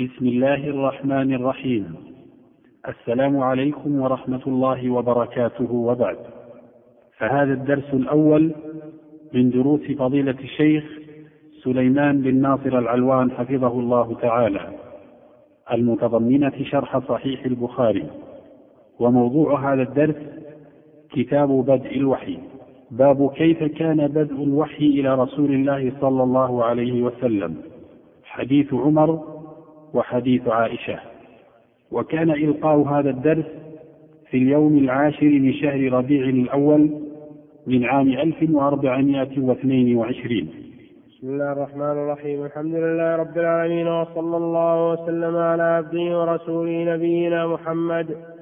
بسم 0.00 0.26
الله 0.26 0.68
الرحمن 0.68 1.34
الرحيم. 1.34 1.94
السلام 2.88 3.38
عليكم 3.40 4.00
ورحمة 4.00 4.40
الله 4.46 4.90
وبركاته. 4.90 5.72
وبعد 5.72 6.16
فهذا 7.18 7.52
الدرس 7.52 7.94
الأول 7.94 8.54
من 9.34 9.50
دروس 9.50 9.80
فضيلة 9.80 10.36
الشيخ 10.40 10.84
سليمان 11.64 12.22
بن 12.22 12.34
ناصر 12.34 12.78
العلوان 12.78 13.30
حفظه 13.30 13.80
الله 13.80 14.14
تعالى 14.22 14.60
المتضمنة 15.72 16.64
شرح 16.64 16.98
صحيح 16.98 17.44
البخاري. 17.44 18.06
وموضوع 18.98 19.72
هذا 19.72 19.82
الدرس 19.82 20.16
كتاب 21.10 21.48
بدء 21.48 21.96
الوحي. 21.96 22.38
باب 22.90 23.30
كيف 23.30 23.64
كان 23.64 24.06
بدء 24.06 24.42
الوحي 24.42 24.86
إلى 24.86 25.14
رسول 25.14 25.54
الله 25.54 25.92
صلى 26.00 26.22
الله 26.22 26.64
عليه 26.64 27.02
وسلم. 27.02 27.56
حديث 28.24 28.74
عمر 28.74 29.43
وحديث 29.94 30.48
عائشة. 30.48 30.98
وكان 31.92 32.30
إلقاء 32.30 32.82
هذا 32.82 33.10
الدرس 33.10 33.44
في 34.30 34.36
اليوم 34.36 34.78
العاشر 34.78 35.26
من 35.26 35.52
شهر 35.52 35.92
ربيع 35.92 36.28
الأول 36.28 36.90
من 37.66 37.84
عام 37.84 38.08
1422 38.08 40.48
بسم 41.08 41.28
الله 41.32 41.52
الرحمن 41.52 41.82
الرحيم. 41.82 42.44
الحمد 42.44 42.74
لله 42.74 43.16
رب 43.16 43.38
العالمين 43.38 43.88
وصلى 43.88 44.36
الله 44.36 44.92
وسلم 44.92 45.36
على 45.36 45.62
عبده 45.62 46.20
ورسوله 46.20 46.94
نبينا 46.94 47.46
محمد 47.46 48.33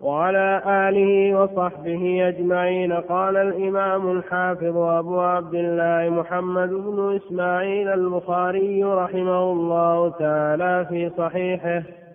وعلى 0.00 0.62
آله 0.66 1.40
وصحبه 1.40 2.28
أجمعين. 2.28 2.92
قال 2.92 3.36
الإمام 3.36 4.10
الحافظ 4.10 4.76
أبو 4.76 5.20
عبد 5.20 5.54
الله 5.54 6.20
محمد 6.20 6.70
بن 6.70 7.16
إسماعيل 7.16 7.88
البخاري 7.88 8.84
رحمه 8.84 9.52
الله 9.52 10.10
تعالى 10.10 10.86
في 10.88 11.10
صحيحه. 11.18 12.05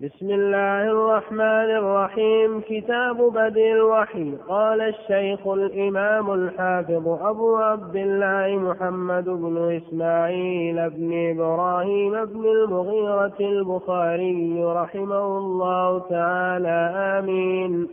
بسم 0.00 0.30
الله 0.30 0.82
الرحمن 0.82 1.70
الرحيم. 1.70 2.60
كتاب 2.60 3.16
بدء 3.16 3.72
الوحي. 3.72 4.32
قال 4.48 4.80
الشيخ 4.80 5.48
الإمام 5.48 6.30
الحافظ 6.30 7.08
أبو 7.08 7.56
عبد 7.56 7.96
الله 7.96 8.58
محمد 8.58 9.24
بن 9.24 9.80
إسماعيل 9.82 10.90
بن 10.90 11.30
إبراهيم 11.30 12.24
بن 12.24 12.44
المغيرة 12.44 13.36
البخاري 13.40 14.64
رحمه 14.64 15.38
الله 15.38 15.98
تعالى. 15.98 16.92
آمين. 17.18 17.88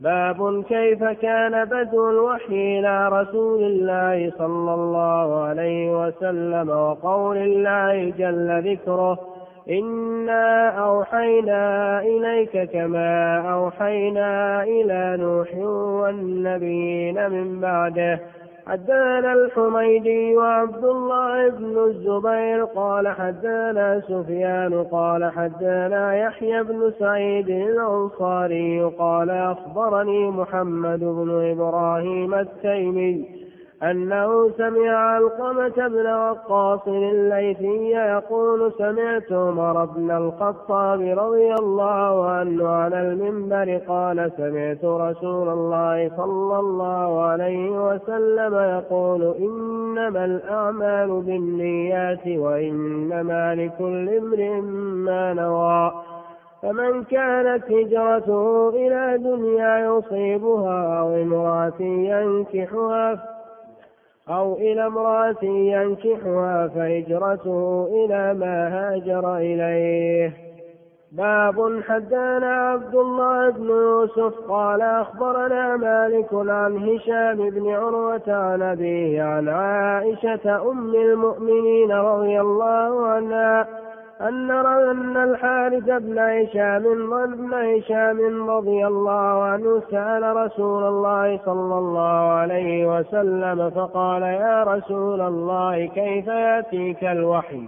باب 0.00 0.64
كيف 0.68 1.04
كان 1.04 1.64
بدء 1.64 2.10
الوحي 2.10 2.78
إلى 2.78 3.08
رسول 3.08 3.62
الله 3.62 4.32
صلى 4.38 4.74
الله 4.74 5.44
عليه 5.44 6.06
وسلم 6.06 6.68
وقول 6.68 7.36
الله 7.36 8.12
جل 8.18 8.72
ذكره. 8.72 9.35
إنا 9.70 10.68
أوحينا 10.68 12.00
إليك 12.00 12.70
كما 12.70 13.38
أوحينا 13.52 14.62
إلى 14.62 15.16
نوح 15.20 15.54
والنبيين 16.02 17.30
من 17.30 17.60
بعده. 17.60 18.20
حدثنا 18.66 19.32
الحميدي 19.32 20.36
وعبد 20.36 20.84
الله 20.84 21.48
بن 21.48 21.78
الزبير 21.78 22.64
قال 22.64 23.08
حدثنا 23.08 24.02
سفيان 24.08 24.84
قال 24.84 25.32
حدثنا 25.32 26.16
يحيى 26.16 26.62
بن 26.62 26.92
سعيد 26.98 27.48
الأنصاري 27.48 28.82
قال 28.98 29.30
أخبرني 29.30 30.30
محمد 30.30 31.00
بن 31.00 31.50
إبراهيم 31.50 32.34
التيمي 32.34 33.45
أنه 33.82 34.50
سمع 34.50 34.90
علقمة 34.90 35.88
بن 35.88 36.06
وقاص 36.06 36.88
الليثي 36.88 37.90
يقول 37.90 38.72
سمعت 38.78 39.32
عمر 39.32 39.84
بن 39.84 40.10
الخطاب 40.10 41.00
رضي 41.00 41.54
الله 41.54 42.28
عنه 42.30 42.68
على 42.68 43.00
المنبر 43.00 43.80
قال 43.88 44.32
سمعت 44.36 44.84
رسول 44.84 45.48
الله 45.48 46.10
صلى 46.16 46.58
الله 46.58 47.22
عليه 47.22 47.70
وسلم 47.70 48.54
يقول 48.54 49.34
إنما 49.38 50.24
الأعمال 50.24 51.20
بالنيات 51.20 52.26
وإنما 52.26 53.54
لكل 53.54 54.08
امرئ 54.08 54.60
ما 55.06 55.34
نوى. 55.34 55.92
فمن 56.62 57.04
كانت 57.04 57.64
هجرته 57.72 58.68
إلى 58.68 59.18
دنيا 59.18 59.78
يصيبها 59.78 61.00
أو 61.00 61.14
امرأة 61.14 61.82
ينكحها 61.82 63.35
أو 64.28 64.54
إلى 64.54 64.86
امرأة 64.86 65.44
ينكحها 65.44 66.68
فهجرته 66.68 67.88
إلى 67.92 68.34
ما 68.34 68.68
هاجر 68.68 69.36
إليه. 69.36 70.32
باب 71.12 71.82
حدانا 71.88 72.70
عبد 72.70 72.94
الله 72.94 73.50
بن 73.50 73.68
يوسف 73.68 74.34
قال 74.48 74.82
أخبرنا 74.82 75.76
مالك 75.76 76.28
عن 76.32 76.76
هشام 76.76 77.50
بن 77.50 77.68
عروة 77.68 78.22
عن 78.28 78.62
أبيه 78.62 79.22
عن 79.22 79.48
عائشة 79.48 80.70
أم 80.70 80.94
المؤمنين 80.94 81.92
رضي 81.92 82.40
الله 82.40 83.06
عنها 83.06 83.85
أن 84.20 84.50
أن 84.50 85.16
الحارث 85.16 85.84
بن 85.84 86.18
هشام 86.18 86.82
بن 87.26 87.54
هشام 87.54 88.50
رضي 88.50 88.86
الله 88.86 89.42
عنه 89.42 89.82
سأل 89.90 90.36
رسول 90.36 90.84
الله 90.84 91.40
صلى 91.44 91.78
الله 91.78 92.30
عليه 92.30 92.98
وسلم 92.98 93.70
فقال 93.70 94.22
يا 94.22 94.64
رسول 94.64 95.20
الله 95.20 95.86
كيف 95.86 96.26
يأتيك 96.26 97.04
الوحي؟ 97.04 97.62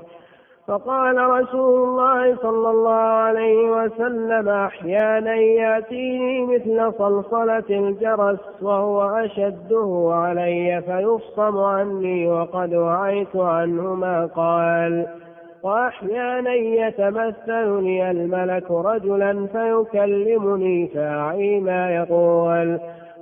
فقال 0.68 1.30
رسول 1.30 1.88
الله 1.88 2.36
صلى 2.36 2.70
الله 2.70 3.02
عليه 3.02 3.70
وسلم 3.70 4.48
أحيانا 4.48 5.34
يأتيني 5.34 6.46
مثل 6.46 6.92
صلصلة 6.98 7.64
الجرس 7.70 8.62
وهو 8.62 9.02
أشده 9.02 10.10
علي 10.12 10.82
فيفصم 10.86 11.58
عني 11.58 12.28
وقد 12.28 12.74
وعيت 12.74 13.36
عنه 13.36 13.94
ما 13.94 14.26
قال. 14.26 15.06
وأحيانا 15.68 16.54
يتمثل 16.54 17.82
لي 17.82 18.10
الملك 18.10 18.70
رجلا 18.70 19.46
فيكلمني 19.46 20.88
فأعي 20.88 21.60
ما 21.60 21.90
يقول. 21.90 22.80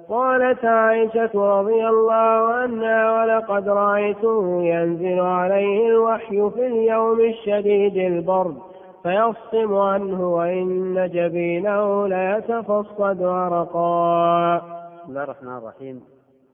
قالت 0.09 0.65
عائشة 0.65 1.31
رضي 1.35 1.89
الله 1.89 2.55
عنها 2.55 2.99
ولقد 3.13 3.69
رأيته 3.69 4.63
ينزل 4.63 5.21
عليه 5.21 5.89
الوحي 5.89 6.51
في 6.51 6.67
اليوم 6.67 7.21
الشديد 7.21 7.97
البرد 7.97 8.57
فيفصم 9.03 9.77
عنه 9.77 10.35
وإن 10.35 11.11
جبينه 11.15 12.09
ليتفصد 12.09 13.23
عرقا. 13.23 14.57
بسم 14.57 15.09
الله 15.09 15.23
الرحمن 15.25 15.57
الرحيم. 15.57 16.05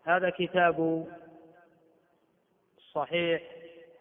هذا 0.05 0.31
كتاب 0.31 1.05
صحيح 2.95 3.43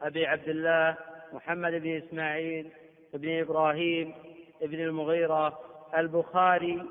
أبي 0.02 0.26
عبد 0.26 0.48
الله 0.48 1.11
محمد 1.34 1.72
بن 1.74 1.98
إسماعيل 1.98 2.70
بن 3.14 3.40
إبراهيم 3.40 4.14
بن 4.62 4.80
المغيرة 4.80 5.60
البخاري 5.98 6.86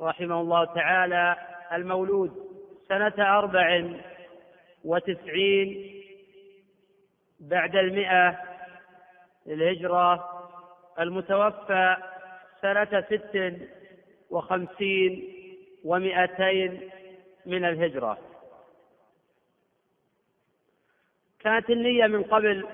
رحمه 0.00 0.40
الله 0.40 0.64
تعالى 0.64 1.36
المولود 1.72 2.46
سنة 2.88 3.38
أربع 3.38 3.84
وتسعين 4.84 5.92
بعد 7.40 7.76
المئة 7.76 8.38
للهجرة 9.46 10.28
المتوفى 11.00 11.96
سنة 12.62 13.00
ست 13.00 13.54
وخمسين 14.30 15.32
ومئتين 15.84 16.90
من 17.46 17.64
الهجرة. 17.64 18.18
كانت 21.40 21.70
النية 21.70 22.06
من 22.06 22.22
قبل 22.22 22.66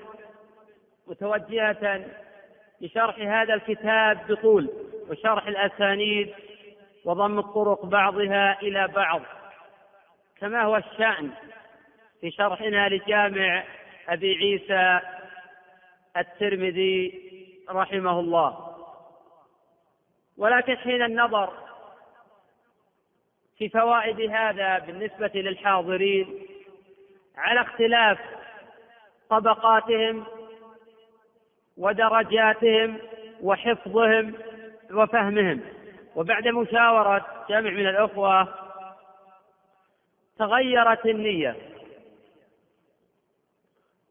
متوجهة 1.07 2.05
لشرح 2.81 3.19
هذا 3.19 3.53
الكتاب 3.53 4.27
بطول 4.27 4.69
وشرح 5.09 5.47
الأسانيد 5.47 6.33
وضم 7.05 7.39
الطرق 7.39 7.85
بعضها 7.85 8.61
إلى 8.61 8.87
بعض. 8.87 9.21
كما 10.39 10.61
هو 10.61 10.77
الشأن 10.77 11.31
في 12.21 12.31
شرحنا 12.31 12.89
لجامع 12.89 13.63
أبي 14.09 14.35
عيسى 14.35 14.99
الترمذي 16.17 17.21
رحمه 17.69 18.19
الله. 18.19 18.75
ولكن 20.37 20.77
حين 20.77 21.01
النظر 21.01 21.53
في 23.57 23.69
فوائد 23.69 24.31
هذا 24.31 24.79
بالنسبة 24.79 25.31
للحاضرين 25.35 26.47
على 27.37 27.61
اختلاف 27.61 28.19
طبقاتهم 29.29 30.25
ودرجاتهم 31.77 32.97
وحفظهم 33.41 34.33
وفهمهم. 34.91 35.61
وبعد 36.15 36.47
مشاورة 36.47 37.45
جمع 37.49 37.69
من 37.69 37.87
الأخوة 37.87 38.53
تغيرت 40.39 41.05
النية. 41.05 41.55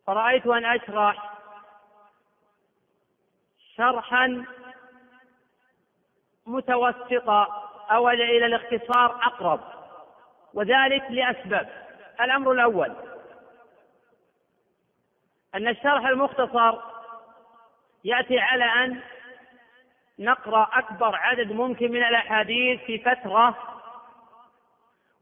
فرأيت 0.07 0.47
أن 0.47 0.65
أشرح 0.65 1.33
شرحا 3.77 4.45
متوسطا 6.47 7.69
أو 7.91 8.11
إلى 8.11 8.47
الاختصار 8.47 9.11
أقرب 9.23 9.61
وذلك 10.55 11.03
لأسباب. 11.11 11.83
الأمر 12.21 12.53
الأول 12.53 12.93
أن 15.55 15.69
الشرح 15.69 16.07
المختصر 16.07 16.92
يأتي 18.05 18.39
على 18.39 18.65
أن 18.65 19.01
نقرأ 20.19 20.69
أكبر 20.73 21.17
عدد 21.17 21.53
ممكن 21.53 21.93
من 21.93 22.03
الأحاديث 22.05 22.81
في 22.81 22.99
فترة 22.99 23.59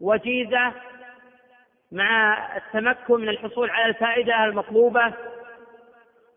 وجيزة 0.00 0.72
مع 1.92 2.36
التمكن 2.56 3.20
من 3.20 3.28
الحصول 3.28 3.70
على 3.70 3.86
الفائدة 3.86 4.44
المطلوبة 4.44 5.12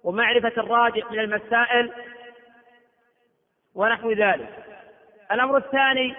ومعرفة 0.03 0.53
الراجح 0.57 1.11
من 1.11 1.19
المسائل 1.19 1.91
ونحو 3.75 4.11
ذلك. 4.11 4.63
الأمر 5.31 5.57
الثاني 5.57 6.15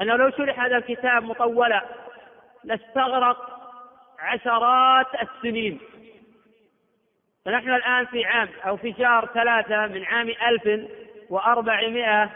أنه 0.00 0.16
لو 0.16 0.30
شرح 0.30 0.60
هذا 0.60 0.76
الكتاب 0.76 1.22
مطولا 1.22 1.84
لاستغرق 2.64 3.60
عشرات 4.18 5.06
السنين. 5.22 5.80
فنحن 7.44 7.74
الآن 7.74 8.06
في 8.06 8.24
عام 8.24 8.48
أو 8.66 8.76
في 8.76 8.94
شهر 8.98 9.26
ثلاثة 9.26 9.86
من 9.86 10.04
عام 10.04 10.28
ألف 10.28 10.90
وأربعمائة 11.30 12.30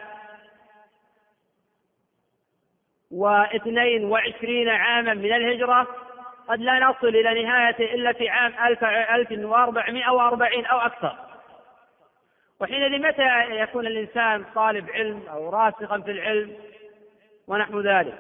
واثنين 3.11 4.05
وعشرين 4.05 4.69
عاما 4.69 5.15
من 5.15 5.33
الهجرة. 5.33 5.87
قد 6.49 6.61
لا 6.61 6.79
نصل 6.79 7.09
إلى 7.09 7.43
نهايته 7.43 7.85
إلا 7.95 8.13
في 8.13 8.29
عام 8.29 8.53
ألف, 8.67 8.85
ألف 8.85 9.45
وأربعمائة 9.45 10.11
وأربعين 10.11 10.67
أو 10.67 10.79
أكثر. 10.79 11.17
وحينئذ 12.61 13.03
متى 13.09 13.51
يكون 13.51 13.87
الإنسان 13.87 14.45
طالب 14.55 14.91
علم 14.91 15.23
أو 15.31 15.51
راسخا 15.51 16.01
في 16.01 16.11
العلم؟ 16.11 16.57
ونحو 17.47 17.81
ذلك. 17.81 18.19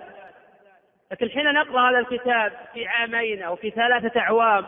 لكن 1.12 1.30
حين 1.30 1.52
نقرأ 1.52 1.90
هذا 1.90 1.98
الكتاب 1.98 2.52
في 2.74 2.86
عامين 2.86 3.42
أو 3.42 3.56
في 3.56 3.70
ثلاثة 3.70 4.20
أعوام 4.20 4.66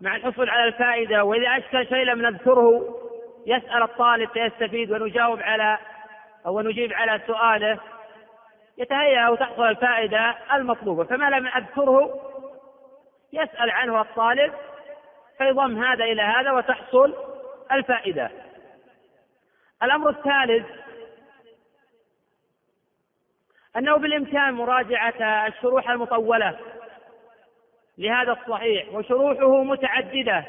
مع 0.00 0.16
الحصول 0.16 0.50
على 0.50 0.64
الفائدة 0.64 1.24
وإذا 1.24 1.58
أشكل 1.58 1.86
شيء 1.86 2.04
لم 2.04 2.26
نذكره 2.26 2.98
يسأل 3.46 3.82
الطالب 3.82 4.30
فيستفيد 4.30 4.90
ونجاوب 4.90 5.42
على 5.42 5.78
أو 6.46 6.60
نجيب 6.60 6.92
على 6.92 7.20
سؤاله. 7.26 7.78
يتهيأ 8.78 9.20
أو 9.20 9.34
تحصل 9.34 9.62
الفائدة 9.62 10.36
المطلوبة 10.52 11.04
فما 11.04 11.30
لم 11.30 11.46
أذكره 11.46 12.20
يسأل 13.32 13.70
عنه 13.70 14.00
الطالب 14.00 14.52
فيضم 15.38 15.84
هذا 15.84 16.04
إلى 16.04 16.22
هذا 16.22 16.52
وتحصل 16.52 17.14
الفائدة. 17.72 18.30
الأمر 19.82 20.10
الثالث 20.10 20.66
أنه 23.76 23.96
بالإمكان 23.96 24.54
مراجعة 24.54 25.46
الشروح 25.46 25.90
المطولة. 25.90 26.58
لهذا 27.98 28.32
الصحيح 28.32 28.94
وشروحه 28.94 29.62
متعددة. 29.62 30.44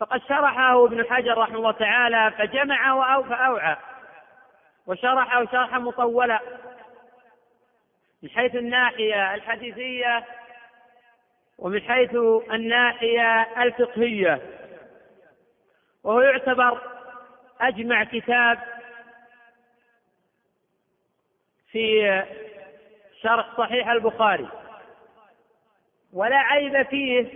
فقد 0.00 0.20
شرحه 0.28 0.84
ابن 0.84 1.04
حجر 1.10 1.38
رحمه 1.38 1.56
الله 1.56 1.72
تعالى 1.72 2.32
فجمع 2.38 3.22
فأوعى. 3.22 3.76
وشرحه 4.86 5.44
شرحا 5.44 5.78
مطولا. 5.78 6.40
من 8.22 8.30
حيث 8.30 8.54
الناحية 8.54 9.34
الحديثية 9.34 10.24
ومن 11.58 11.82
حيث 11.82 12.14
الناحية 12.52 13.42
الفقهية. 13.62 14.40
وهو 16.04 16.20
يعتبر 16.20 16.80
أجمع 17.60 18.04
كتاب 18.04 18.58
في 21.70 22.22
شرح 23.22 23.58
صحيح 23.58 23.88
البخاري. 23.88 24.63
ولا 26.14 26.36
عيب 26.36 26.82
فيه 26.82 27.26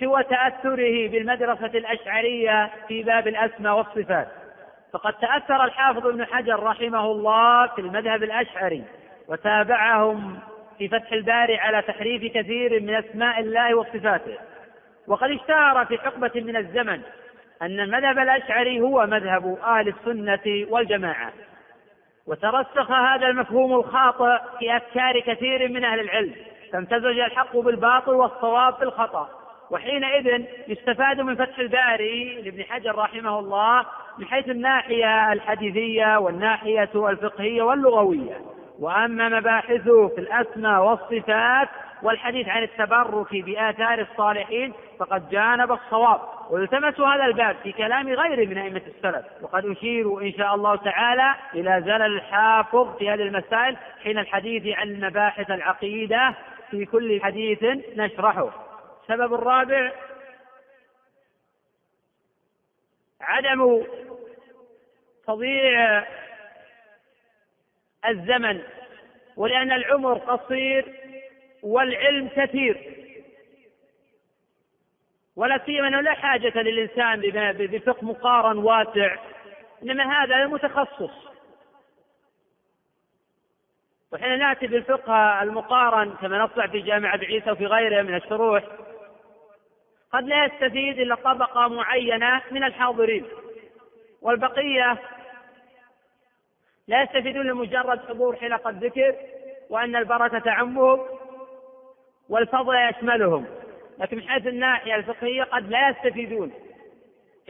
سوى 0.00 0.22
تأثره 0.22 1.08
بالمدرسة 1.08 1.66
الأشعرية 1.66 2.70
في 2.88 3.02
باب 3.02 3.28
الأسماء 3.28 3.76
والصفات. 3.76 4.28
فقد 4.92 5.12
تأثر 5.12 5.64
الحافظ 5.64 6.06
ابن 6.06 6.24
حجر 6.24 6.62
رحمه 6.62 7.04
الله 7.04 7.66
في 7.66 7.80
المذهب 7.80 8.22
الأشعري 8.22 8.84
وتابعهم 9.28 10.38
في 10.78 10.88
فتح 10.88 11.12
الباري 11.12 11.56
على 11.56 11.82
تحريف 11.82 12.32
كثير 12.34 12.80
من 12.80 12.94
أسماء 12.94 13.40
الله 13.40 13.74
وصفاته. 13.74 14.38
وقد 15.06 15.30
اشتهر 15.30 15.84
في 15.84 15.98
حقبة 15.98 16.30
من 16.34 16.56
الزمن 16.56 17.00
أن 17.62 17.80
المذهب 17.80 18.18
الأشعري 18.18 18.80
هو 18.80 19.06
مذهب 19.06 19.58
أهل 19.64 19.88
السنة 19.88 20.66
والجماعة. 20.70 21.32
وترسخ 22.26 22.90
هذا 22.90 23.26
المفهوم 23.26 23.74
الخاطئ 23.74 24.38
في 24.58 24.76
أفكار 24.76 25.20
كثير 25.20 25.68
من 25.68 25.84
أهل 25.84 26.00
العلم. 26.00 26.34
فامتزج 26.72 27.18
الحق 27.18 27.56
بالباطل 27.56 28.12
والصواب 28.12 28.78
بالخطأ 28.80 29.28
وحينئذ 29.70 30.44
يستفاد 30.68 31.20
من 31.20 31.36
فتح 31.36 31.58
الباري 31.58 32.42
لابن 32.42 32.64
حجر 32.64 32.98
رحمه 32.98 33.38
الله 33.38 33.86
من 34.18 34.26
حيث 34.26 34.48
الناحية 34.48 35.32
الحديثية 35.32 36.18
والناحية 36.18 36.90
الفقهية 36.94 37.62
واللغوية. 37.62 38.40
وأما 38.78 39.28
مباحثه 39.28 40.08
في 40.08 40.18
الأسماء 40.18 40.84
والصفات 40.84 41.68
والحديث 42.02 42.48
عن 42.48 42.62
التبرك 42.62 43.44
بآثار 43.44 44.00
الصالحين 44.00 44.72
فقد 44.98 45.30
جانب 45.30 45.72
الصواب. 45.72 46.20
ويلتمس 46.50 47.00
هذا 47.00 47.24
الباب 47.24 47.56
في 47.62 47.72
كلام 47.72 48.08
غيره 48.08 48.48
من 48.48 48.58
أئمة 48.58 48.82
السلف. 48.86 49.24
وقد 49.42 49.66
أشير 49.66 50.22
إن 50.22 50.32
شاء 50.32 50.54
الله 50.54 50.76
تعالى 50.76 51.34
إلى 51.54 51.82
زلل 51.84 52.16
الحافظ 52.16 52.96
في 52.96 53.10
هذه 53.10 53.22
المسائل 53.22 53.76
حين 54.04 54.18
الحديث 54.18 54.76
عن 54.78 55.00
مباحث 55.00 55.50
العقيدة 55.50 56.34
في 56.70 56.86
كل 56.86 57.20
حديث 57.22 57.62
نشرحه. 57.96 58.66
السبب 59.02 59.34
الرابع 59.34 59.92
عدم 63.20 63.84
تضييع 65.26 66.06
الزمن 68.08 68.62
ولأن 69.36 69.72
العمر 69.72 70.18
قصير 70.18 70.94
والعلم 71.62 72.28
كثير. 72.28 72.96
ولا 75.36 75.60
سيما 75.66 75.88
إنه 75.88 76.00
لا 76.00 76.14
حاجة 76.14 76.62
للإنسان 76.62 77.20
بفقه 77.66 78.04
مقارن 78.04 78.58
واسع 78.58 79.16
إنما 79.82 80.22
هذا 80.22 80.34
المتخصص. 80.34 81.29
وحين 84.12 84.38
نأتي 84.38 84.66
بالفقه 84.66 85.42
المقارن 85.42 86.10
كما 86.10 86.38
نطلع 86.38 86.66
في 86.66 86.80
جامعة 86.80 87.16
عيسى 87.16 87.50
وفي 87.50 87.66
غيرها 87.66 88.02
من 88.02 88.14
الشروح 88.14 88.64
قد 90.12 90.24
لا 90.24 90.44
يستفيد 90.44 90.98
إلا 90.98 91.14
طبقة 91.14 91.68
معينة 91.68 92.42
من 92.50 92.64
الحاضرين. 92.64 93.24
والبقية 94.22 94.98
لا 96.88 97.02
يستفيدون 97.02 97.46
لمجرد 97.46 98.00
حضور 98.08 98.36
حلقة 98.36 98.70
ذكر 98.70 99.14
وأن 99.70 99.96
البركة 99.96 100.38
تعمهم 100.38 101.00
والفضل 102.28 102.74
يشملهم. 102.74 103.46
لكن 103.98 104.16
من 104.16 104.28
حيث 104.28 104.46
الناحية 104.46 104.94
الفقهية 104.94 105.42
قد 105.42 105.70
لا 105.70 105.88
يستفيدون. 105.88 106.52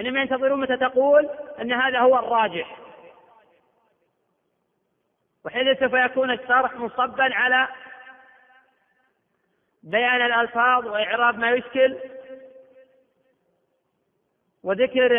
إنما 0.01 0.21
ينتظرون 0.21 0.61
متى 0.61 0.77
تقول 0.77 1.29
أن 1.61 1.73
هذا 1.73 1.99
هو 1.99 2.19
الراجح. 2.19 2.77
وحين 5.45 5.77
سوف 5.77 5.93
يكون 5.93 6.31
الشرح 6.31 6.75
مصبا 6.75 7.35
على 7.35 7.69
بيان 9.83 10.27
الألفاظ 10.27 10.87
وإعراب 10.87 11.39
ما 11.39 11.51
يشكل 11.51 11.97
وذكر 14.63 15.17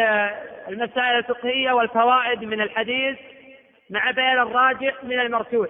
المسائل 0.68 1.18
الفقهية 1.18 1.72
والفوائد 1.72 2.44
من 2.44 2.62
الحديث 2.62 3.20
مع 3.90 4.12
بيان 4.12 4.40
الراجح 4.40 5.04
من 5.04 5.20
المرجوح. 5.20 5.70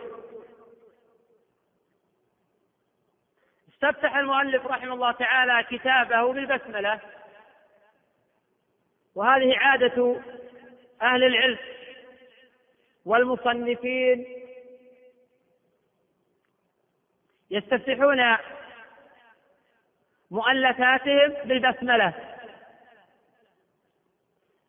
استفتح 3.74 4.16
المؤلف 4.16 4.66
رحمه 4.66 4.94
الله 4.94 5.12
تعالى 5.12 5.64
كتابه 5.70 6.34
بالبسملة 6.34 7.00
وهذه 9.16 9.58
عادة 9.58 10.22
أهل 11.02 11.24
العلم 11.24 11.58
والمصنفين 13.06 14.41
يستفتحون 17.52 18.38
مؤلفاتهم 20.32 21.34
بالبسملة. 21.46 22.14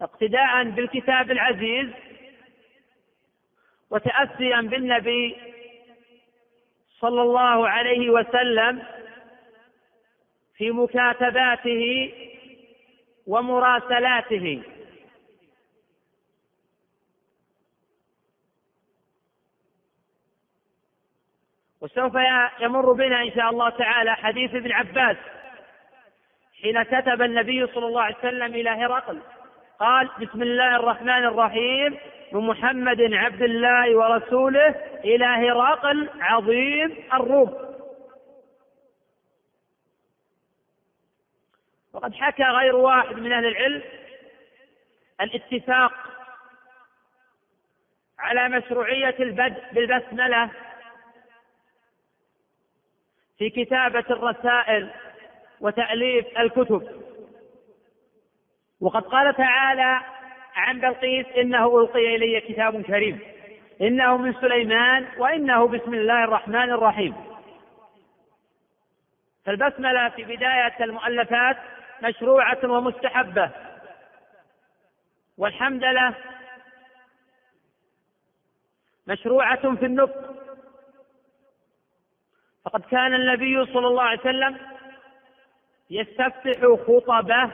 اقتداء 0.00 0.64
بالكتاب 0.64 1.30
العزيز 1.30 1.88
وتأسيا 3.90 4.60
بالنبي 4.60 5.36
صلى 7.00 7.22
الله 7.22 7.68
عليه 7.68 8.10
وسلم 8.10 8.82
في 10.56 10.70
مكاتباته 10.70 12.12
ومراسلاته. 13.26 14.62
وسوف 21.82 22.14
يمر 22.60 22.92
بنا 22.92 23.22
إن 23.22 23.30
شاء 23.30 23.50
الله 23.50 23.70
تعالى 23.70 24.14
حديث 24.14 24.54
ابن 24.54 24.72
عباس 24.72 25.16
حين 26.62 26.82
كتب 26.82 27.22
النبي 27.22 27.66
صلى 27.66 27.86
الله 27.86 28.02
عليه 28.02 28.16
وسلم 28.18 28.54
إلى 28.54 28.70
هرقل. 28.70 29.20
قال 29.78 30.10
بسم 30.20 30.42
الله 30.42 30.76
الرحمن 30.76 31.24
الرحيم. 31.24 31.98
من 32.32 32.40
محمد 32.40 33.14
عبد 33.14 33.42
الله 33.42 33.96
ورسوله 33.96 34.74
إلى 35.04 35.24
هرقل 35.24 36.10
عظيم 36.20 36.96
الروم. 37.14 37.72
وقد 41.92 42.14
حكى 42.14 42.44
غير 42.44 42.76
واحد 42.76 43.16
من 43.16 43.32
أهل 43.32 43.46
العلم 43.46 43.82
الاتفاق 45.20 45.92
على 48.18 48.48
مشروعية 48.48 49.14
البدء 49.20 49.62
بالبسملة 49.72 50.50
في 53.38 53.50
كتابة 53.50 54.04
الرسائل 54.10 54.90
وتأليف 55.60 56.38
الكتب. 56.38 57.02
وقد 58.80 59.02
قال 59.02 59.36
تعالى 59.36 60.00
عن 60.54 60.80
بلقيس 60.80 61.26
إنه 61.26 61.80
ألقي 61.80 62.16
إلي 62.16 62.40
كتاب 62.40 62.82
كريم. 62.82 63.20
إنه 63.80 64.16
من 64.16 64.34
سليمان 64.34 65.06
وإنه 65.18 65.68
بسم 65.68 65.94
الله 65.94 66.24
الرحمن 66.24 66.70
الرحيم. 66.70 67.14
فالبسملة 69.44 70.08
في 70.08 70.24
بداية 70.24 70.84
المؤلفات 70.84 71.56
مشروعة 72.02 72.58
ومستحبة. 72.64 73.50
والحمدلة 75.38 76.14
مشروعة 79.06 79.74
في 79.74 79.86
النطق. 79.86 80.41
فقد 82.64 82.80
كان 82.80 83.14
النبي 83.14 83.66
صلى 83.72 83.86
الله 83.86 84.02
عليه 84.02 84.20
وسلم 84.20 84.58
يستفتح 85.90 86.60
خطبه 86.86 87.50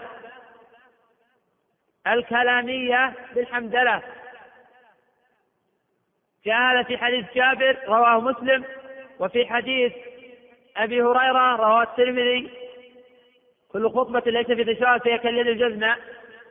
الكلامية 2.06 3.14
بالحمدلة. 3.34 4.02
جاء 6.44 6.82
في 6.82 6.98
حديث 6.98 7.24
جابر 7.34 7.78
رواه 7.86 8.20
مسلم 8.20 8.64
وفي 9.18 9.46
حديث 9.46 9.92
أبي 10.76 11.02
هريرة 11.02 11.56
رواه 11.56 11.82
الترمذي. 11.82 12.50
كل 13.72 13.90
خطبة 13.90 14.22
ليس 14.26 14.46
في 14.46 14.74
تشاؤم 14.74 14.98
فهي 14.98 15.18
كاليد 15.18 15.46
الجزمة 15.46 15.96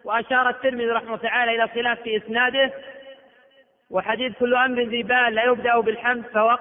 وأشار 0.04 0.50
الترمذي 0.50 0.88
رحمه 0.88 1.08
الله 1.08 1.18
تعالى 1.18 1.56
إلى 1.56 1.68
خلاف 1.68 2.02
في 2.02 2.18
إسناده. 2.18 2.74
وحديث 3.90 4.34
كل 4.40 4.56
أمر 4.56 4.82
ذي 4.82 5.04
بال 5.04 5.36
لا 5.36 5.44
يبدأ 5.44 5.80
بالحمد 5.80 6.26
فهو 6.26 6.54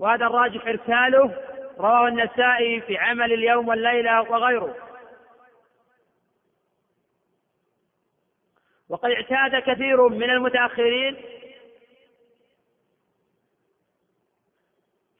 وهذا 0.00 0.26
الراجح 0.26 0.66
إرساله 0.66 1.34
رواه 1.78 2.08
النسائي 2.08 2.80
في 2.80 2.98
عمل 2.98 3.32
اليوم 3.32 3.68
والليلة 3.68 4.22
وغيره. 4.22 4.76
وقد 8.88 9.10
اعتاد 9.10 9.62
كثير 9.62 10.08
من 10.08 10.30
المتأخرين 10.30 11.16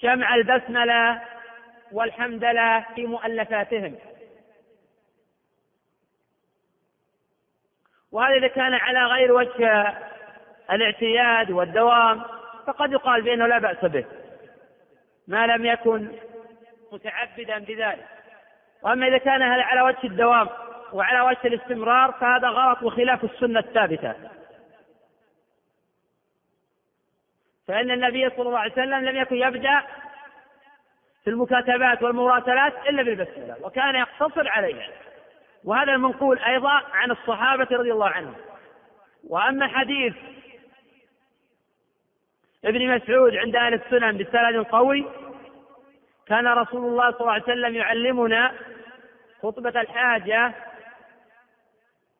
جمع 0.01 0.35
البسملة 0.35 1.23
والحمدلة 1.93 2.87
في 2.95 3.07
مؤلفاتهم. 3.07 3.99
وهذا 8.13 8.35
إذا 8.35 8.49
كان 8.49 8.75
على 8.75 9.05
غير 9.05 9.33
وجه 9.33 9.99
الاعتياد 10.71 11.51
والدوام 11.51 12.23
فقد 12.67 12.93
يقال 12.93 13.23
بأنه 13.23 13.47
لا 13.47 13.59
بأس 13.59 13.85
به. 13.85 14.20
ما 15.31 15.47
لم 15.47 15.65
يكن 15.65 16.09
متعبدا 16.93 17.59
بذلك. 17.59 18.07
وأما 18.83 19.09
إذا 19.09 19.19
كان 19.19 19.43
هذا 19.43 19.63
على 19.63 19.81
وجه 19.81 20.05
الدوام 20.05 20.49
وعلى 20.93 21.21
وجه 21.21 21.39
الاستمرار 21.45 22.13
فهذا 22.13 22.49
غلط 22.49 22.83
وخلاف 22.83 23.25
السنة 23.25 23.61
الثابتة. 23.61 24.15
فإن 27.69 27.91
النبي 27.91 28.31
صلى 28.31 28.47
الله 28.47 28.59
عليه 28.59 28.73
وسلم 28.73 29.05
لم 29.05 29.17
يكن 29.17 29.37
يبدأ 29.37 29.83
في 31.25 31.31
المكاتبات 31.31 32.03
والمراسلات 32.03 32.89
إلا 32.89 33.03
بالبسملة 33.03 33.57
وكان 33.63 33.95
يقتصر 33.95 34.49
عليها. 34.49 34.89
وهذا 35.65 35.93
المنقول 35.93 36.39
أيضا 36.39 36.83
عن 36.93 37.11
الصحابة 37.11 37.67
رضي 37.71 37.93
الله 37.93 38.09
عنهم. 38.09 38.35
وأما 39.29 39.69
حديث 39.69 40.15
ابن 42.65 42.95
مسعود 42.95 43.37
عند 43.37 43.57
أهل 43.57 43.75
السنن 43.75 44.19
بسند 44.19 44.67
قوي 44.67 45.07
كان 46.27 46.47
رسول 46.47 46.87
الله 46.87 47.11
صلى 47.11 47.21
الله 47.21 47.33
عليه 47.33 47.43
وسلم 47.43 47.75
يعلمنا 47.75 48.53
خطبة 49.43 49.81
الحاجة 49.81 50.53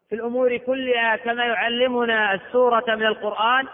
في 0.09 0.15
الأمور 0.15 0.57
كلها 0.57 1.17
كما 1.17 1.45
يعلمنا 1.45 2.35
السورة 2.35 2.85
من 2.89 3.07
القرآن. 3.07 3.67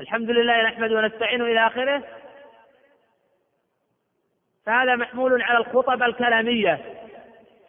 الحمد 0.00 0.30
لله 0.30 0.62
نحمد 0.62 0.92
ونستعين 0.92 1.42
إلى 1.42 1.66
آخره. 1.66 2.02
فهذا 4.66 4.96
محمول 4.96 5.42
على 5.42 5.58
الخطب 5.58 6.02
الكلامية 6.02 6.80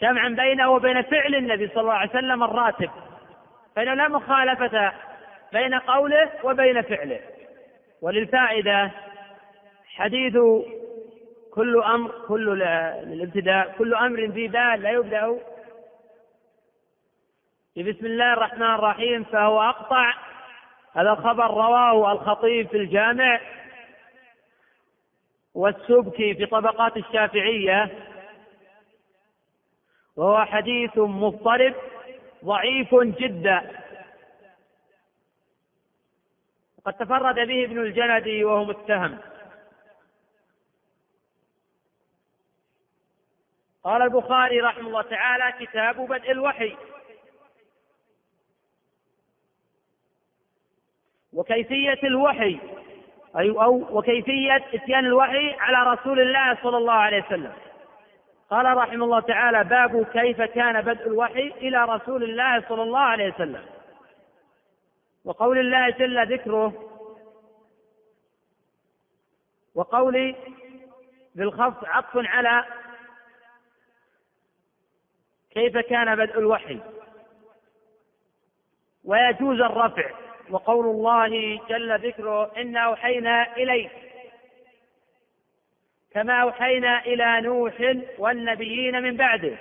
جمعا 0.01 0.29
بينه 0.29 0.69
وبين 0.69 1.01
فعل 1.01 1.35
النبي 1.35 1.67
صلى 1.67 1.81
الله 1.81 1.93
عليه 1.93 2.09
وسلم 2.09 2.43
الراتب 2.43 2.89
فإنه 3.75 3.93
لا 3.93 4.07
مخالفة 4.07 4.93
بين 5.53 5.75
قوله 5.75 6.29
وبين 6.43 6.81
فعله. 6.81 7.19
وللفائدة 8.01 8.91
حديث 9.95 10.37
كل 11.53 11.83
أمر 11.83 12.11
كل 12.27 12.59
للابتداء 13.03 13.75
كل 13.77 13.93
أمر 13.95 14.19
ذي 14.19 14.47
بال 14.47 14.81
لا 14.81 14.91
يبدأ 14.91 15.39
بسم 17.77 18.05
الله 18.05 18.33
الرحمن 18.33 18.75
الرحيم 18.75 19.23
فهو 19.23 19.61
أقطع. 19.61 20.13
هذا 20.93 21.11
الخبر 21.11 21.47
رواه 21.47 22.11
الخطيب 22.11 22.67
في 22.67 22.77
الجامع 22.77 23.39
والسبكي 25.53 26.33
في 26.33 26.45
طبقات 26.45 26.97
الشافعية 26.97 27.89
وهو 30.15 30.45
حديث 30.45 30.97
مضطرب 30.97 31.73
ضعيف 32.45 32.95
جدا. 32.95 33.71
وقد 36.87 36.97
تفرد 36.97 37.35
به 37.35 37.63
ابن 37.63 37.79
الجندي 37.79 38.43
وهو 38.43 38.65
متهم. 38.65 39.17
قال 43.83 44.01
البخاري 44.01 44.61
رحمه 44.61 44.87
الله 44.87 45.01
تعالى 45.01 45.65
كتاب 45.65 45.95
بدء 45.95 46.31
الوحي. 46.31 46.77
وكيفية 51.33 51.99
الوحي 52.03 52.59
أي 53.37 53.49
أو 53.49 53.97
وكيفية 53.97 54.65
إتيان 54.73 55.05
الوحي 55.05 55.53
على 55.53 55.91
رسول 55.93 56.19
الله 56.19 56.57
صلى 56.63 56.77
الله 56.77 56.93
عليه 56.93 57.25
وسلم. 57.25 57.53
قال 58.49 58.77
رحمه 58.77 59.05
الله 59.05 59.19
تعالى 59.19 59.63
باب 59.63 60.05
كيف 60.05 60.41
كان 60.41 60.81
بدء 60.81 61.07
الوحي 61.07 61.47
إلى 61.47 61.85
رسول 61.85 62.23
الله 62.23 62.61
صلى 62.69 62.83
الله 62.83 62.99
عليه 62.99 63.33
وسلم. 63.33 63.76
وقول 65.27 65.57
الله 65.57 65.89
جل 65.89 66.33
ذكره 66.33 66.73
وقولي 69.75 70.35
بالخفض 71.35 71.85
عطف 71.85 72.11
على 72.15 72.65
كيف 75.51 75.77
كان 75.77 76.15
بدء 76.15 76.39
الوحي. 76.39 76.79
ويجوز 79.03 79.61
الرفع 79.61 80.09
وقول 80.49 80.85
الله 80.85 81.59
جل 81.69 82.07
ذكره 82.07 82.51
إنا 82.57 82.79
أوحينا 82.79 83.55
إليك. 83.57 83.91
كما 86.11 86.41
أوحينا 86.41 87.05
إلى 87.05 87.41
نوح 87.41 87.95
والنبيين 88.17 89.03
من 89.03 89.17
بعده. 89.17 89.57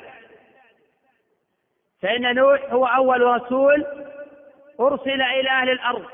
فإن 2.02 2.34
نوح 2.34 2.72
هو 2.72 2.86
أول 2.86 3.20
رسول 3.20 4.05
أرسل 4.80 5.22
إلى 5.22 5.50
أهل 5.50 5.70
الأرض. 5.70 6.06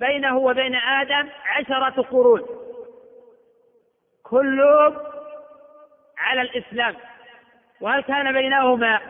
بينه 0.00 0.36
وبين 0.36 0.74
آدم 0.76 1.28
عشرة 1.44 2.02
قرون. 2.02 2.46
كلهم 4.22 4.98
على 6.18 6.40
الإسلام. 6.42 6.96
وهل 7.80 8.00
كان 8.00 8.32
بينهما 8.32 9.00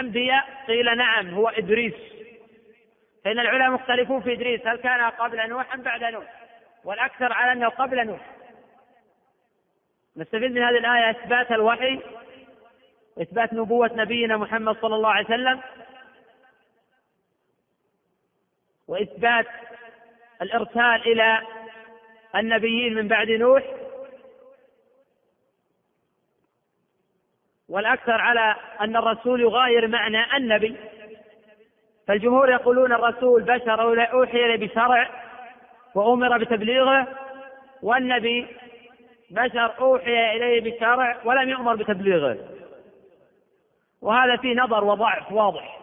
أنبياء؟ 0.00 0.64
قيل 0.66 0.96
نعم 0.96 1.34
هو 1.34 1.48
إدريس. 1.48 1.94
فإن 3.24 3.38
العلماء 3.38 3.70
مختلفون 3.70 4.22
في 4.22 4.32
إدريس. 4.32 4.66
هل 4.66 4.76
كان 4.76 5.10
قبل 5.10 5.48
نوح 5.48 5.74
أم 5.74 5.82
بعد 5.82 6.04
نوح؟ 6.04 6.42
والأكثر 6.84 7.32
على 7.32 7.52
أنه 7.52 7.68
قبل 7.68 8.06
نوح. 8.06 8.20
نستفيد 10.16 10.52
من 10.52 10.62
هذه 10.62 10.78
الآية 10.78 11.10
إثبات 11.10 11.52
الوحي 11.52 12.00
وإثبات 13.16 13.52
نبوة 13.52 13.90
نبينا 13.94 14.36
محمد 14.36 14.76
صلى 14.82 14.94
الله 14.94 15.08
عليه 15.08 15.24
وسلم 15.26 15.60
وإثبات 18.88 19.46
الإرسال 20.42 21.12
إلى 21.12 21.42
النبيين 22.36 22.94
من 22.94 23.08
بعد 23.08 23.30
نوح 23.30 23.62
والأكثر 27.68 28.20
على 28.20 28.56
أن 28.80 28.96
الرسول 28.96 29.40
يغاير 29.40 29.88
معنى 29.88 30.36
النبي 30.36 30.76
فالجمهور 32.08 32.50
يقولون 32.50 32.92
الرسول 32.92 33.42
بشر 33.42 34.12
أوحي 34.12 34.44
إليه 34.44 34.66
بشرع 34.66 35.10
وأمر 35.94 36.38
بتبليغه 36.38 37.06
والنبي 37.82 38.46
بشر 39.30 39.78
أوحي 39.80 40.36
إليه 40.36 40.60
بشرع 40.76 41.16
ولم 41.24 41.48
يؤمر 41.48 41.74
بتبليغه. 41.76 42.51
وهذا 44.02 44.36
فيه 44.36 44.54
نظر 44.54 44.84
وضعف 44.84 45.32
واضح. 45.32 45.78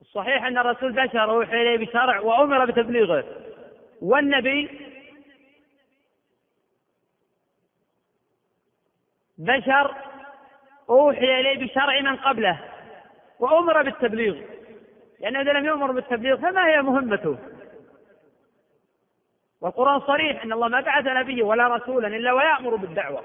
الصحيح 0.00 0.44
أن 0.44 0.58
الرسول 0.58 0.92
بشر 0.92 1.30
أوحي 1.30 1.62
إليه 1.62 1.86
بشرع 1.86 2.20
وأمر 2.20 2.64
بتبليغه. 2.64 3.24
والنبي 4.02 4.80
بشر 9.38 9.94
أوحي 10.90 11.40
إليه 11.40 11.66
بشرع 11.66 12.00
من 12.00 12.16
قبله 12.16 12.64
وأمر 13.40 13.82
بالتبليغ. 13.82 14.42
لأنه 15.20 15.40
إذا 15.40 15.52
لم 15.52 15.64
يؤمر 15.64 15.92
بالتبليغ 15.92 16.36
فما 16.36 16.66
هي 16.66 16.82
مهمته؟ 16.82 17.38
والقرآن 19.60 20.00
صريح 20.00 20.42
أن 20.42 20.52
الله 20.52 20.68
ما 20.68 20.80
بعث 20.80 21.06
نبيا 21.06 21.44
ولا 21.44 21.68
رسولا 21.68 22.08
إلا 22.08 22.32
ويأمر 22.32 22.76
بالدعوة. 22.76 23.24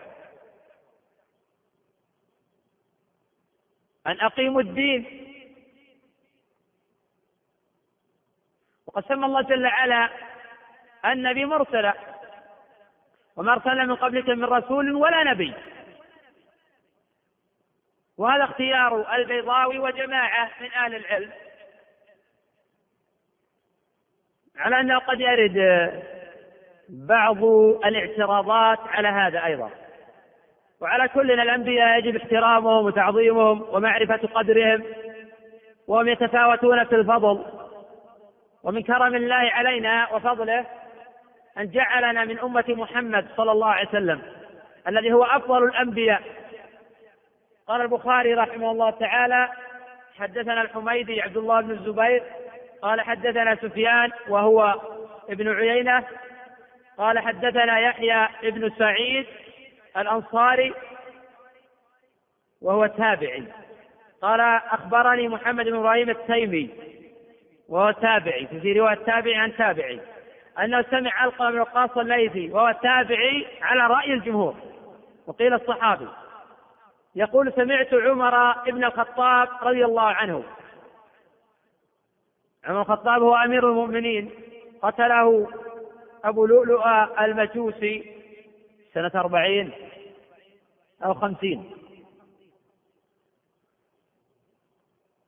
أن 4.08 4.22
أقيموا 4.22 4.62
الدين. 4.62 5.06
وقد 8.86 9.06
سمى 9.06 9.26
الله 9.26 9.42
جل 9.42 9.66
وعلا 9.66 10.10
النبي 11.06 11.46
مرسلا. 11.46 11.94
وما 13.36 13.54
أرسلنا 13.54 13.86
من 13.86 13.96
قبلك 13.96 14.30
من 14.30 14.44
رسول 14.44 14.92
ولا 14.92 15.24
نبي. 15.24 15.54
وهذا 18.18 18.44
اختيار 18.44 19.16
البيضاوي 19.16 19.80
وجماعة 19.80 20.52
من 20.62 20.72
أهل 20.72 20.96
العلم. 20.96 21.32
على 24.56 24.80
أنه 24.80 25.00
قد 25.00 25.20
يرد 25.20 25.58
بعض 26.90 27.44
الاعتراضات 27.86 28.80
على 28.80 29.08
هذا 29.08 29.46
أيضا. 29.46 29.83
وعلى 30.84 31.08
كل 31.08 31.32
الأنبياء 31.32 32.00
يجب 32.00 32.16
احترامهم 32.16 32.86
وتعظيمهم 32.86 33.66
ومعرفة 33.72 34.28
قدرهم 34.34 34.84
وهم 35.88 36.08
يتفاوتون 36.08 36.84
في 36.84 36.96
الفضل. 36.96 37.46
ومن 38.64 38.84
كرم 38.84 39.16
الله 39.16 39.36
علينا 39.36 40.14
وفضله 40.14 40.66
أن 41.58 41.70
جعلنا 41.70 42.26
من 42.26 42.40
أمة 42.40 42.66
محمد 42.68 43.26
صلى 43.38 43.52
الله 43.52 43.68
عليه 43.68 43.90
وسلم 43.90 44.22
الذي 44.88 45.14
هو 45.14 45.24
أفضل 45.24 45.64
الأنبياء. 45.64 46.22
قال 47.68 47.82
البخاري 47.82 48.34
رحمه 48.34 48.72
الله 48.72 48.90
تعالى 48.90 49.50
حدثنا 50.20 50.62
الحميدي 50.62 51.22
عبد 51.22 51.38
الله 51.38 51.62
بن 51.62 51.72
الزبير 51.72 52.24
قال 52.82 53.02
حدثنا 53.02 53.56
سفيان 53.56 54.12
وهو 54.30 54.76
ابن 55.30 55.56
عيينة 55.56 56.04
قال 56.98 57.20
حدثنا 57.20 57.80
يحيى 57.80 58.28
ابن 58.44 58.72
سعيد 58.78 59.26
الأنصاري 59.98 60.74
وهو 62.62 62.86
تابعي. 62.86 63.44
قال 64.22 64.40
أخبرني 64.72 65.28
محمد 65.28 65.66
بن 65.66 65.76
إبراهيم 65.76 66.10
التيمي 66.10 66.70
وهو 67.70 67.92
تابعي 67.92 68.48
في 68.48 68.80
رواية 68.80 68.96
تابعي 68.96 69.36
عن 69.36 69.56
تابعي 69.56 70.00
أنه 70.60 70.82
سمع 70.82 71.12
علقمة 71.14 71.52
بن 71.52 71.60
وقاص 71.60 71.98
الليثي 71.98 72.52
وهو 72.52 72.76
تابعي 72.84 73.48
على 73.62 73.94
رأي 73.94 74.14
الجمهور 74.14 74.56
وقيل 75.28 75.54
الصحابي. 75.54 76.08
يقول 77.16 77.54
سمعت 77.54 77.94
عمر 77.94 78.54
بن 78.72 78.84
الخطاب 78.84 79.50
رضي 79.62 79.86
الله 79.86 80.08
عنه. 80.08 80.44
عمر 82.66 82.82
الخطاب 82.82 83.22
هو 83.22 83.36
أمير 83.36 83.70
المؤمنين 83.70 84.32
قتله 84.82 85.48
أبو 86.24 86.46
لؤلؤ 86.46 86.88
المجوسي 87.22 88.13
سنة 88.94 89.12
أربعين 89.16 89.72
أو 91.04 91.14
خمسين. 91.14 91.72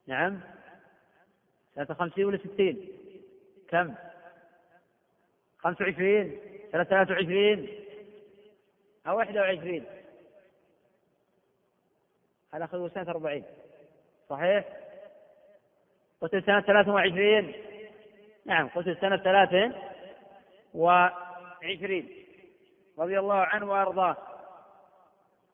نعم. 0.07 0.39
سنة 1.75 1.85
خمسين 1.85 2.25
ولا 2.25 2.37
ستين؟ 2.37 2.89
كم؟ 3.67 3.95
خمسة 5.59 5.85
وعشرين. 5.85 6.39
سنة 6.71 6.83
ثلاثة 6.83 7.13
وعشرين. 7.13 7.69
أو 9.07 9.17
واحدة 9.17 9.41
وعشرين. 9.41 9.85
هذا 12.53 12.65
أخذه 12.65 12.91
سنة 12.93 13.09
أربعين. 13.09 13.43
صحيح؟ 14.29 14.65
قتل 16.21 16.43
سنة 16.43 16.61
ثلاثة 16.61 16.93
وعشرين. 16.93 17.53
نعم 18.45 18.67
قتل 18.67 18.97
سنة 19.01 19.17
ثلاثة 19.17 19.75
وعشرين. 20.73 22.24
رضي 22.99 23.19
الله 23.19 23.35
عنه 23.35 23.71
وأرضاه. 23.71 24.17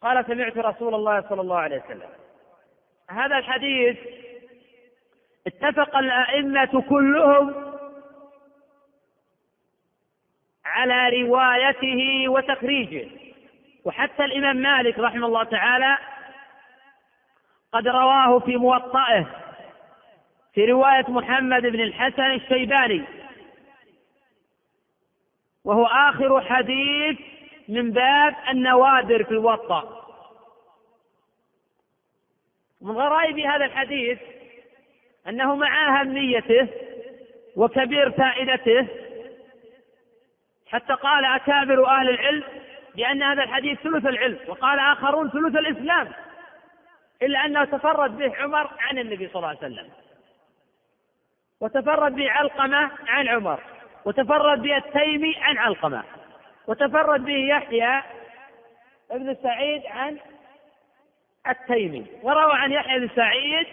قال 0.01 0.25
سمعت 0.25 0.57
رسول 0.57 0.95
الله 0.95 1.21
صلى 1.29 1.41
الله 1.41 1.57
عليه 1.57 1.83
وسلم. 1.85 2.09
هذا 3.09 3.37
الحديث 3.37 3.97
اتفق 5.47 5.97
الأئمة 5.97 6.83
كلهم 6.89 7.73
على 10.65 11.21
روايته 11.21 12.29
وتخريجه. 12.29 13.09
وحتى 13.85 14.25
الإمام 14.25 14.55
مالك 14.55 14.99
رحمه 14.99 15.27
الله 15.27 15.43
تعالى 15.43 15.97
قد 17.71 17.87
رواه 17.87 18.39
في 18.39 18.57
موطئه 18.57 19.25
في 20.53 20.65
رواية 20.65 21.05
محمد 21.07 21.61
بن 21.61 21.79
الحسن 21.79 22.31
الشيباني. 22.31 23.20
وهو 25.65 25.85
آخر 25.85 26.41
حديث 26.41 27.19
من 27.67 27.91
باب 27.91 28.35
النوادر 28.49 29.23
في 29.23 29.31
الوطأ. 29.31 30.01
من 32.81 32.91
غرائب 32.91 33.39
هذا 33.39 33.65
الحديث 33.65 34.19
أنه 35.27 35.55
مع 35.55 36.01
أهميته 36.01 36.67
وكبير 37.55 38.11
فائدته 38.11 38.87
حتى 40.67 40.93
قال 40.93 41.25
أكابر 41.25 41.87
أهل 41.87 42.09
العلم 42.09 42.43
بأن 42.95 43.23
هذا 43.23 43.43
الحديث 43.43 43.79
ثلث 43.79 44.05
العلم 44.05 44.39
وقال 44.47 44.79
آخرون 44.79 45.29
ثلث 45.29 45.55
الإسلام 45.55 46.11
إلا 47.21 47.45
أنه 47.45 47.65
تفرد 47.65 48.17
به 48.17 48.35
عمر 48.35 48.71
عن 48.79 48.97
النبي 48.97 49.27
صلى 49.27 49.35
الله 49.35 49.47
عليه 49.47 49.57
وسلم 49.57 49.89
وتفرد 51.59 52.15
به 52.15 52.31
علقمة 52.31 52.91
عن 53.07 53.27
عمر. 53.27 53.63
وتفرد 54.05 54.61
به 54.61 54.77
التيمي 54.77 55.35
عن 55.37 55.57
علقمة 55.57 56.03
وتفرد 56.67 57.25
به 57.25 57.47
يحيى 57.47 58.01
ابن 59.11 59.35
سعيد 59.43 59.85
عن 59.85 60.17
التيمي 61.47 62.05
وروى 62.21 62.53
عن 62.53 62.71
يحيى 62.71 62.99
بن 62.99 63.09
سعيد 63.15 63.67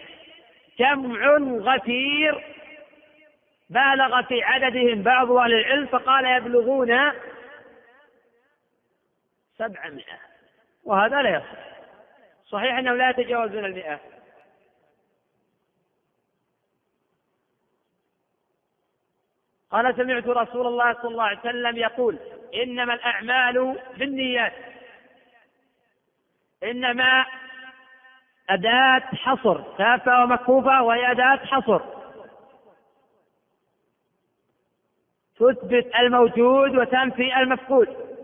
جمع 0.79 1.37
غفير 1.73 2.43
بالغ 3.69 4.21
في 4.21 4.43
عددهم 4.43 5.01
بعض 5.01 5.31
أهل 5.31 5.53
العلم 5.53 5.85
فقال 5.85 6.25
يبلغون 6.25 7.11
سبعمائة 9.57 10.19
وهذا 10.83 11.21
لا 11.21 11.29
يصح. 11.29 11.59
صحيح 12.45 12.77
أنهم 12.77 12.97
لا 12.97 13.09
يتجاوزون 13.09 13.65
المئة. 13.65 13.99
قال 19.71 19.95
سمعت 19.95 20.27
رسول 20.27 20.67
الله 20.67 20.93
صلى 20.93 21.11
الله 21.11 21.23
عليه 21.23 21.39
وسلم 21.39 21.77
يقول 21.77 22.19
إنما 22.63 22.93
الأعمال 22.93 23.79
بالنيات. 23.97 24.53
إنما 26.63 27.25
أداة 28.49 28.99
حصر 28.99 29.77
كافة 29.77 30.23
ومكفوفة 30.23 30.81
وهي 30.81 31.11
أداة 31.11 31.35
حصر. 31.35 31.81
تثبت 35.35 35.95
الموجود 35.99 36.75
وتنفي 36.75 37.37
المفقود. 37.37 38.17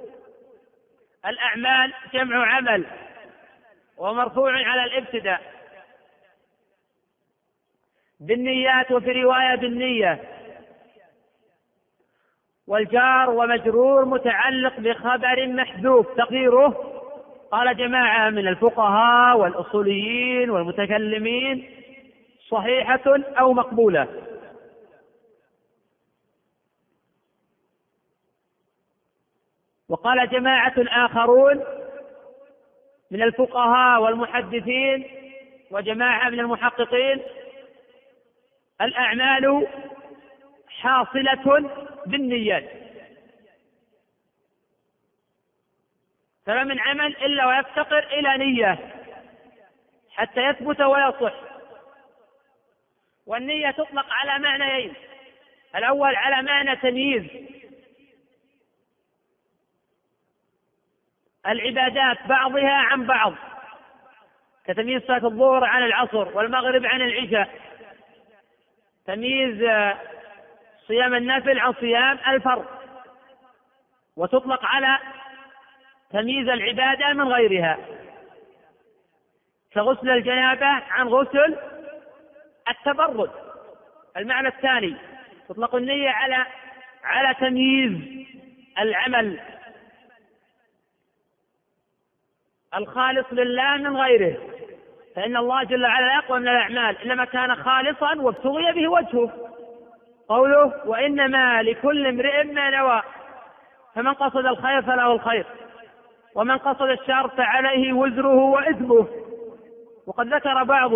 الأعمال 1.25 1.93
جمع 2.13 2.55
عمل 2.55 2.85
ومرفوع 3.97 4.51
على 4.51 4.83
الابتداء. 4.83 5.41
بالنيات 8.19 8.91
وفي 8.91 9.11
رواية 9.11 9.55
بالنية. 9.55 10.34
والجار 12.67 13.29
ومجرور 13.29 14.05
متعلق 14.05 14.79
بخبر 14.79 15.47
محذوف. 15.47 16.07
تقديره 16.17 16.91
قال 17.51 17.77
جماعة 17.77 18.29
من 18.29 18.47
الفقهاء 18.47 19.37
والأصوليين 19.37 20.49
والمتكلمين 20.49 21.69
صحيحة 22.49 23.19
أو 23.39 23.53
مقبولة. 23.53 24.07
وقال 29.89 30.29
جماعة 30.29 30.73
آخرون 30.77 31.63
من 33.11 33.21
الفقهاء 33.21 34.01
والمحدثين 34.01 35.05
وجماعة 35.71 36.29
من 36.29 36.39
المحققين 36.39 37.21
الأعمال 38.81 39.67
حاصلة 40.79 41.69
بالنيات. 42.05 42.69
فما 46.45 46.63
من 46.63 46.79
عمل 46.79 47.17
إلا 47.17 47.45
ويفتقر 47.45 48.03
إلى 48.13 48.37
نية 48.37 48.95
حتى 50.11 50.41
يثبت 50.41 50.81
ويصح. 50.81 51.33
والنية 53.25 53.71
تطلق 53.71 54.05
على 54.09 54.43
معنيين. 54.43 54.93
الأول 55.75 56.15
على 56.15 56.41
معنى 56.41 56.75
تمييز. 56.75 57.23
العبادات 61.47 62.27
بعضها 62.27 62.71
عن 62.71 63.05
بعض. 63.05 63.33
كتمييز 64.65 65.01
صلاة 65.01 65.25
الظهر 65.25 65.63
عن 65.63 65.83
العصر 65.83 66.37
والمغرب 66.37 66.85
عن 66.85 67.01
العشاء. 67.01 67.59
تمييز 69.05 69.61
صيام 70.87 71.15
النفل 71.15 71.59
عن 71.59 71.73
صيام 71.73 72.19
الفرض. 72.27 72.65
وتطلق 74.17 74.65
على 74.65 74.99
تمييز 76.11 76.49
العبادة 76.49 77.13
من 77.13 77.27
غيرها. 77.27 77.77
كغسل 79.73 80.09
الجنابة 80.09 80.65
عن 80.65 81.07
غسل 81.07 81.57
التبرد. 82.69 83.31
المعنى 84.17 84.47
الثاني 84.47 84.95
تطلق 85.49 85.75
النية 85.75 86.09
على 86.09 86.45
على 87.03 87.33
تمييز 87.33 88.25
العمل 88.79 89.39
الخالص 92.75 93.25
لله 93.31 93.77
من 93.77 93.97
غيره. 93.97 94.37
فإن 95.15 95.37
الله 95.37 95.63
جل 95.63 95.83
وعلا 95.83 96.05
لا 96.05 96.15
يقوى 96.15 96.39
من 96.39 96.47
الأعمال 96.47 96.97
إنما 96.97 97.25
كان 97.25 97.55
خالصا 97.55 98.15
وابتغي 98.15 98.71
به 98.71 98.87
وجهه. 98.87 99.54
قوله 100.29 100.81
وإنما 100.85 101.63
لكل 101.63 102.07
امرئ 102.07 102.43
ما 102.43 102.69
نوى. 102.69 103.01
فمن 103.95 104.13
قصد 104.13 104.45
الخير 104.45 104.81
فله 104.81 105.13
الخير 105.13 105.45
ومن 106.35 106.57
قصد 106.57 106.89
الشر 106.89 107.27
فعليه 107.27 107.93
وزره 107.93 108.35
وإثمه. 108.35 109.07
وقد 110.07 110.33
ذكر 110.33 110.63
بعض 110.63 110.91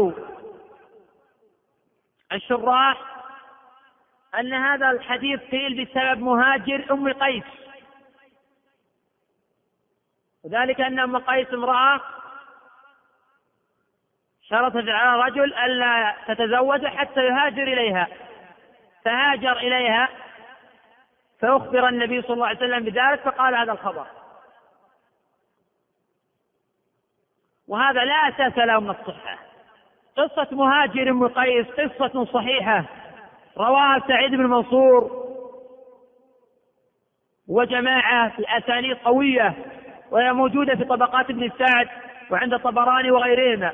الشراح 2.32 2.98
أن 4.40 4.54
هذا 4.54 4.92
الحديث 4.92 5.40
قيل 5.40 5.86
بسبب 5.86 6.20
مهاجر 6.20 6.86
أم 6.92 7.14
قيس. 7.14 7.44
وذلك 10.44 10.82
أن 10.82 11.00
أم 11.00 11.18
قيس 11.18 11.54
امرأة 11.54 12.02
شرطت 14.42 14.90
على 14.90 15.22
رجل 15.24 15.54
ألا 15.54 16.16
تتزوج 16.28 16.86
حتى 16.86 17.26
يهاجر 17.26 17.64
إليها. 17.64 18.08
فهاجر 19.10 19.58
إليها 19.58 20.10
فأخبر 21.40 21.88
النبي 21.88 22.22
صلى 22.22 22.34
الله 22.34 22.48
عليه 22.48 22.58
وسلم 22.58 22.84
بذلك 22.84 23.20
فقال 23.20 23.56
هذا 23.56 23.72
الخبر. 23.72 24.06
وهذا 27.68 28.04
لا 28.04 28.14
أساس 28.14 28.58
له 28.58 28.80
من 28.80 28.90
الصحة. 28.90 29.38
قصة 30.18 30.48
مهاجر 30.52 31.12
بن 31.12 31.28
قيس 31.28 31.68
قصة 31.68 32.26
صحيحة. 32.26 32.86
رواها 33.58 34.04
سعيد 34.08 34.32
بن 34.32 34.46
منصور 34.46 35.30
وجماعة 37.48 38.30
في 38.30 38.58
أسانيد 38.58 38.98
قوية 38.98 39.56
وهي 40.12 40.34
موجودة 40.34 40.76
في 40.76 40.84
طبقات 40.84 41.30
ابن 41.30 41.52
سعد 41.58 41.90
وعند 42.32 42.54
الطبراني 42.54 43.12
وغيرهما. 43.12 43.72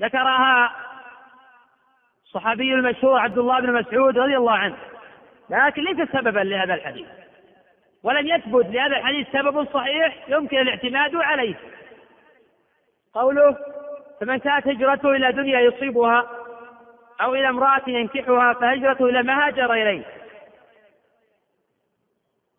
ذكرها 0.00 0.72
الصحابي 2.30 2.74
المشهور 2.74 3.18
عبد 3.18 3.38
الله 3.38 3.60
بن 3.60 3.72
مسعود 3.72 4.18
رضي 4.18 4.36
الله 4.36 4.52
عنه. 4.52 4.76
لكن 5.50 5.82
ليس 5.82 6.08
سببا 6.08 6.40
لهذا 6.40 6.74
الحديث. 6.74 7.06
ولم 8.02 8.26
يثبت 8.26 8.66
لهذا 8.66 8.96
الحديث 8.96 9.26
سبب 9.32 9.68
صحيح 9.74 10.28
يمكن 10.28 10.58
الاعتماد 10.58 11.16
عليه. 11.16 11.54
قوله 13.14 13.56
فمن 14.20 14.38
كانت 14.38 14.68
هجرته 14.68 15.10
إلى 15.10 15.32
دنيا 15.32 15.60
يصيبها 15.60 16.30
أو 17.20 17.34
إلى 17.34 17.48
امرأة 17.48 17.82
ينكحها 17.86 18.52
فهجرته 18.52 19.06
إلى 19.06 19.22
ما 19.22 19.46
هاجر 19.46 19.72
إليه. 19.72 20.04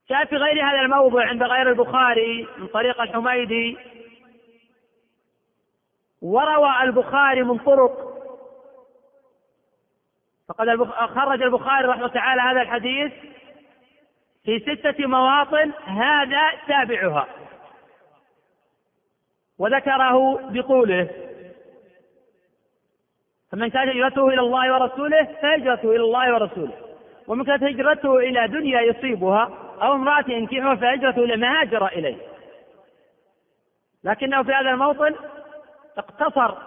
جاء 0.09 0.25
في 0.25 0.35
غير 0.35 0.65
هذا 0.65 0.81
الموضع 0.81 1.27
عند 1.27 1.43
غير 1.43 1.69
البخاري 1.69 2.47
من 2.57 2.67
طريق 2.67 3.01
الحميدي. 3.01 3.77
وروى 6.21 6.83
البخاري 6.83 7.43
من 7.43 7.57
طرق 7.57 8.10
فقد 10.51 10.83
خرج 11.15 11.41
البخاري 11.41 11.87
رحمه 11.87 12.07
تعالى 12.07 12.41
هذا 12.41 12.61
الحديث 12.61 13.11
في 14.43 14.59
ستة 14.59 15.07
مواطن 15.07 15.71
هذا 15.85 16.41
تابعها. 16.67 17.27
وذكره 19.59 20.39
بطوله. 20.49 21.09
فمن 23.51 23.69
كانت 23.69 23.95
هجرته 23.95 24.27
إلى 24.27 24.39
الله 24.39 24.73
ورسوله 24.73 25.27
فهجرته 25.41 25.91
إلى 25.91 26.03
الله 26.03 26.33
ورسوله. 26.33 26.73
ومن 27.27 27.43
كانت 27.43 27.63
هجرته 27.63 28.17
إلى 28.17 28.47
دنيا 28.47 28.81
يصيبها 28.81 29.49
أو 29.81 29.93
امرأة 29.93 30.25
ينكحها 30.27 30.75
فهجرته 30.75 31.23
إلى 31.23 31.37
ما 31.37 31.61
هاجر 31.61 31.87
إليه. 31.87 32.17
لكنه 34.03 34.43
في 34.43 34.53
هذا 34.53 34.69
الموطن 34.69 35.15
اقتصر 35.97 36.57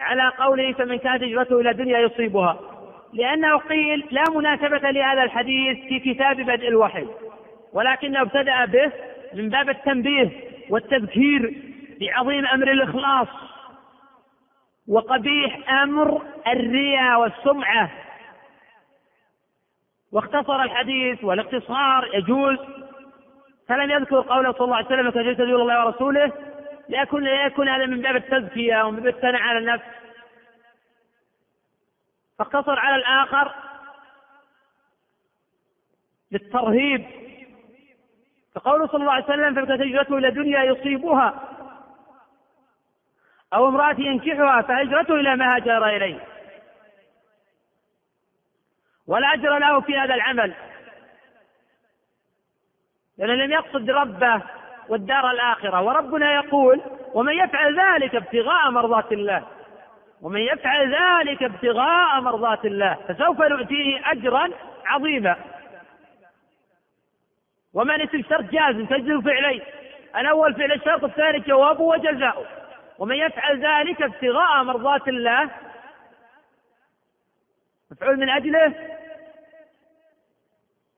على 0.00 0.32
قوله 0.38 0.72
فمن 0.72 0.98
كانت 0.98 1.22
هجرته 1.22 1.60
إلى 1.60 1.72
دنيا 1.72 1.98
يصيبها. 1.98 2.73
لأنه 3.14 3.56
قيل 3.56 4.06
لا 4.10 4.24
مناسبة 4.34 4.90
لهذا 4.90 5.22
الحديث 5.22 5.78
في 5.88 6.00
كتاب 6.00 6.36
بدء 6.36 6.68
الوحي 6.68 7.06
ولكنه 7.72 8.20
ابتدأ 8.20 8.64
به 8.64 8.92
من 9.34 9.48
باب 9.48 9.68
التنبيه 9.68 10.30
والتذكير 10.70 11.54
بعظيم 12.00 12.46
أمر 12.46 12.70
الإخلاص 12.70 13.28
وقبيح 14.88 15.70
أمر 15.82 16.22
الرياء 16.46 17.20
والسمعة. 17.20 17.90
واختصر 20.12 20.62
الحديث 20.62 21.24
والاختصار 21.24 22.10
يجوز 22.14 22.58
فلم 23.68 23.90
يذكر 23.90 24.20
قوله 24.20 24.52
صلى 24.52 24.64
الله 24.64 24.76
عليه 24.76 24.86
وسلم 24.86 25.08
إلى 25.18 25.54
الله 25.54 25.86
ورسوله 25.86 26.32
ليكن 26.88 27.20
ليكن 27.20 27.68
هذا 27.68 27.86
من 27.86 28.00
باب 28.00 28.16
التزكية 28.16 28.82
ومن 28.82 29.00
باب 29.00 29.14
الثناء 29.14 29.42
على 29.42 29.58
النفس. 29.58 29.84
فاقتصر 32.38 32.78
على 32.78 32.96
الآخر 32.96 33.54
للترهيب. 36.32 37.06
فقوله 38.54 38.86
صلى 38.86 39.00
الله 39.00 39.12
عليه 39.12 39.24
وسلم 39.24 39.54
فكانت 39.54 39.80
هجرته 39.82 40.18
إلى 40.18 40.30
دنيا 40.30 40.62
يصيبها 40.62 41.48
أو 43.54 43.68
امرأة 43.68 43.96
ينكحها 43.98 44.62
فهجرته 44.62 45.14
إلى 45.14 45.36
ما 45.36 45.56
هاجر 45.56 45.86
إليه. 45.86 46.20
ولا 49.06 49.34
أجر 49.34 49.58
له 49.58 49.80
في 49.80 49.98
هذا 49.98 50.14
العمل 50.14 50.54
لأنه 53.18 53.34
لم 53.34 53.52
يقصد 53.52 53.90
ربه 53.90 54.42
والدار 54.88 55.30
الآخرة. 55.30 55.82
وربنا 55.82 56.34
يقول 56.34 56.80
ومن 57.14 57.32
يفعل 57.32 57.80
ذلك 57.80 58.14
ابتغاء 58.14 58.70
مرضات 58.70 59.12
الله. 59.12 59.46
ومن 60.22 60.40
يفعل 60.40 60.94
ذلك 60.94 61.42
ابتغاء 61.42 62.20
مرضات 62.20 62.64
الله 62.64 62.94
فسوف 63.08 63.42
نؤتيه 63.42 64.10
أجرا 64.10 64.48
عظيما. 64.86 65.36
ومن 67.74 68.00
اسم 68.00 68.22
شرط 68.22 68.44
جازم 68.44 68.86
تجزم 68.86 69.20
فعلين 69.20 69.62
الأول 70.16 70.54
فعل 70.54 70.72
الشرط 70.72 71.04
الثاني 71.04 71.38
جوابه 71.38 71.82
وجزاؤه. 71.82 72.46
ومن 72.98 73.16
يفعل 73.16 73.66
ذلك 73.66 74.02
ابتغاء 74.02 74.62
مرضات 74.62 75.08
الله 75.08 75.50
مفعول 77.90 78.16
من 78.16 78.30
أجله 78.30 78.74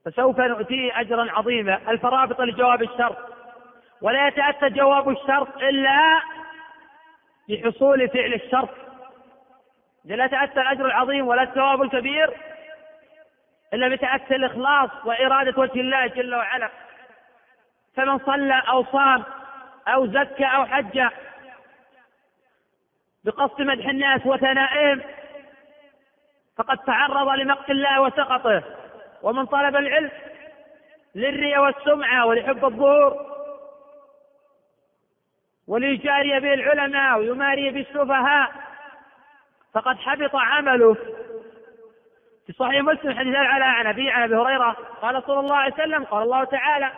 فسوف 0.05 0.41
نؤتيه 0.41 1.01
أجرا 1.01 1.33
عظيما. 1.33 1.91
الفرابط 1.91 2.41
لجواب 2.41 2.83
الشرط. 2.83 3.17
ولا 4.01 4.29
يتأتى 4.29 4.69
جواب 4.69 5.09
الشرط 5.09 5.57
إلا 5.57 6.21
بحصول 7.49 8.09
فعل 8.09 8.35
الشرط. 8.35 8.86
لا 10.15 10.27
تأتى 10.27 10.61
الأجر 10.61 10.87
العظيم 10.87 11.29
ولا 11.29 11.43
الثواب 11.43 11.83
الكبير 11.83 12.31
إلا 13.75 13.89
بتأسي 13.89 14.37
الإخلاص 14.37 14.91
وإرادة 15.05 15.61
وجه 15.61 15.81
الله 15.81 16.07
جل 16.07 16.35
وعلا. 16.35 16.71
فمن 17.97 18.19
صلى 18.19 18.63
أو 18.69 18.85
صام 18.85 19.25
أو 19.89 20.07
زكى 20.07 20.45
أو 20.45 20.67
حج 20.67 21.03
بقصد 23.25 23.63
مدح 23.63 23.87
الناس 23.89 24.27
وثنائهم 24.27 25.03
فقد 26.57 26.79
تعرض 26.79 27.29
لمقت 27.29 27.71
الله 27.71 28.01
وسقطه 28.01 28.63
ومن 29.23 29.47
طلب 29.47 29.77
العلم 29.77 30.11
للرياء 31.15 31.63
والسمعة 31.63 32.27
ولحب 32.27 32.65
الظهور 32.65 33.37
وليجاري 35.67 36.41
به 36.41 36.55
العلماء 36.55 37.19
ويماري 37.19 37.71
بالسفهاء 37.71 38.66
فقد 39.77 39.99
حبط 39.99 40.37
عمله. 40.37 40.97
في 42.47 42.53
صحيح 42.53 42.83
مسلم 42.83 43.19
حديث 43.19 43.35
على 43.37 43.65
عن 43.65 43.87
ابي 43.87 44.11
عن 44.11 44.23
أبي 44.23 44.37
هريرة 44.37 44.77
قال 45.03 45.23
صلى 45.27 45.41
الله 45.41 45.57
عليه 45.57 45.75
وسلم 45.75 46.05
قال 46.05 46.23
الله 46.23 46.45
تعالى 46.45 46.91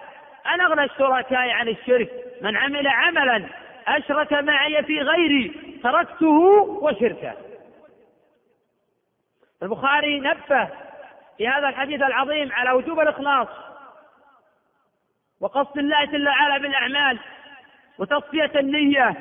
أنا 0.46 0.64
أغنى 0.64 0.84
الشركاء 0.84 1.50
عن 1.50 1.68
الشرك 1.68 2.10
من 2.42 2.56
عمل 2.56 2.88
عملا 2.88 3.46
أشرك 3.86 4.32
معي 4.32 4.82
في 4.82 5.00
غيري 5.00 5.78
تركته 5.82 6.26
وشركه. 6.82 7.34
البخاري 9.62 10.20
نبه 10.20 10.68
في 11.38 11.48
هذا 11.48 11.68
الحديث 11.68 12.02
العظيم 12.02 12.52
على 12.52 12.70
وجوب 12.70 13.00
الإخلاص 13.00 13.48
وقصد 15.40 15.78
الله 15.78 16.04
جل 16.04 16.28
وعلا 16.28 16.58
بالأعمال 16.58 17.18
وتصفية 17.98 18.52
النية 18.56 19.14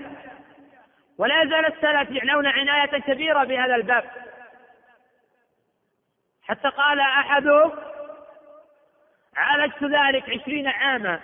ولا 1.18 1.42
يزال 1.42 1.66
السلف 1.66 2.12
يعنون 2.12 2.48
عناية 2.48 3.02
كبيرة 3.02 3.44
بهذا 3.44 3.76
الباب. 3.76 4.12
حتى 6.44 6.68
قال 6.70 7.00
احدهم 7.00 7.72
عالجت 9.36 9.84
ذلك 9.84 10.30
عشرين 10.30 10.68
عاما. 10.68 11.20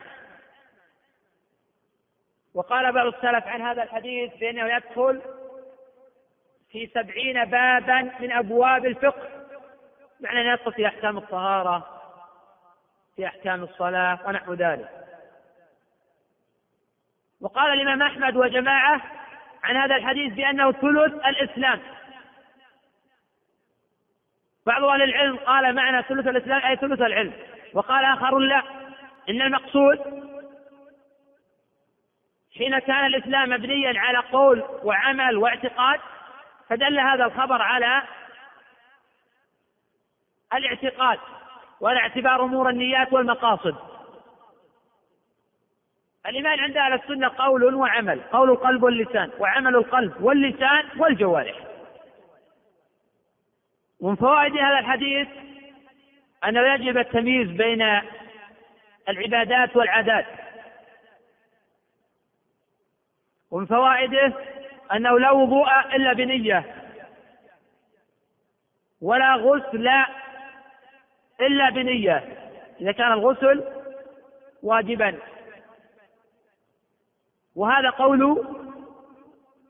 وقال 2.53 2.91
بعض 2.91 3.05
السلف 3.05 3.47
عن 3.47 3.61
هذا 3.61 3.83
الحديث 3.83 4.33
بأنه 4.33 4.75
يدخل 4.75 5.21
في 6.71 6.87
سبعين 6.87 7.45
بابا 7.45 8.01
من 8.19 8.31
أبواب 8.31 8.85
الفقه. 8.85 9.29
معنى 10.19 10.41
أن 10.41 10.45
يدخل 10.45 10.73
في 10.73 10.87
أحكام 10.87 11.17
الطهارة 11.17 12.01
في 13.15 13.27
أحكام 13.27 13.63
الصلاة 13.63 14.19
ونحو 14.25 14.53
ذلك. 14.53 14.89
وقال 17.41 17.73
الإمام 17.73 18.01
أحمد 18.01 18.37
وجماعة 18.37 19.01
عن 19.63 19.77
هذا 19.77 19.95
الحديث 19.95 20.33
بأنه 20.33 20.71
ثلث 20.71 21.13
الإسلام. 21.25 21.79
بعض 24.65 24.83
أهل 24.83 25.01
العلم 25.01 25.35
قال 25.35 25.75
معنى 25.75 26.03
ثلث 26.03 26.27
الإسلام 26.27 26.61
أي 26.61 26.75
ثلث 26.75 27.01
العلم 27.01 27.33
وقال 27.73 28.05
آخر 28.05 28.39
لا. 28.39 28.63
إن 29.29 29.41
المقصود 29.41 29.99
حين 32.57 32.79
كان 32.79 33.05
الإسلام 33.05 33.49
مبنيا 33.49 33.99
على 33.99 34.17
قول 34.17 34.63
وعمل 34.83 35.37
واعتقاد 35.37 35.99
فدل 36.69 36.99
هذا 36.99 37.25
الخبر 37.25 37.61
على 37.61 38.03
الاعتقاد 40.53 41.19
وعلى 41.79 41.99
اعتبار 41.99 42.43
أمور 42.43 42.69
النيات 42.69 43.13
والمقاصد. 43.13 43.92
الإيمان 46.27 46.59
عند 46.59 46.77
أهل 46.77 46.93
السنة 46.93 47.31
قول 47.37 47.75
وعمل 47.75 48.21
قول 48.21 48.49
القلب 48.49 48.83
واللسان 48.83 49.31
وعمل 49.39 49.75
القلب 49.75 50.23
واللسان 50.23 50.85
والجوارح. 50.97 51.55
ومن 53.99 54.15
فوائد 54.15 54.57
هذا 54.57 54.79
الحديث 54.79 55.27
أنه 56.47 56.73
يجب 56.73 56.97
التمييز 56.97 57.47
بين 57.47 58.01
العبادات 59.09 59.75
والعادات. 59.75 60.25
ومن 63.51 63.65
فوائده 63.65 64.33
أنه 64.93 65.19
لا 65.19 65.31
وضوء 65.31 65.95
إلا 65.95 66.13
بنية 66.13 66.75
ولا 69.01 69.35
غسل 69.35 69.89
إلا 71.41 71.69
بنية. 71.69 72.23
إذا 72.81 72.91
كان 72.91 73.11
الغسل 73.11 73.63
واجبا. 74.63 75.32
وهذا 77.55 77.89
قول 77.89 78.47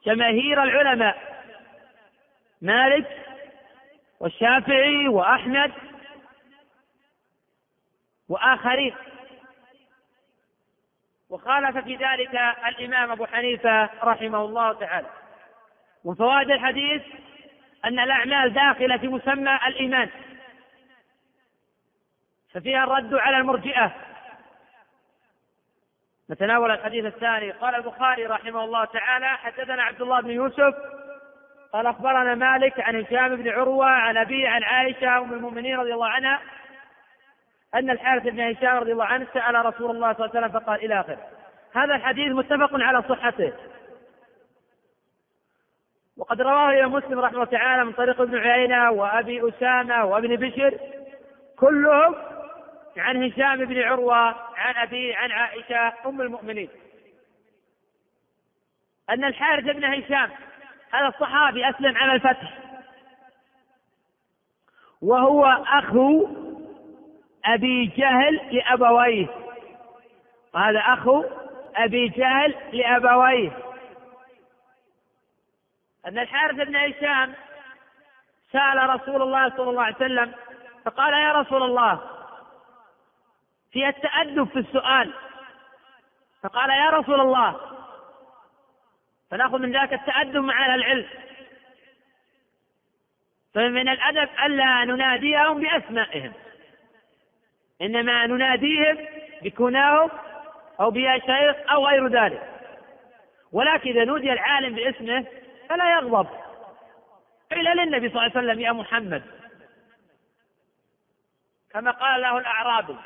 جماهير 0.06 0.64
العلماء 0.64 1.44
مالك 2.62 3.26
والشافعي 4.20 5.08
وأحمد 5.08 5.72
وآخرين. 8.30 8.96
وخالف 11.30 11.78
في 11.78 11.96
ذلك 11.96 12.36
الإمام 12.68 13.12
أبو 13.12 13.26
حنيفة 13.26 13.90
رحمه 14.04 14.46
الله 14.46 14.74
تعالى. 14.74 15.08
من 16.06 16.16
فوائد 16.16 16.52
الحديث 16.52 17.02
أن 17.86 18.00
الأعمال 18.00 18.54
داخلة 18.54 18.98
في 18.98 19.08
مسمى 19.08 19.60
الإيمان 19.68 20.10
ففيها 22.54 22.84
الرد 22.84 23.14
على 23.14 23.38
المرجئة. 23.38 24.13
نتناول 26.32 26.72
الحديث 26.72 27.06
الثاني. 27.06 27.52
قال 27.52 27.76
البخاري 27.76 28.26
رحمه 28.26 28.64
الله 28.64 28.86
تعالى 28.86 29.28
حدثنا 29.28 29.84
عبد 29.84 30.02
الله 30.02 30.22
بن 30.22 30.30
يوسف 30.30 30.76
قال 31.74 31.88
أخبرنا 31.88 32.36
مالك 32.36 32.80
عن 32.80 33.02
هشام 33.02 33.36
بن 33.36 33.50
عروة 33.50 33.86
عن 33.86 34.18
أبي 34.18 34.48
عن 34.48 34.64
عائشة 34.64 35.18
أم 35.18 35.34
المؤمنين 35.34 35.78
رضي 35.78 35.94
الله 35.94 36.08
عنها 36.08 36.42
أن 37.76 37.90
الحارث 37.90 38.24
بن 38.24 38.40
هشام 38.40 38.78
رضي 38.78 38.92
الله 38.92 39.06
عنه 39.06 39.28
سأل 39.34 39.66
رسول 39.66 39.92
الله 39.92 40.14
صلى 40.14 40.26
الله 40.26 40.36
عليه 40.36 40.48
وسلم 40.48 40.60
فقال 40.60 40.86
إلى 40.86 41.00
آخره. 41.00 41.18
هذا 41.76 41.96
الحديث 41.96 42.32
متفق 42.32 42.70
على 42.74 43.04
صحته. 43.10 43.54
وقد 46.18 46.42
رواه 46.42 46.70
الامام 46.70 46.94
مسلم 46.94 47.20
رحمه 47.20 47.36
الله 47.36 47.46
تعالى 47.46 47.86
من 47.86 47.92
طريق 47.92 48.22
ابن 48.22 48.38
عيينة 48.38 48.92
وأبي 48.92 49.50
أسامة 49.50 50.06
وابن 50.06 50.36
بشر. 50.36 50.78
كلهم 51.60 52.16
عن 52.98 53.24
هشام 53.24 53.66
بن 53.66 53.82
عروة 53.82 54.36
عن 54.58 54.76
أبي 54.76 55.14
عن 55.14 55.32
عائشة 55.32 55.94
أم 56.06 56.22
المؤمنين. 56.22 56.70
أن 59.10 59.24
الحارث 59.24 59.64
بن 59.64 59.84
هشام 59.84 60.30
هذا 60.92 61.08
الصحابي 61.08 61.70
أسلم 61.70 61.98
على 61.98 62.14
الفتح. 62.14 62.58
وهو 65.02 65.46
أخو 65.68 66.28
أبي 67.46 67.86
جهل 67.86 68.42
لأبويه. 68.52 69.28
وهذا 70.54 70.80
أخو 70.80 71.24
أبي 71.76 72.08
جهل 72.08 72.56
لأبويه. 72.74 73.52
أن 76.08 76.20
الحارث 76.20 76.56
بن 76.56 76.76
هشام 76.76 77.34
سأل 78.52 78.90
رسول 78.90 79.22
الله 79.22 79.50
صلى 79.50 79.70
الله 79.70 79.84
عليه 79.84 79.96
وسلم 79.96 80.32
فقال 80.86 81.14
يا 81.14 81.32
رسول 81.34 81.64
الله 81.64 82.13
في 83.74 83.88
التأدب 83.88 84.48
في 84.48 84.60
السؤال. 84.60 85.14
فقال 86.44 86.70
يا 86.70 86.90
رسول 86.90 87.22
الله 87.22 87.60
فنأخذ 89.32 89.60
من 89.60 89.78
ذلك 89.78 89.94
التأدب 89.94 90.38
مع 90.38 90.66
أهل 90.66 90.72
العلم. 90.80 91.08
فمن 93.54 93.90
الأدب 93.90 94.30
ألا 94.46 94.86
نناديهم 94.86 95.60
بأسمائهم. 95.62 96.34
إنما 97.82 98.26
نناديهم 98.26 98.98
بكناهم 99.42 100.10
أو 100.80 100.92
بيا 100.92 101.20
شيخ 101.20 101.72
أو 101.72 101.88
غير 101.88 102.08
ذلك. 102.08 102.50
ولكن 103.52 103.90
إذا 103.90 104.06
نودي 104.06 104.34
العالم 104.34 104.76
باسمه 104.76 105.26
فلا 105.70 105.92
يغضب. 105.92 106.28
قيل 107.52 107.66
للنبي 107.66 108.10
صلى 108.10 108.26
الله 108.26 108.38
عليه 108.38 108.48
وسلم 108.48 108.60
يا 108.60 108.72
محمد. 108.72 109.24
كما 111.72 111.92
قال 111.92 112.22
له 112.22 112.38
الأعرابي 112.38 112.98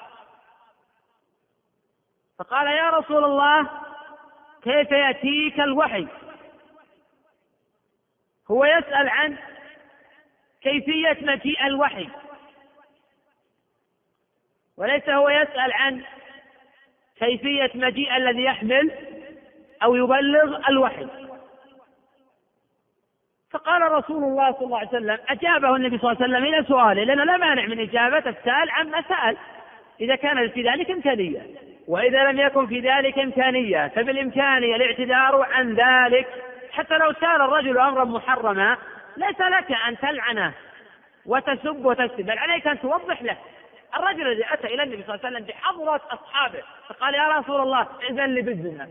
فقال 2.39 2.67
يا 2.67 2.89
رسول 2.89 3.23
الله 3.23 3.69
كيف 4.63 4.91
يأتيك 4.91 5.59
الوحي؟ 5.59 6.07
هو 8.51 8.65
يسأل 8.65 9.09
عن 9.09 9.37
كيفية 10.61 11.17
مجيء 11.21 11.65
الوحي. 11.65 12.09
وليس 14.77 15.09
هو 15.09 15.29
يسأل 15.29 15.73
عن 15.73 16.03
كيفية 17.19 17.71
مجيء 17.75 18.15
الذي 18.17 18.43
يحمل 18.43 18.91
أو 19.83 19.95
يبلغ 19.95 20.69
الوحي. 20.69 21.07
فقال 23.51 23.91
رسول 23.91 24.23
الله 24.23 24.51
صلى 24.51 24.65
الله 24.65 24.77
عليه 24.77 24.87
وسلم 24.87 25.17
أجابه 25.29 25.75
النبي 25.75 25.97
صلى 25.97 26.11
الله 26.11 26.23
عليه 26.23 26.33
وسلم 26.33 26.53
إلى 26.53 26.65
سؤاله 26.67 27.03
لأنه 27.03 27.23
لا 27.23 27.37
مانع 27.37 27.65
من 27.65 27.79
إجابة 27.79 28.29
السائل 28.29 28.69
عما 28.69 29.01
سأل 29.01 29.37
إذا 30.01 30.15
كان 30.15 30.49
في 30.49 30.61
ذلك 30.61 30.91
إمكانية. 30.91 31.66
وإذا 31.87 32.31
لم 32.31 32.39
يكن 32.39 32.67
في 32.67 32.79
ذلك 32.79 33.19
إمكانية 33.19 33.87
فبالإمكانية 33.87 34.75
الاعتذار 34.75 35.41
عن 35.51 35.75
ذلك. 35.75 36.27
حتى 36.71 36.97
لو 36.97 37.13
سأل 37.13 37.41
الرجل 37.41 37.77
أمرا 37.77 38.03
محرما 38.03 38.77
ليس 39.17 39.41
لك 39.41 39.71
أن 39.87 39.97
تلعنه 39.97 40.53
وتسب 41.25 41.85
وتشتم 41.85 42.23
بل 42.23 42.37
عليك 42.37 42.67
أن 42.67 42.79
توضح 42.79 43.21
له. 43.21 43.37
الرجل 43.97 44.27
الذي 44.27 44.53
أتى 44.53 44.67
إلى 44.67 44.83
النبي 44.83 45.03
صلى 45.03 45.15
الله 45.15 45.25
عليه 45.25 45.37
وسلم 45.37 45.47
بحضرة 45.47 46.01
أصحابه 46.09 46.63
فقال 46.89 47.13
يا 47.13 47.27
رسول 47.27 47.61
الله 47.61 47.87
إذن 48.09 48.25
لي 48.25 48.41
بالزنا. 48.41 48.87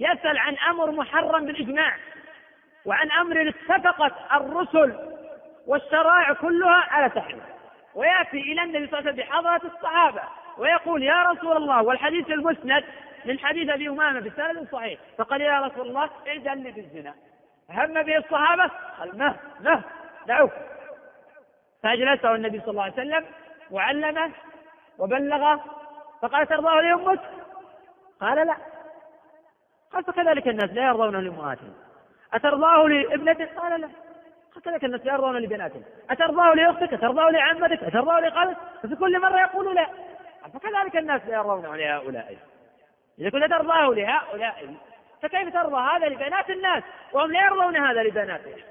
يسأل 0.00 0.38
عن 0.38 0.56
أمر 0.56 0.90
محرم 0.90 1.46
بالإجماع 1.46 1.96
وعن 2.84 3.10
أمر 3.10 3.48
اتفقت 3.48 4.12
الرسل 4.32 4.98
والشرائع 5.66 6.32
كلها 6.32 6.86
على 6.90 7.10
تحريمه 7.10 7.42
ويأتي 7.94 8.38
إلى 8.38 8.62
النبي 8.62 8.86
صلى 8.86 8.98
الله 8.98 9.10
عليه 9.10 9.22
وسلم 9.22 9.26
بحضرة 9.26 9.70
الصحابة. 9.74 10.22
ويقول 10.58 11.02
يا 11.02 11.22
رسول 11.22 11.56
الله 11.56 11.82
والحديث 11.82 12.30
المسند 12.30 12.84
من 13.24 13.38
حديث 13.38 13.70
أبي 13.70 13.88
أمامة 13.88 14.20
بسند 14.20 14.68
صحيح. 14.72 15.00
فقال 15.18 15.40
يا 15.40 15.60
رسول 15.60 15.88
الله 15.88 16.10
إذن 16.26 16.62
لي 16.62 16.70
بالزنا. 16.70 17.14
هم 17.70 18.02
به 18.02 18.16
الصحابة؟ 18.16 18.70
قال 18.98 19.18
مه 19.18 19.34
مه 19.60 19.82
دعوه. 20.26 20.50
فأجلسه 21.82 22.34
النبي 22.34 22.60
صلى 22.60 22.70
الله 22.70 22.82
عليه 22.82 22.92
وسلم 22.92 23.24
وعلمه 23.70 24.30
وبلغه. 24.98 25.64
فقال 26.22 26.46
ترضاه 26.46 26.80
لأمك؟ 26.80 27.20
قال 28.20 28.46
لا. 28.46 28.56
قال 29.92 30.04
فكذلك 30.04 30.48
الناس 30.48 30.70
لا 30.70 30.82
يرضون 30.82 31.24
لأمهاتهم 31.24 31.74
أترضاه 32.34 32.88
لابنتك 32.88 33.58
قال 33.58 33.80
لا. 33.80 33.88
كذلك 34.64 34.84
الناس 34.84 35.06
لا 35.06 35.12
يرضون 35.12 35.36
لبناتهم. 35.36 35.82
أترضاه 36.10 36.54
لأختك؟ 36.54 36.92
أترضاه 36.92 37.30
لعمتك؟ 37.30 37.82
أترضاه 37.82 38.20
لخالك 38.20 38.56
ففي 38.82 38.96
كل 38.96 39.20
مرة 39.20 39.40
يقول 39.40 39.74
لا. 39.74 39.86
فكذلك 40.54 40.96
الناس 40.96 41.22
لا 41.26 41.34
يرضون 41.34 41.76
لهؤلاء 41.76 42.38
إذا 43.18 43.30
كنت 43.30 43.50
ترضاه 43.50 43.94
لهؤلاء 43.94 44.74
فكيف 45.22 45.52
ترضى 45.52 45.76
هذا 45.76 46.08
لبنات 46.08 46.50
الناس؟ 46.50 46.82
وهم 47.12 47.32
لا 47.32 47.46
يرضون 47.46 47.76
هذا 47.76 48.02
لبناتهم 48.02 48.62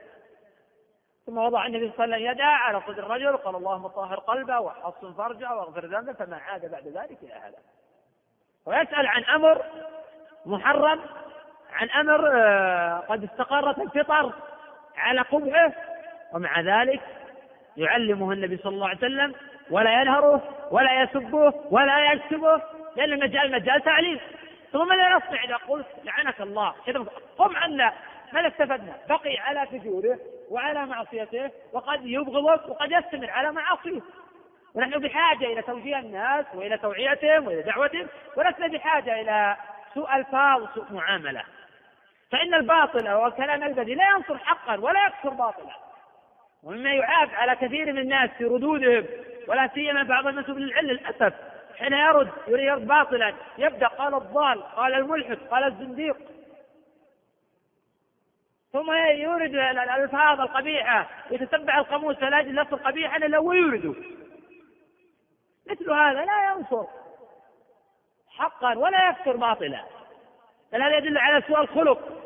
ثم 1.26 1.38
وضع 1.38 1.66
النبي 1.66 1.92
صلى 1.92 2.04
الله 2.06 2.16
عليه 2.16 2.26
وسلم 2.26 2.32
يده 2.32 2.46
على 2.46 2.82
صدر 2.88 3.06
الرجل 3.06 3.34
وقال 3.34 3.56
اللهم 3.56 3.88
طهر 3.88 4.20
قلبه 4.20 4.60
وحصن 4.60 5.14
فرجه 5.14 5.56
واغفر 5.56 5.86
ذنبه 5.86 6.14
فما 6.14 6.38
عاد 6.38 6.72
بعد 6.72 6.88
ذلك 6.88 7.18
إلى 7.24 7.34
هذا. 7.34 7.58
ويسأل 8.66 9.08
عن 9.08 9.24
أمر 9.24 9.64
محرم 10.46 11.02
عن 11.74 11.90
أمر 11.90 12.32
آه، 12.36 12.98
قد 12.98 13.24
استقرت 13.24 13.80
الفطر 13.80 14.34
على 14.98 15.22
قبحه 15.22 15.72
ومع 16.34 16.62
ذلك 16.62 17.02
يعلمه 17.78 18.32
النبي 18.32 18.58
صلى 18.58 18.76
الله 18.76 18.88
عليه 18.88 18.98
وسلم 18.98 19.36
ولا 19.72 20.02
ينهره 20.02 20.42
ولا 20.72 21.02
يسبه 21.02 21.54
ولا 21.72 22.12
يكتبه 22.14 22.62
لأن 22.96 23.14
المجال 23.14 23.52
مجال 23.52 23.82
تعليم. 23.82 24.20
ثم 24.72 24.88
ماذا 24.88 25.18
يصنع 25.18 25.44
إذا 25.44 25.56
قلت 25.56 25.88
لعنك 26.04 26.42
الله. 26.42 26.74
قم 27.38 27.56
عنا 27.56 27.94
ماذا 28.34 28.48
استفدنا؟ 28.48 28.94
بقي 29.10 29.38
على 29.38 29.68
فجوره 29.68 30.20
وعلى 30.50 30.86
معصيته 30.86 31.52
وقد 31.74 32.06
يبغضك 32.06 32.70
وقد 32.70 32.92
يستمر 32.92 33.30
على 33.30 33.52
معاصيه. 33.52 34.02
ونحن 34.76 35.00
بحاجة 35.00 35.46
إلى 35.46 35.62
توجيه 35.62 36.00
الناس 36.00 36.46
وإلى 36.54 36.78
توعيتهم 36.78 37.48
وإلى 37.48 37.62
دعوتهم. 37.62 38.08
ولسنا 38.36 38.68
بحاجة 38.68 39.22
إلى 39.22 39.56
سوء 39.94 40.16
ألفاظ 40.16 40.62
وسوء 40.62 40.86
معاملة. 40.92 41.44
فإن 42.32 42.54
الباطل 42.54 43.08
أو 43.08 43.28
الكلام 43.28 43.64
البذي 43.64 43.96
لا 43.96 44.04
ينصر 44.10 44.38
حقا 44.38 44.80
ولا 44.80 45.08
يكسر 45.08 45.30
باطلا. 45.30 45.76
ومما 46.64 46.94
يعاب 46.94 47.30
على 47.34 47.56
كثير 47.56 47.94
من 47.94 48.00
الناس 48.00 48.30
في 48.38 48.44
ردودهم. 48.44 49.06
ولا 49.48 49.70
سيما 49.74 50.04
بعض 50.04 50.28
الناس 50.28 50.50
من 50.50 50.64
العلم 50.64 50.90
للأسف. 50.90 51.34
حين 51.78 51.94
يرد 51.94 52.30
يريد 52.48 52.88
باطلا. 52.88 53.34
يبدأ 53.58 53.88
قال 53.88 54.16
الضال 54.16 54.64
قال 54.64 54.94
الملحد 54.94 55.38
قال 55.52 55.64
الزنديق. 55.64 56.18
ثم 58.74 58.92
يورد 58.92 59.56
الألفاظ 59.56 60.42
القبيحة. 60.42 61.10
يتتبع 61.32 61.78
القاموس 61.80 62.16
فلا 62.16 62.40
يجد 62.40 62.50
اللفظ 62.50 62.74
القبيح 62.74 63.16
إلا 63.16 63.38
ويورده 63.38 63.94
مثل 65.68 65.92
هذا 65.92 66.26
لا 66.26 66.52
ينصر. 66.52 66.86
حقا 68.38 68.78
ولا 68.78 69.10
يكسر 69.10 69.36
باطلا. 69.38 69.84
بل 70.74 70.82
هذا 70.82 70.98
يدل 70.98 71.18
على 71.18 71.44
سوء 71.48 71.62
الخلق. 71.62 72.24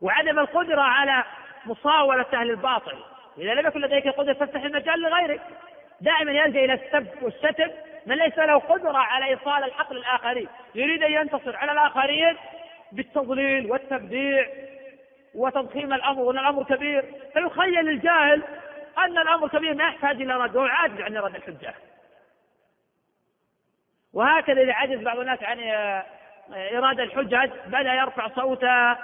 وعدم 0.00 0.38
القدرة 0.38 0.80
على 0.80 1.24
مصاولة 1.66 2.26
أهل 2.32 2.50
الباطل. 2.50 3.04
إذا 3.38 3.54
لم 3.54 3.66
يكن 3.66 3.80
لديك 3.80 4.08
قدرة 4.08 4.32
فافتح 4.32 4.62
المجال 4.62 5.00
لغيرك. 5.00 5.42
دائما 6.00 6.32
يلجأ 6.32 6.64
إلى 6.64 6.72
السب 6.72 7.22
والشتم 7.22 7.70
من 8.06 8.16
ليس 8.16 8.38
له 8.38 8.58
قدرة 8.58 8.98
على 8.98 9.24
إيصال 9.24 9.64
الحق 9.64 9.92
للآخرين 9.92 10.48
يريد 10.74 11.02
أن 11.02 11.12
ينتصر 11.12 11.56
على 11.56 11.72
الآخرين 11.72 12.36
بالتضليل 12.92 13.70
والتبديع 13.70 14.46
وتضخيم 15.34 15.92
الأمر 15.92 16.20
وأن 16.20 16.38
الأمر 16.38 16.64
كبير. 16.64 17.04
فيخيل 17.32 17.88
الجاهل 17.88 18.42
أن 18.98 19.18
الأمر 19.18 19.48
كبير 19.48 19.74
ما 19.74 19.88
يحتاج 19.88 20.22
إلى 20.22 20.36
رد. 20.36 20.56
وهو 20.56 20.66
عاجز 20.66 21.00
عن 21.00 21.16
رد 21.16 21.34
الحجة. 21.34 21.74
وهكذا 24.12 24.62
إذا 24.62 24.72
عجز 24.72 25.00
بعض 25.00 25.18
الناس 25.18 25.42
عن 25.42 25.60
إرادة 26.52 27.02
الحجج 27.02 27.50
بدأ 27.66 27.94
يرفع 27.94 28.28
صوته 28.28 28.96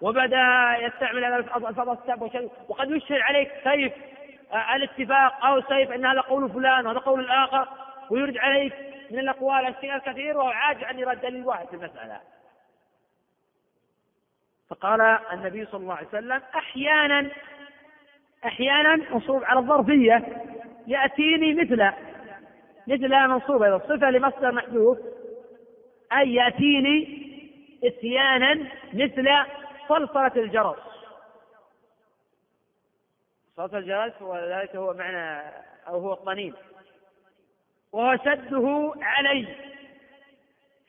وبدأ 0.00 0.76
يستعمل 0.80 1.24
ألفاظ 1.24 1.88
السب 1.88 2.50
وقد 2.68 2.90
يشهر 2.90 3.22
عليك 3.22 3.50
سيف 3.64 3.92
آه، 3.92 4.13
الاتفاق 4.54 5.46
أو 5.46 5.62
سيف 5.62 5.92
أن 5.92 6.06
هذا 6.06 6.20
قول 6.20 6.50
فلان 6.50 6.86
وهذا 6.86 6.98
قول 6.98 7.20
الآخر 7.20 7.68
ويرد 8.10 8.38
عليك 8.38 8.72
من 9.10 9.18
الأقوال 9.18 9.74
الكثير 9.84 10.38
وهو 10.38 10.48
عاجز 10.48 10.84
عن 10.84 11.02
إرادة 11.02 11.28
دليل 11.28 11.46
واحد 11.46 11.66
في 11.66 11.76
المسألة. 11.76 12.20
فقال 14.70 15.00
النبي 15.32 15.66
صلى 15.66 15.80
الله 15.80 15.94
عليه 15.94 16.08
وسلم 16.08 16.42
أحيانا 16.56 17.30
أحيانا 18.46 18.96
منصوب 18.96 19.44
على 19.44 19.58
الظرفية 19.60 20.22
يأتيني 20.86 21.54
مثل 21.54 21.90
مثل 22.86 23.08
منصوب 23.08 23.62
أيضا 23.62 23.78
صفة 23.78 24.10
لمصدر 24.10 24.52
محذوف 24.52 24.98
أي 26.18 26.34
يأتيني 26.34 27.24
إتيانا 27.84 28.54
مثل 28.92 29.28
صلصلة 29.88 30.32
الجرس. 30.36 30.93
صلصلة 33.56 33.78
الجرس 33.78 34.22
وذلك 34.22 34.76
هو 34.76 34.94
معنى 34.94 35.52
أو 35.88 35.98
هو 36.00 36.12
الطنين. 36.12 36.54
وهو 37.92 38.16
شده 38.16 38.94
علي. 39.02 39.46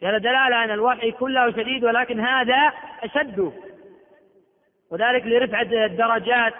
هذا 0.04 0.17
دلالة 0.17 0.63
أن 0.63 0.71
الوحي 0.71 1.12
كله 1.12 1.51
شديد 1.51 1.84
ولكن 1.84 2.19
هذا 2.19 2.73
أشده 3.04 3.51
وذلك 4.89 5.23
لرفعة 5.25 5.86
الدرجات. 5.86 6.54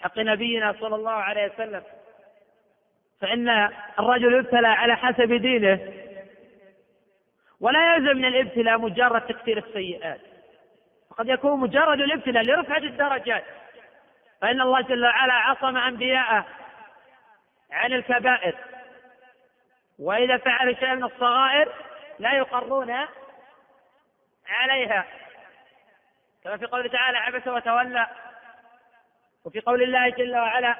حق 0.00 0.18
نبينا 0.18 0.74
صلى 0.80 0.94
الله 0.94 1.10
عليه 1.10 1.52
وسلم. 1.52 1.82
فإن 3.20 3.48
الرجل 3.98 4.34
يبتلى 4.34 4.68
على 4.68 4.96
حسب 4.96 5.32
دينه. 5.32 5.92
ولا 7.60 7.94
يلزم 7.94 8.16
من 8.16 8.24
الابتلاء 8.24 8.78
مجرد 8.78 9.20
تكثير 9.20 9.58
السيئات. 9.58 10.20
وقد 11.10 11.28
يكون 11.28 11.60
مجرد 11.60 12.00
الابتلاء 12.00 12.42
لرفعة 12.44 12.78
الدرجات. 12.78 13.44
فإن 14.42 14.60
الله 14.60 14.80
جل 14.80 15.04
وعلا 15.04 15.32
عصم 15.32 15.76
أنبياءه 15.76 16.44
عن 17.72 17.92
الكبائر. 17.92 18.54
وإذا 19.98 20.36
فعلوا 20.36 20.74
شيئا 20.74 20.94
من 20.94 21.04
الصغائر 21.04 21.72
لا 22.18 22.32
يقرون 22.32 23.06
عليها. 24.48 25.04
كما 26.44 26.56
في 26.56 26.66
قوله 26.66 26.88
تعالى 26.88 27.18
عبس 27.18 27.48
وتولى 27.48 28.06
وفي 29.44 29.60
قول 29.60 29.82
الله 29.82 30.08
جل 30.08 30.36
وعلا 30.36 30.76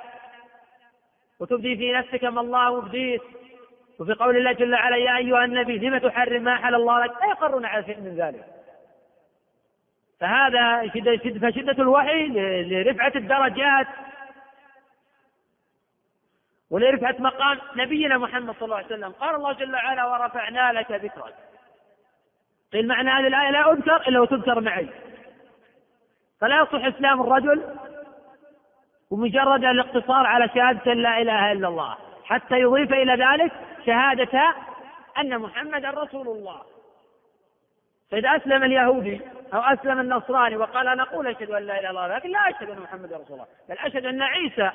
وتبدي 1.40 1.77
في 1.77 1.92
نفسك 1.92 2.25
ما 2.25 2.40
الله 2.40 2.81
مبديه 2.81 3.18
وفي 4.01 4.12
قول 4.12 4.37
الله 4.37 4.53
جل 4.53 4.75
وعلا 4.75 4.96
يا 4.96 5.16
أيها 5.16 5.44
النبي 5.44 5.79
لم 5.79 5.98
تحرم 5.98 6.42
ما 6.42 6.57
حل 6.57 6.75
الله 6.75 7.05
لك؟ 7.05 7.22
لا 7.22 7.27
يقرون 7.27 7.66
على 7.66 7.85
شيء 7.85 8.01
من 8.01 8.16
ذلك. 8.16 8.62
فهذا 10.23 10.91
شدة 10.95 11.51
فشدة 11.51 11.83
الوحي 11.83 12.29
لرفعة 12.63 13.13
الدرجات. 13.17 13.87
ولرفعة 16.70 17.16
مقام 17.18 17.59
نبينا 17.77 18.18
محمد 18.18 18.55
صلى 18.55 18.64
الله 18.64 18.77
عليه 18.77 18.87
وسلم. 18.87 19.12
قال 19.12 19.35
الله 19.35 19.53
جل 19.53 19.75
وعلا 19.75 20.05
ورفعنا 20.05 20.73
لك 20.73 20.91
ذكرك. 20.91 21.35
قيل 22.73 22.89
معنى 22.89 23.11
هذه 23.11 23.27
الآية 23.27 23.51
لا 23.51 23.73
أذكر 23.73 23.97
إلا 24.09 24.20
وتذكر 24.20 24.61
معي. 24.61 24.89
فلا 26.41 26.62
يصح 26.62 26.85
إسلام 26.85 27.23
الرجل 27.23 27.77
ومجرد 29.11 29.64
الاقتصار 29.64 30.27
على 30.27 30.49
شهادة 30.49 30.93
لا 30.93 31.23
إله 31.23 31.53
إلا 31.53 31.68
الله. 31.68 31.97
حتى 32.25 32.61
يضيف 32.61 32.93
إلى 32.93 33.12
ذلك 33.12 33.53
شهادة 33.87 34.55
أن 35.18 35.39
محمدا 35.39 35.91
رسول 35.91 36.29
الله. 36.29 36.62
فإذا 38.11 38.37
أسلم 38.37 38.62
اليهودي 38.62 39.20
أو 39.55 39.61
أسلم 39.61 40.00
النصراني 40.00 40.57
وقال 40.57 40.88
أنا 40.88 41.03
أقول 41.03 41.26
أشهد 41.26 41.50
أن 41.50 41.62
لا 41.62 41.80
إله 41.80 41.80
إلا 41.80 41.90
الله 41.90 42.16
لكن 42.16 42.30
لا 42.30 42.38
أشهد 42.38 42.70
أن 42.70 42.78
محمدا 42.78 43.16
رسول 43.16 43.32
الله 43.32 43.46
بل 43.68 43.78
أشهد 43.78 44.07
أن 44.07 44.22
عيسى 44.22 44.70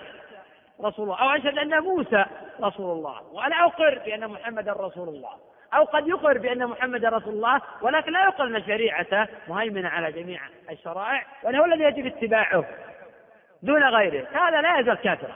رسول 0.82 1.04
الله 1.04 1.22
أو 1.22 1.30
أشهد 1.30 1.58
أن 1.58 1.80
موسى 1.80 2.26
رسول 2.62 2.98
الله 2.98 3.22
وأنا 3.34 3.66
أقر 3.66 4.02
بأن 4.06 4.28
محمدا 4.28 4.74
رسول 4.74 5.10
الله 5.10 5.32
أو 5.74 5.84
قد 5.84 6.08
يقر 6.08 6.38
بأن 6.38 6.68
محمدا 6.68 7.10
رسول 7.10 7.34
الله 7.34 7.62
ولكن 7.82 8.12
لا 8.12 8.24
يقر 8.24 8.44
أن 8.44 8.64
شريعته 8.64 9.28
مهيمنة 9.48 9.90
على 9.90 10.12
جميع 10.12 10.40
الشرائع 10.70 11.26
وأنه 11.44 11.60
هو 11.60 11.66
الذي 11.66 11.84
يجب 11.84 12.06
اتباعه 12.06 12.66
دون 13.64 13.84
غيره 13.84 14.28
هذا 14.34 14.62
لا 14.62 14.80
يزال 14.80 14.96
كافرا 14.96 15.36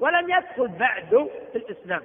ولم 0.00 0.30
يدخل 0.30 0.68
بعد 0.68 1.28
في 1.52 1.58
الإسلام. 1.58 2.02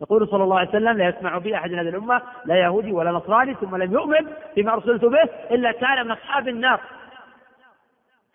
يقول 0.00 0.28
صلى 0.28 0.44
الله 0.44 0.58
عليه 0.58 0.68
وسلم 0.68 0.98
لا 0.98 1.08
يسمع 1.08 1.38
بي 1.38 1.56
أحد 1.56 1.70
من 1.70 1.78
هذه 1.78 1.88
الأمة 1.88 2.22
لا 2.44 2.56
يهودي 2.56 2.92
ولا 2.92 3.10
نصراني 3.10 3.54
ثم 3.54 3.76
لم 3.76 3.92
يؤمن 3.92 4.32
بما 4.56 4.72
أرسلت 4.72 5.04
به 5.04 5.22
إلا 5.50 5.72
كان 5.72 6.04
من 6.04 6.10
أصحاب 6.10 6.48
النار. 6.48 6.80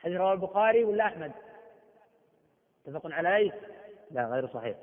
حديث 0.03 0.18
رواه 0.18 0.34
البخاري 0.34 0.84
ولا 0.84 1.05
أحمد؟ 1.05 1.32
متفق 2.88 3.12
عليه؟ 3.14 3.51
لا 4.12 4.26
غير 4.26 4.47
صحيح. 4.47 4.76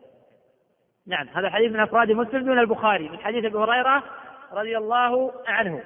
نعم 1.07 1.29
هذا 1.29 1.51
حديث 1.51 1.73
من 1.73 1.81
أفراد 1.81 2.13
مسلم 2.13 2.45
دون 2.45 2.59
البخاري 2.59 3.09
من 3.09 3.19
حديث 3.19 3.45
أبي 3.45 3.59
هريرة 3.59 4.03
رضي 4.53 4.79
الله 4.79 5.33
عنه. 5.47 5.83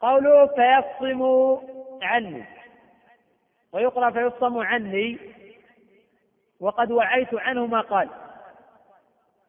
قوله 0.00 0.46
فيصم 0.46 1.22
عني 2.02 2.44
ويقرأ 3.72 4.10
فيصم 4.10 4.58
عني 4.58 5.18
وقد 6.60 6.90
وعيت 6.92 7.34
عنه 7.34 7.66
ما 7.66 7.80
قال. 7.80 8.08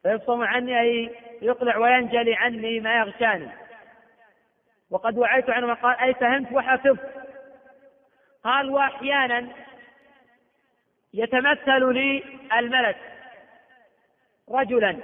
فيصم 0.04 0.42
عني 0.42 0.80
أي 0.80 1.16
يقلع 1.42 1.78
وينجلي 1.78 2.36
عني 2.36 2.80
ما 2.80 2.98
يغشاني. 3.00 3.50
وقد 4.92 5.18
وعيت 5.18 5.50
عنه 5.50 5.74
قال 5.74 5.98
أي 5.98 6.14
فهمت 6.14 6.52
وحفظت. 6.52 7.00
قال 8.44 8.70
وأحيانا 8.70 9.48
يتمثل 11.14 11.94
لي 11.94 12.24
الملك 12.60 12.98
رجلا. 14.52 14.98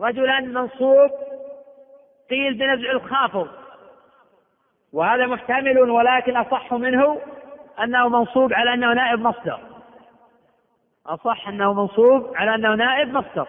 رجلا 0.00 0.40
منصوب 0.40 1.10
قيل 2.30 2.54
بنزع 2.54 2.90
الخافض 2.90 3.48
وهذا 4.92 5.26
محتمل 5.26 5.78
ولكن 5.78 6.36
أصح 6.36 6.72
منه 6.72 7.20
أنه 7.82 8.08
منصوب 8.08 8.52
على 8.52 8.74
أنه 8.74 8.92
نائب 8.92 9.20
مصدر. 9.20 9.77
أصح 11.08 11.48
أنه 11.48 11.72
منصوب 11.72 12.36
على 12.36 12.54
أنه 12.54 12.74
نائب 12.74 13.08
مصدر. 13.08 13.48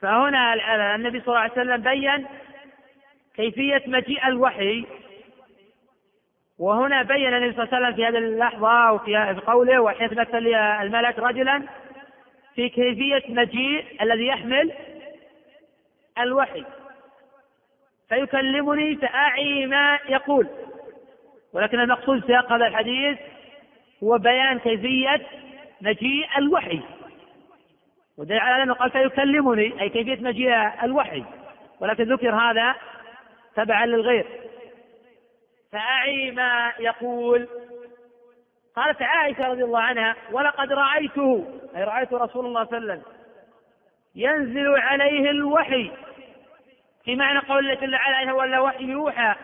فهنا 0.00 0.54
النبي 0.94 1.20
صلى 1.20 1.28
الله 1.28 1.38
عليه 1.38 1.52
وسلم 1.52 1.82
بين 1.82 2.26
كيفية 3.36 3.82
مجيء 3.86 4.28
الوحي. 4.28 4.86
وهنا 6.58 7.02
بين 7.02 7.34
النبي 7.34 7.52
صلى 7.52 7.64
الله 7.64 7.76
عليه 7.76 7.86
وسلم 7.86 7.96
في 7.96 8.06
هذه 8.06 8.18
اللحظة 8.18 8.92
وفي 8.92 9.40
قوله 9.46 9.80
وحيث 9.80 10.12
مثل 10.12 10.54
الملك 10.54 11.18
رجلا 11.18 11.62
في 12.54 12.68
كيفية 12.68 13.22
مجيء 13.28 14.02
الذي 14.02 14.26
يحمل 14.26 14.72
الوحي. 16.18 16.64
فيكلمني 18.08 18.96
فأعي 18.96 19.66
ما 19.66 19.98
يقول. 20.08 20.48
ولكن 21.52 21.80
المقصود 21.80 22.26
سياق 22.26 22.52
هذا 22.52 22.66
الحديث 22.66 23.18
هو 24.02 24.18
بيان 24.18 24.58
كيفية 24.58 25.26
مجيء 25.80 26.28
الوحي. 26.38 26.80
ودليل 28.18 28.40
على 28.40 28.62
أنه 28.62 28.74
قال 28.74 28.90
فيكلمني 28.90 29.80
أي 29.82 29.88
كيفية 29.88 30.22
مجيء 30.22 30.84
الوحي؟ 30.84 31.24
ولكن 31.80 32.12
ذكر 32.12 32.34
هذا 32.34 32.74
تبعا 33.56 33.86
للغير. 33.86 34.26
فأعي 35.72 36.30
ما 36.30 36.72
يقول. 36.78 37.48
قالت 38.76 39.02
عائشة 39.02 39.48
رضي 39.48 39.64
الله 39.64 39.80
عنها 39.80 40.16
ولقد 40.32 40.72
رأيته. 40.72 41.60
أي 41.76 41.84
رأيت 41.84 42.12
رسول 42.12 42.46
الله 42.46 42.64
صلى 42.64 42.78
الله 42.78 42.92
عليه 42.92 43.02
وسلم 43.02 43.12
ينزل 44.14 44.76
عليه 44.76 45.30
الوحي. 45.30 45.90
في 47.04 47.16
معنى 47.16 47.38
قول 47.38 47.58
الله 47.58 47.74
جل 47.74 47.94
وعلا 47.94 48.32
ولا 48.32 48.60
وحي 48.60 48.84
يوحى. 48.84 49.34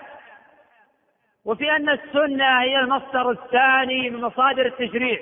وفي 1.44 1.76
أن 1.76 1.88
السنة 1.88 2.62
هي 2.62 2.78
المصدر 2.78 3.30
الثاني 3.30 4.10
من 4.10 4.20
مصادر 4.20 4.66
التشريع. 4.66 5.20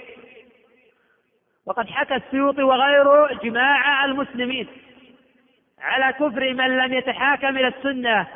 وقد 1.66 1.90
حكى 1.90 2.14
السيوطي 2.14 2.62
وغيره 2.62 3.32
إجماع 3.32 4.04
المسلمين 4.04 4.68
على 5.80 6.12
كفر 6.12 6.54
من 6.54 6.78
لم 6.78 6.94
يتحاكم 6.94 7.58
إلى 7.58 7.68
السنة 7.68 8.26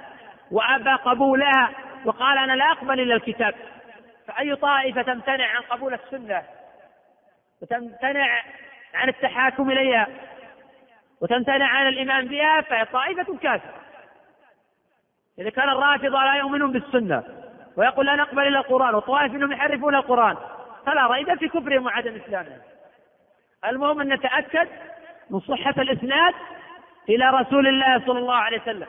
وأبى 0.51 0.91
قبولها 0.91 1.71
وقال 2.05 2.39
أنا 2.39 2.53
لا 2.53 2.73
أقبل 2.73 3.01
إلا 3.01 3.15
الكتاب. 3.15 3.55
فأي 4.27 4.57
طائفة 4.57 5.03
تمتنع 5.03 5.47
عن 5.47 5.63
قبول 5.63 5.95
السنة؟ 5.95 6.43
وتمتنع 7.63 8.43
عن 8.95 9.09
التحاكم 9.09 9.71
إليها؟ 9.71 10.07
وتمتنع 11.21 11.67
عن 11.67 11.87
الإيمان 11.89 12.29
بها؟ 12.29 12.61
فهي 12.61 12.85
طائفة 12.85 13.37
كافرة. 13.37 13.75
إذا 15.39 15.51
كان 15.51 15.69
الرافضة 15.69 16.25
لا 16.25 16.35
يؤمنون 16.35 16.73
بالسنة 16.73 17.23
ويقول 17.77 18.07
لا 18.07 18.17
نقبل 18.17 18.47
إلا 18.47 18.59
القرآن 18.59 18.95
وطوائف 18.95 19.33
منهم 19.33 19.53
يحرفون 19.53 19.95
القرآن 19.95 20.37
فلا 20.87 21.07
ريب 21.07 21.39
في 21.39 21.49
كفرهم 21.49 21.87
وعدم 21.87 22.15
إسلامهم. 22.15 22.59
المهم 23.65 24.01
أن 24.01 24.13
نتأكد 24.13 24.69
من 25.31 25.41
صحة 25.41 25.75
الإسناد 25.79 26.35
إلى 27.09 27.31
رسول 27.31 27.67
الله 27.67 28.07
صلى 28.07 28.19
الله 28.19 28.35
عليه 28.35 28.61
وسلم. 28.61 28.87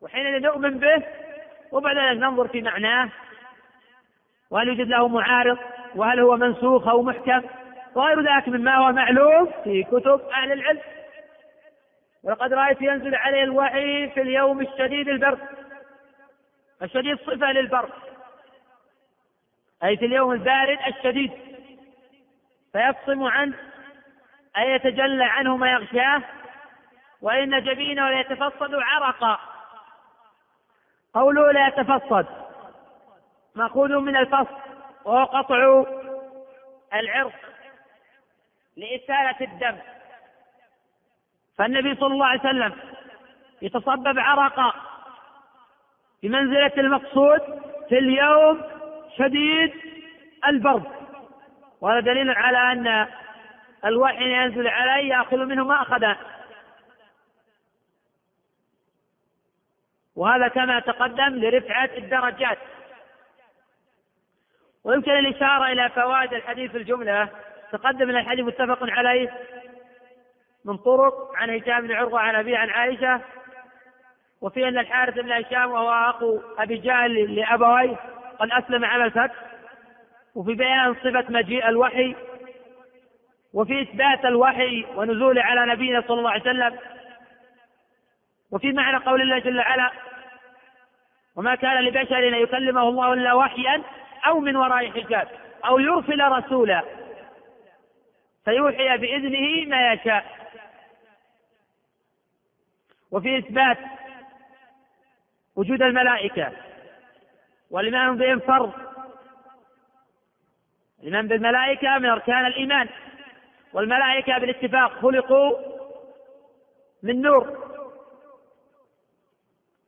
وحينئذ 0.00 0.42
نؤمن 0.42 0.78
به 0.78 1.02
وبعد 1.72 1.96
ذلك 1.98 2.18
ننظر 2.18 2.48
في 2.48 2.62
معناه. 2.62 3.08
وهل 4.50 4.68
يوجد 4.68 4.88
له 4.88 5.08
معارض؟ 5.08 5.58
وهل 5.94 6.20
هو 6.20 6.36
منسوخ 6.36 6.88
أو 6.88 7.02
محكم؟ 7.02 7.42
وغير 7.94 8.20
ذلك 8.20 8.48
مما 8.48 8.76
هو 8.76 8.92
معلوم 8.92 9.52
في 9.64 9.82
كتب 9.82 10.20
أهل 10.34 10.52
العلم. 10.52 10.80
ولقد 12.22 12.52
رأيت 12.52 12.82
ينزل 12.82 13.14
عليه 13.14 13.42
الوحي 13.42 14.08
في 14.08 14.22
اليوم 14.22 14.60
الشديد 14.60 15.08
البرد 15.08 15.38
الشديد 16.82 17.18
صفة 17.18 17.52
للبرد 17.52 17.90
أي 19.84 19.96
في 19.96 20.06
اليوم 20.06 20.32
البارد 20.32 20.78
الشديد. 20.88 21.32
فيفصم 22.76 23.22
عنه 23.22 23.56
أي 24.56 24.70
يتجلى 24.70 25.24
عنه 25.24 25.56
ما 25.56 25.72
يغشاه 25.72 26.22
وإن 27.22 27.62
جبينه 27.64 28.10
ليتفصد 28.10 28.74
عرقا. 28.74 29.38
قوله 31.14 31.52
لا 31.52 31.68
يتفصد 31.68 32.26
مأخوذ 33.54 33.98
من 33.98 34.16
الفصل 34.16 34.56
وهو 35.04 35.24
قطع 35.24 35.84
العرق 36.94 37.32
لإسالة 38.76 39.36
الدم. 39.40 39.76
فالنبي 41.58 41.94
صلى 41.94 42.14
الله 42.14 42.26
عليه 42.26 42.40
وسلم 42.40 42.74
يتصبب 43.62 44.18
عرقا 44.18 44.72
بمنزلة 46.22 46.72
المقصود 46.78 47.40
في 47.88 47.98
اليوم 47.98 48.62
شديد 49.18 49.72
البرد. 50.46 50.95
وهذا 51.80 52.00
دليل 52.00 52.30
على 52.30 52.72
أن 52.72 53.08
الوحي 53.84 54.32
ينزل 54.32 54.68
عليه 54.68 55.08
يأخذ 55.08 55.36
منه 55.36 55.64
ما 55.64 55.82
أخذ. 55.82 56.14
وهذا 60.16 60.48
كما 60.48 60.80
تقدم 60.80 61.34
لرفعة 61.34 61.90
الدرجات. 61.96 62.58
ويمكن 64.84 65.10
الإشارة 65.10 65.72
إلى 65.72 65.88
فوائد 65.88 66.32
الحديث 66.32 66.70
في 66.70 66.78
الجملة. 66.78 67.28
تقدم 67.72 68.08
من 68.08 68.16
الحديث 68.16 68.44
متفق 68.44 68.78
عليه 68.82 69.34
من 70.64 70.76
طرق 70.76 71.32
عن 71.34 71.50
هشام 71.50 71.86
بن 71.86 71.92
عروة 71.94 72.20
عن 72.20 72.34
أبي 72.34 72.56
عن 72.56 72.70
عائشة. 72.70 73.20
وفي 74.40 74.68
أن 74.68 74.78
الحارث 74.78 75.14
بن 75.14 75.32
هشام 75.32 75.70
وهو 75.70 76.10
أخو 76.10 76.40
أبي 76.58 76.76
جهل 76.76 77.34
لأبويه 77.34 77.96
قد 78.38 78.50
أسلم 78.50 78.84
على 78.84 79.04
الفتح. 79.04 79.55
وفي 80.36 80.54
بيان 80.54 80.94
صفة 80.94 81.24
مجيء 81.28 81.68
الوحي 81.68 82.14
وفي 83.54 83.82
إثبات 83.82 84.24
الوحي 84.24 84.84
ونزوله 84.96 85.42
على 85.42 85.72
نبينا 85.72 86.00
صلى 86.08 86.18
الله 86.18 86.30
عليه 86.30 86.42
وسلم 86.42 86.78
وفي 88.50 88.72
معنى 88.72 88.96
قول 88.96 89.22
الله 89.22 89.38
جل 89.38 89.58
وعلا 89.58 89.90
وما 91.36 91.54
كان 91.54 91.84
لبشر 91.84 92.28
أن 92.28 92.34
يكلمه 92.34 92.88
الله 92.88 93.12
إلا 93.12 93.32
وحيا 93.34 93.82
أو 94.26 94.40
من 94.40 94.56
وراء 94.56 94.90
حجاب 94.90 95.28
أو 95.64 95.78
يرسل 95.78 96.20
رسولا 96.22 96.82
فيوحي 98.44 98.96
بإذنه 98.96 99.68
ما 99.68 99.92
يشاء. 99.92 100.36
وفي 103.10 103.38
إثبات 103.38 103.78
وجود 105.56 105.82
الملائكة 105.82 106.52
والإيمان 107.70 108.16
بهم 108.16 108.38
فرض 108.38 108.85
الإيمان 111.00 111.28
بالملائكة 111.28 111.98
من 111.98 112.06
أركان 112.06 112.46
الإيمان. 112.46 112.88
والملائكة 113.72 114.38
بالاتفاق 114.38 114.92
خلقوا 115.02 115.56
من 117.02 117.22
نور. 117.22 117.66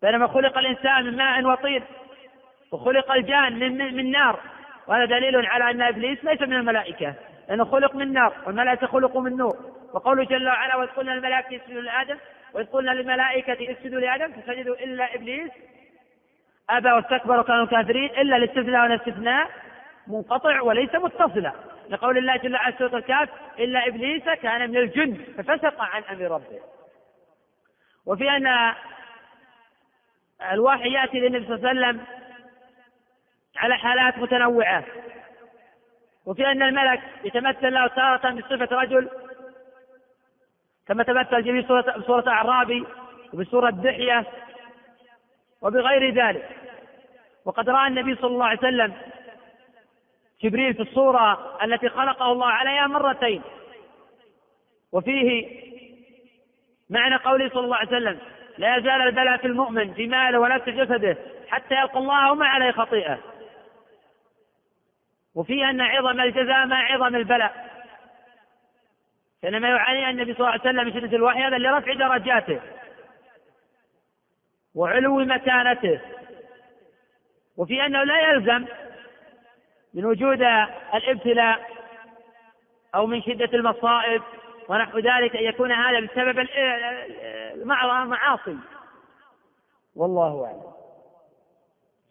بينما 0.03 0.27
خلق 0.27 0.59
الإنسان 0.59 1.05
من 1.05 1.17
ماء 1.17 1.45
وطين 1.45 1.85
وخلق 2.73 3.13
الجان 3.13 3.59
من, 3.59 3.97
من 3.97 4.11
نار. 4.11 4.41
وهذا 4.87 5.05
دليل 5.05 5.47
على 5.47 5.71
أن 5.71 5.83
إبليس 5.83 6.25
ليس 6.25 6.41
من 6.41 6.53
الملائكة 6.53 7.15
لأنه 7.49 7.65
خلق 7.65 7.95
من 7.95 8.13
نار 8.13 8.35
والملائكة 8.47 8.87
خلقوا 8.87 9.23
من 9.23 9.37
نور. 9.37 9.57
وقوله 9.93 10.25
جل 10.25 10.49
وعلا 10.49 10.77
وإذ 10.77 10.89
قلنا 10.89 11.11
للملائكة 11.11 11.57
اسجدوا 11.57 11.83
لآدم 11.83 12.19
وإذ 12.55 12.67
قلنا 12.67 12.91
للملائكة 12.91 13.73
اسجدوا 13.73 14.01
لآدم 14.01 14.33
فسجدوا 14.33 14.75
إلا 14.75 15.15
إبليس. 15.15 15.51
أبى 16.71 16.93
واستكبر 16.93 17.41
وكانوا 17.41 17.67
كافرين 17.67 18.11
إلا 18.11 18.37
الاستثناء 18.37 18.83
والاستثناء 18.83 19.51
منقطع 20.09 20.61
وليس 20.61 20.95
متصلا. 20.95 21.53
لقول 21.91 22.19
الله 22.19 22.37
جل 22.37 22.55
وعلا 22.55 22.79
سورة 22.79 22.97
الكهف 22.97 23.29
إلا 23.59 23.87
إبليس 23.87 24.25
كان 24.25 24.71
من 24.71 24.77
الجن 24.77 25.15
ففسق 25.37 25.81
عن 25.81 26.03
أمر 26.03 26.31
ربه. 26.31 26.61
وفي 28.07 28.31
أن 28.31 28.75
الوحي 30.53 30.93
يأتي 30.93 31.21
للنبي 31.21 31.47
صلى 31.47 31.55
الله 31.55 31.69
عليه 31.69 31.81
وسلم 31.81 32.07
على 33.57 33.77
حالات 33.77 34.19
متنوعة. 34.19 34.85
وفي 36.27 36.47
أن 36.47 36.63
الملك 36.63 37.01
يتمثل 37.25 37.73
له 37.73 37.87
تارة 37.87 38.31
بصفة 38.31 38.77
رجل 38.77 39.09
كما 40.89 41.03
تمثل 41.03 41.67
سورة, 41.69 42.03
سورة 42.07 42.29
أعرابي 42.29 42.87
وبسورة 43.33 43.71
دحية 43.71 44.27
وبغير 45.63 46.15
ذلك. 46.15 46.49
وقد 47.45 47.71
رأى 47.71 47.89
النبي 47.89 48.15
صلى 48.15 48.31
الله 48.31 48.47
عليه 48.47 48.59
وسلم 48.59 48.95
جبريل 50.43 50.75
في 50.75 50.83
الصورة 50.83 51.59
التي 51.65 51.89
خلقه 51.89 52.33
الله 52.33 52.47
عليها 52.47 52.87
مرتين. 52.87 53.43
وفيه 54.93 55.47
معنى 56.91 57.17
قوله 57.17 57.49
صلى 57.49 57.65
الله 57.65 57.77
عليه 57.77 57.89
وسلم 57.89 58.19
لا 58.59 58.77
يزال 58.77 59.03
البلاء 59.03 59.37
في 59.37 59.47
المؤمن 59.47 59.95
في 59.95 60.07
ماله 60.07 60.39
ولا 60.39 60.59
في 60.59 60.71
جسده 60.71 61.17
حتى 61.49 61.75
يلقى 61.75 61.99
الله 61.99 62.33
وما 62.33 62.47
عليه 62.47 62.71
خطيئة. 62.71 63.19
وفيه 65.35 65.71
أن 65.71 65.81
عظم 65.81 66.21
الجزاء 66.21 66.67
مع 66.67 66.93
عظم 66.93 67.17
البلاء. 67.17 67.69
فإنما 69.43 69.69
يعاني 69.69 70.11
النبي 70.11 70.35
صلى 70.35 70.41
الله 70.41 70.51
عليه 70.51 70.61
وسلم 70.61 70.85
من 70.85 70.93
شدة 70.93 71.17
الوحي 71.17 71.41
هذا 71.41 71.59
لرفع 71.59 71.93
درجاته 71.93 72.61
وعلو 74.75 75.19
مكانته. 75.19 76.01
وفي 77.57 77.87
أنه 77.87 78.03
لا 78.03 78.21
يلزم 78.31 78.65
من 79.95 80.05
وجود 80.05 80.43
الابتلاء 80.95 81.71
أو 82.95 83.07
من 83.07 83.23
شدة 83.23 83.59
المصائب 83.59 84.23
ونحو 84.69 84.99
ذلك 84.99 85.37
أن 85.37 85.45
يكون 85.45 85.73
هذا 85.73 86.01
بسبب 86.01 86.47
المعاصي 88.03 88.57
والله 89.97 90.45
أعلم. 90.45 90.73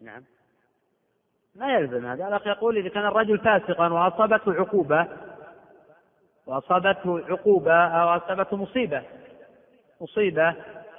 نعم. 0.00 0.24
ما 1.54 1.74
يلزم 1.74 2.06
هذا. 2.06 2.28
الأخ 2.28 2.46
يقول 2.46 2.76
إذا 2.76 2.88
كان 2.88 3.06
الرجل 3.06 3.38
فاسقا 3.38 3.92
وأصابته 3.92 4.54
عقوبة 4.54 5.08
وأصابته 6.46 7.24
عقوبة 7.28 7.86
أو 7.86 8.08
أصابته 8.08 8.56
مصيبة 8.56 9.02
مصيبة 10.00 10.54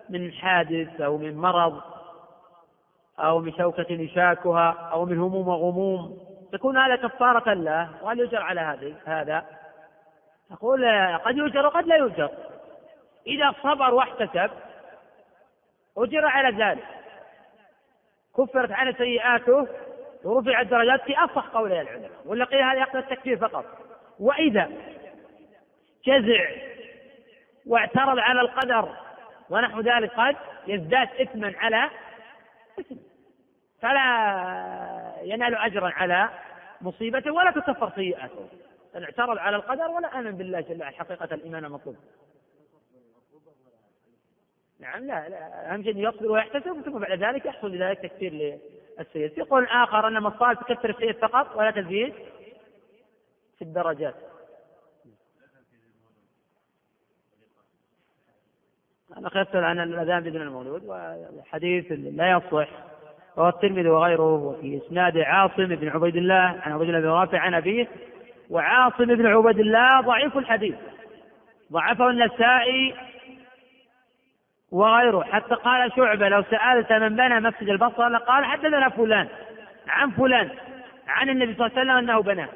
من 0.10 0.32
حادث 0.32 1.02
أو 1.02 1.18
من 1.18 1.38
مرض 1.38 1.82
أو 3.20 3.40
من 3.40 3.54
شوكة 3.54 3.92
يشاكها 3.92 4.72
أو 4.72 5.06
من 5.06 5.20
هموم 5.20 5.48
وغموم 5.48 6.29
تكون 6.52 6.78
هذا 6.78 6.96
كفارة 6.96 7.54
له 7.54 7.90
وهل 8.02 8.20
يجر 8.20 8.42
على 8.42 8.62
هذه 8.62 8.96
هذا؟ 9.06 9.46
أقول 10.52 10.86
قد 11.18 11.38
يؤجر 11.38 11.66
وقد 11.66 11.88
لا 11.88 11.96
يؤجر 11.96 12.30
إذا 13.28 13.54
صبر 13.64 13.94
واحتسب 13.94 14.52
أجر 15.98 16.26
على 16.26 16.64
ذلك. 16.64 16.86
كفرت 18.38 18.72
عنه 18.72 18.92
سيئاته 18.92 19.68
ورفع 20.24 20.62
الدرجات 20.62 21.02
في 21.02 21.18
أصح 21.18 21.48
قولي 21.48 21.82
العلماء. 21.82 22.12
ولا 22.26 22.46
قيل 22.46 22.62
هذا 22.62 22.80
يقتضي 22.80 23.00
التكفير 23.00 23.38
فقط. 23.38 23.66
وإذا 24.20 24.72
جزع 26.06 26.50
واعترض 27.68 28.20
على 28.20 28.42
القدر 28.42 28.90
ونحو 29.50 29.82
ذلك 29.82 30.12
قد 30.14 30.36
يزداد 30.68 31.10
إثما 31.22 31.54
على 31.58 31.90
إثم 32.80 32.96
فلا 33.82 35.09
ينال 35.22 35.56
أجرا 35.56 35.90
على 35.90 36.30
مصيبته 36.82 37.32
ولا 37.32 37.52
تكفر 37.52 37.92
سيئاته. 37.96 38.50
أن 38.96 39.04
اعترض 39.04 39.38
على 39.38 39.56
القدر 39.56 39.88
ولا 39.92 40.20
آمن 40.20 40.32
بالله 40.32 40.62
جل 40.62 40.82
وعلا. 40.82 40.98
حقيقة 40.98 41.36
الإيمان 41.36 41.66
المطلوب 41.66 41.96
نعم 44.80 45.08
لا, 45.08 45.30
لا 45.30 45.74
أهم 45.74 45.84
شيء 45.84 45.98
يصبر 45.98 46.32
ويحتسب 46.32 46.82
ثم 46.82 47.00
بعد 47.00 47.24
ذلك 47.24 47.46
يحصل 47.46 47.72
لذلك 47.72 48.00
تكفير 48.00 48.34
للسيد. 48.34 49.32
في 49.32 49.42
قول 49.42 49.66
آخر 49.66 50.08
أن 50.08 50.18
المصائب 50.18 50.60
تكثر 50.60 50.90
السيد 50.90 51.16
فقط 51.16 51.56
ولا 51.56 51.72
تزيد 51.72 52.14
في 53.58 53.62
الدرجات. 53.62 54.16
أنا 59.18 59.28
يسأل 59.42 59.64
عن 59.64 59.80
الأذان 59.80 60.24
بإذن 60.24 60.42
المولود 60.42 60.86
والحديث 60.86 61.92
لا 61.92 62.32
يصح. 62.32 62.70
رواه 63.38 63.50
الترمذي 63.50 63.90
وغيره 63.90 64.34
وفي 64.34 64.82
إسناد 64.86 65.18
عاصم 65.18 65.66
بن 65.66 65.90
عبيد 65.90 66.16
الله 66.16 66.56
عن 66.62 66.72
عبيد 66.72 66.90
الله 66.90 67.00
بن 67.00 67.08
رافع 67.08 67.40
عن 67.40 67.54
أبيه 67.54 67.88
وعاصم 68.50 69.06
بن 69.06 69.28
عبيد 69.28 69.60
الله 69.60 70.02
ضعيف 70.02 70.38
الحديث. 70.38 70.76
ضعفه 71.72 72.10
النسائي 72.10 72.96
وغيره. 74.72 75.24
حتى 75.24 75.56
قال 75.56 75.92
شعبة 75.96 76.30
لو 76.30 76.44
سألت 76.44 76.94
من 76.94 77.16
بنى 77.16 77.40
مسجد 77.40 77.70
البصرة 77.70 78.08
لقال 78.08 78.46
حدثنا 78.46 78.90
فلان 78.90 79.28
عن 79.88 80.12
فلان 80.12 80.50
عن 81.08 81.30
النبي 81.30 81.54
صلى 81.54 81.68
الله 81.68 81.80
عليه 81.80 81.82
وسلم 81.82 81.98
أنه 81.98 82.22
بناه 82.22 82.50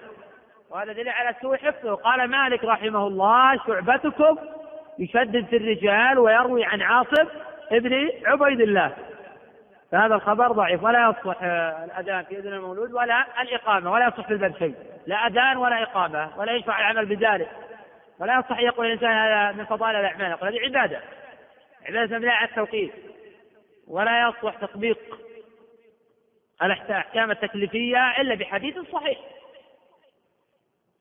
وهذا 0.71 0.93
دليل 0.93 1.09
على 1.09 1.35
سوء 1.41 1.57
حفظه. 1.57 1.95
قال 1.95 2.29
مالك 2.29 2.63
رحمه 2.63 3.07
الله 3.07 3.57
شعبتكم 3.67 4.37
يشدد 4.99 5.45
في 5.45 5.57
الرجال 5.57 6.19
ويروي 6.19 6.65
عن 6.65 6.81
عاصم 6.81 7.27
ابن 7.71 8.09
عبيد 8.25 8.61
الله. 8.61 8.93
فهذا 9.93 10.15
الخبر 10.15 10.51
ضعيف 10.51 10.83
ولا 10.83 11.09
يصلح 11.09 11.43
الأذان 11.83 12.23
في 12.23 12.39
إذن 12.39 12.53
المولود 12.53 12.93
ولا 12.93 13.41
الإقامة 13.41 13.91
ولا 13.91 14.07
يصح 14.07 14.27
في 14.27 14.33
الباب 14.33 14.57
شيء. 14.57 14.75
لا 15.07 15.15
أذان 15.15 15.57
ولا 15.57 15.83
إقامة 15.83 16.39
ولا 16.39 16.55
يشفع 16.55 16.79
العمل 16.79 17.05
بذلك. 17.05 17.49
ولا 18.19 18.39
يصح 18.39 18.59
يقول 18.59 18.85
الإنسان 18.85 19.11
هذا 19.11 19.51
من 19.51 19.65
فضائل 19.65 19.95
الأعمال 19.95 20.31
يقول 20.31 20.49
هذه 20.49 20.65
عبادة. 20.65 21.01
عبادة 21.85 22.17
مبنية 22.17 22.31
على 22.31 22.49
التوقيت. 22.49 22.93
ولا 23.87 24.29
يصلح 24.29 24.55
تطبيق 24.55 25.19
الأحكام 26.63 27.31
التكليفية 27.31 28.21
إلا 28.21 28.35
بحديث 28.35 28.79
صحيح. 28.91 29.19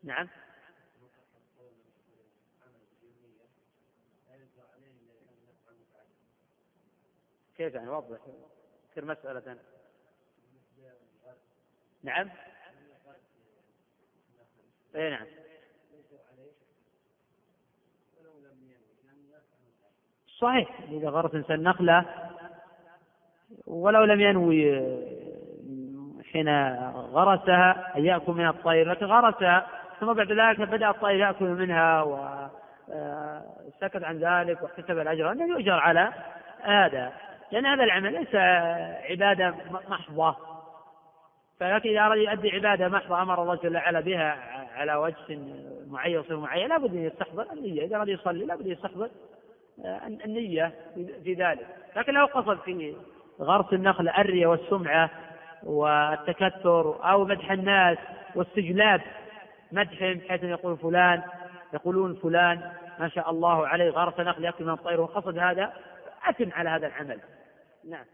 نعم. 0.05 0.28
كيف 7.57 7.74
يعني؟ 7.74 7.88
وضح 7.88 8.18
ذكر 8.93 9.05
مسألة. 9.05 9.57
نعم. 12.05 12.30
اي 14.97 15.11
نعم. 15.11 15.26
صحيح. 20.38 20.80
إذا 20.90 21.09
غرس 21.09 21.34
إنسان 21.34 21.62
نخلة 21.62 22.05
ولو 23.66 24.05
لم 24.05 24.20
ينوي 24.20 24.62
حين 26.32 26.76
غرسها 26.88 27.97
أن 27.97 28.05
يأكل 28.05 28.32
من 28.32 28.49
الطير. 28.49 28.90
لكن 28.90 29.07
غرسها 29.07 29.66
ثم 30.01 30.12
بعد 30.12 30.32
ذلك 30.32 30.68
بدأ 30.68 30.90
الطير 30.90 31.16
يأكل 31.16 31.45
منها 31.45 32.03
وسكت 32.03 34.05
عن 34.05 34.18
ذلك 34.18 34.62
واحتسب 34.62 34.99
الأجر. 34.99 35.32
أنه 35.32 35.49
يؤجر 35.49 35.78
على 35.78 36.12
هذا. 36.61 37.32
لأن 37.53 37.66
هذا 37.66 37.84
العمل 37.84 38.12
ليس 38.12 38.34
عبادة 39.11 39.55
محضة. 39.88 40.36
فلكن 41.61 41.90
إذا 41.90 42.00
أراد 42.00 42.18
يؤدي 42.18 42.50
عبادة 42.50 42.88
محضة 42.88 43.22
أمر 43.22 43.42
الله 43.42 43.55
جل 43.55 43.76
وعلا 43.76 44.00
بها 44.00 44.36
على 44.74 44.94
وجه 44.94 45.38
معين 45.86 46.18
وصفة 46.18 46.40
معين 46.40 46.68
لابد 46.68 46.90
أن 46.90 47.05
يستحضر 47.07 47.46
النية. 47.53 47.84
إذا 47.84 47.96
أراد 47.96 48.09
يصلي 48.09 48.44
لابد 48.44 48.66
أن 48.66 48.72
يستحضر 48.72 49.09
النية 50.24 50.72
في 51.24 51.34
ذلك. 51.34 51.66
لكن 51.96 52.14
لو 52.14 52.26
قصد 52.26 52.59
في 52.59 52.96
غرس 53.40 53.72
النخل 53.72 54.09
الرية 54.09 54.46
والسمعة 54.46 55.11
والتكثر 55.62 57.11
أو 57.12 57.24
مدح 57.24 57.50
الناس 57.50 57.98
واستجلاب 58.34 59.00
مدحهم 59.72 60.14
بحيث 60.14 60.44
يقول 60.44 60.76
فلان 60.76 61.22
يقولون 61.74 62.14
فلان 62.14 62.72
ما 62.98 63.09
شاء 63.09 63.30
الله 63.30 63.66
عليه 63.66 63.90
غرس 63.90 64.20
نخل 64.20 64.44
يأكل 64.44 64.64
من 64.64 64.72
الطير. 64.72 65.00
وقصد 65.00 65.38
هذا 65.38 65.72
أتم 66.24 66.50
على 66.53 66.70
هذا 66.70 66.86
العمل. 66.86 67.18
نعم. 67.85 68.05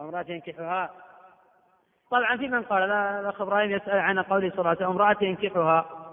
امرأة 0.00 0.24
ينكحها. 0.28 0.94
طبعا 2.10 2.36
في 2.36 2.48
من 2.48 2.62
قال 2.62 2.82
الأخ 2.90 3.40
إبراهيم 3.40 3.70
يسأل 3.70 3.98
عن 3.98 4.18
قوله 4.18 4.50
صلى 4.50 4.58
الله 4.58 4.70
عليه 4.70 4.86
امرأة 4.86 5.16
ينكحها. 5.20 6.06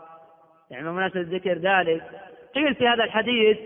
يعني 0.72 0.90
بمناسبة 0.90 1.22
ذكر 1.22 1.58
ذلك 1.58 2.22
قيل 2.56 2.76
في 2.76 2.88
هذا 2.88 3.04
الحديث 3.04 3.58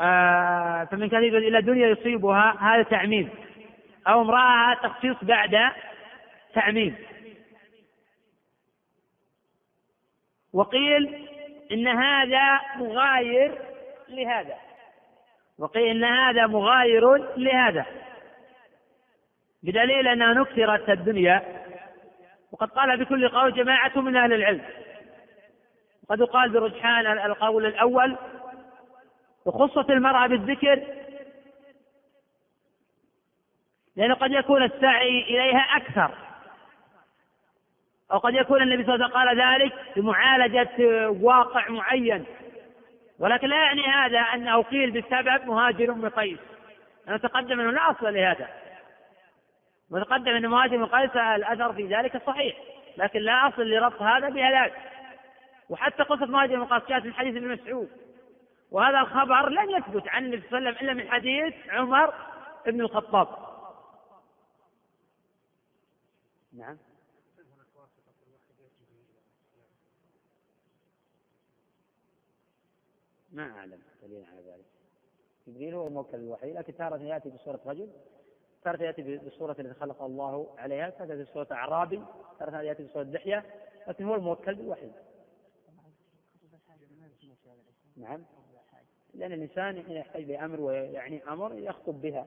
آه 0.00 0.84
فمن 0.84 1.08
كان 1.08 1.24
يريد 1.24 1.42
إلى 1.42 1.62
دنيا 1.62 1.88
يصيبها 1.88 2.56
هذا 2.60 2.82
تعميم. 2.82 3.30
أو 4.06 4.20
امرأة 4.20 4.74
تخصيص 4.74 5.16
بعد 5.22 5.72
تعميم. 6.54 6.96
وقيل 10.52 11.28
إن 11.72 11.88
هذا 11.88 12.60
مغاير 12.76 13.73
لهذا. 14.08 14.54
وقيل 15.58 15.90
إن 15.90 16.04
هذا 16.04 16.46
مغاير 16.46 17.16
لهذا. 17.36 17.86
بدليل 19.62 20.08
أنها 20.08 20.34
نكثرت 20.34 20.90
الدنيا 20.90 21.64
وقد 22.52 22.68
قال 22.70 23.04
بكل 23.04 23.28
قول 23.28 23.54
جماعة 23.54 24.00
من 24.00 24.16
أهل 24.16 24.32
العلم. 24.32 24.64
قد 26.08 26.20
يقال 26.20 26.50
برجحان 26.50 27.06
القول 27.06 27.66
الأول 27.66 28.16
وخصت 29.44 29.90
المرأة 29.90 30.26
بالذكر 30.26 30.82
لأنه 33.96 34.14
قد 34.14 34.32
يكون 34.32 34.62
السعي 34.62 35.22
إليها 35.22 35.60
أكثر. 35.76 36.14
أو 38.12 38.18
قد 38.18 38.34
يكون 38.34 38.62
النبي 38.62 38.84
صلى 38.84 38.94
الله 38.94 39.18
عليه 39.18 39.30
وسلم 39.30 39.42
قال 39.42 39.60
ذلك 39.60 39.72
لمعالجة 39.96 41.08
واقع 41.08 41.68
معين. 41.68 42.24
ولكن 43.18 43.48
لا 43.48 43.56
يعني 43.56 43.82
هذا 43.82 44.18
أنه 44.18 44.62
قيل 44.62 44.90
بسبب 44.90 45.46
مهاجر 45.46 45.92
أم 45.92 46.08
قيس. 46.08 46.38
أنه 47.08 47.16
تقدم 47.16 47.60
أنه 47.60 47.70
لا 47.70 47.90
أصل 47.90 48.14
لهذا. 48.14 48.48
وتقدم 49.90 50.28
أن 50.28 50.46
مهاجر 50.46 50.76
أم 50.76 50.86
قيس 50.86 51.16
الأثر 51.16 51.72
في 51.72 51.86
ذلك 51.86 52.22
صحيح 52.26 52.56
لكن 52.96 53.20
لا 53.20 53.48
أصل 53.48 53.62
لربط 53.62 54.02
هذا 54.02 54.28
بهذاك 54.28 54.72
وحتى 55.68 56.02
قصة 56.02 56.26
مهاجر 56.26 56.54
أم 56.54 56.64
قيس 56.64 56.88
جاءت 56.88 57.04
من 57.04 57.14
حديث 57.14 57.36
ابن 57.36 57.48
مسعود. 57.48 57.90
وهذا 58.70 59.00
الخبر 59.00 59.48
لم 59.48 59.70
يثبت 59.70 60.08
عن 60.08 60.24
النبي 60.24 60.42
صلى 60.50 60.58
الله 60.58 60.68
عليه 60.68 60.78
وسلم 60.78 60.90
إلا 60.90 61.04
من 61.04 61.10
حديث 61.10 61.54
عمر 61.70 62.14
بن 62.66 62.80
الخطاب. 62.80 63.28
نعم. 66.58 66.76
ما 73.34 73.42
أعلم 73.42 73.78
دليل 74.02 74.24
على 74.24 74.40
ذلك. 74.40 74.64
جبريل 75.46 75.74
هو 75.74 75.86
الموكل 75.86 76.18
الوحيد 76.18 76.56
لكن 76.56 76.76
تارة 76.76 77.02
يأتي 77.02 77.30
بصورة 77.30 77.60
رجل 77.66 77.88
تارة 78.62 78.82
يأتي 78.82 79.02
بالصورة 79.02 79.56
التي 79.58 79.74
خلق 79.74 80.02
الله 80.02 80.54
عليها 80.58 80.90
تارة 80.90 81.14
يأتي 81.14 81.30
بصورة 81.30 81.48
أعرابي 81.52 82.02
تارة 82.38 82.60
يأتي 82.62 82.84
بصورة 82.84 83.02
دحية 83.02 83.44
لكن 83.88 84.04
هو 84.04 84.14
الموكل 84.14 84.54
بالوحي 84.54 84.90
نعم. 87.96 88.24
لأن 89.14 89.32
الإنسان 89.32 89.76
يحتاج 89.92 90.24
بأمر 90.24 90.60
ويعني 90.60 91.22
أمر 91.28 91.58
يخطب 91.58 92.00
بها. 92.00 92.26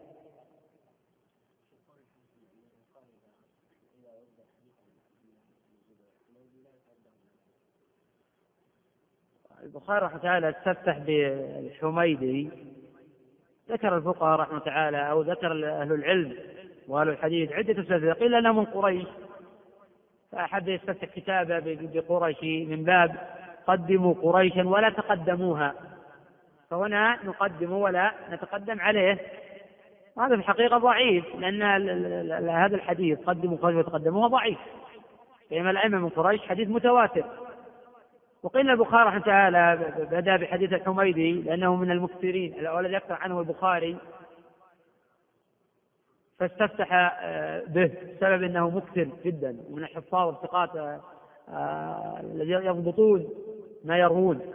البخاري 9.68 10.06
رحمه 10.06 10.20
تعالى 10.20 10.50
استفتح 10.50 10.98
بالحميدي 10.98 12.50
ذكر 13.70 13.98
الفقهاء 13.98 14.40
رحمه 14.40 14.60
تعالى 14.60 15.12
أو 15.12 15.22
ذكر 15.22 15.52
أهل 15.52 15.94
العلم 15.94 16.36
وأهل 16.88 17.10
الحديث 17.10 17.52
عدة 17.52 17.82
أساتذة. 17.82 18.14
قيل 18.14 18.36
انه 18.36 18.54
من 18.54 18.66
قريش. 18.66 19.08
فأحب 20.32 20.68
يستفتح 20.68 21.06
كتابه 21.06 21.78
بقرش 21.94 22.44
من 22.44 22.84
باب 22.84 23.16
قدموا 23.68 24.14
قريشا 24.14 24.64
ولا 24.68 24.90
تقدموها. 24.90 25.74
فهنا 26.70 27.20
نقدم 27.26 27.72
ولا 27.72 28.12
نتقدم 28.32 28.80
عليه. 28.80 29.20
وهذا 30.16 30.36
في 30.36 30.42
الحقيقة 30.42 30.78
ضعيف 30.78 31.36
لأن 31.36 31.62
هذا 32.50 32.76
الحديث 32.76 33.20
قدموا 33.20 33.58
قريش 33.58 33.76
وتقدموها 33.76 34.28
ضعيف. 34.28 34.60
بينما 35.50 35.72
الأئمة 35.72 36.00
من 36.00 36.10
قريش 36.10 36.42
حديث 36.42 36.68
متواتر. 36.68 37.26
وقيل 38.48 38.70
البخاري 38.70 39.10
رحمه 39.10 39.20
تعالى 39.20 39.94
بدا 40.12 40.38
بحديث 40.38 40.74
الحميدي 40.74 41.32
لأنه 41.42 41.76
من 41.76 41.92
المكثرين 41.92 42.68
والذي 42.68 42.94
يكثر 42.94 43.14
عنه 43.14 43.40
البخاري. 43.40 43.98
فاستفتح 46.40 46.88
آه، 46.94 47.64
به 47.68 47.86
بسبب 47.86 48.44
إنه 48.44 48.70
مكثر 48.70 49.10
جدا 49.26 49.58
ومن 49.70 49.84
الحفاظ 49.84 50.28
الثقات 50.28 51.00
آه، 51.50 52.20
الذين 52.24 52.66
يضبطون 52.66 53.30
ما 53.84 53.98
يروون. 53.98 54.54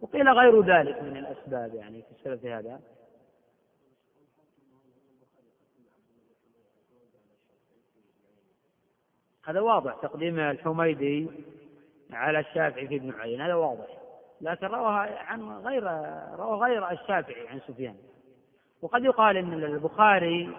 وقيل 0.00 0.28
غير 0.28 0.62
ذلك 0.62 1.02
من 1.02 1.16
الأسباب 1.16 1.74
يعني 1.74 2.02
في 2.02 2.10
السبب 2.10 2.40
في 2.40 2.52
هذا. 2.52 2.80
هذا 9.44 9.60
واضح 9.60 9.94
تقديم 10.02 10.38
الحميدي. 10.38 11.28
على 12.12 12.38
الشافعي 12.38 12.88
في 12.88 12.96
ابن 12.96 13.12
عيين 13.20 13.40
هذا 13.40 13.54
واضح. 13.54 13.86
لكن 14.40 14.66
روى 14.66 15.08
عن 15.10 15.50
غير 15.50 15.82
روى 16.38 16.58
غير 16.58 16.90
الشافعي 16.90 17.48
عن 17.48 17.60
سفيان. 17.68 17.96
وقد 18.82 19.04
يقال 19.04 19.36
إن 19.36 19.52
البخاري 19.52 20.56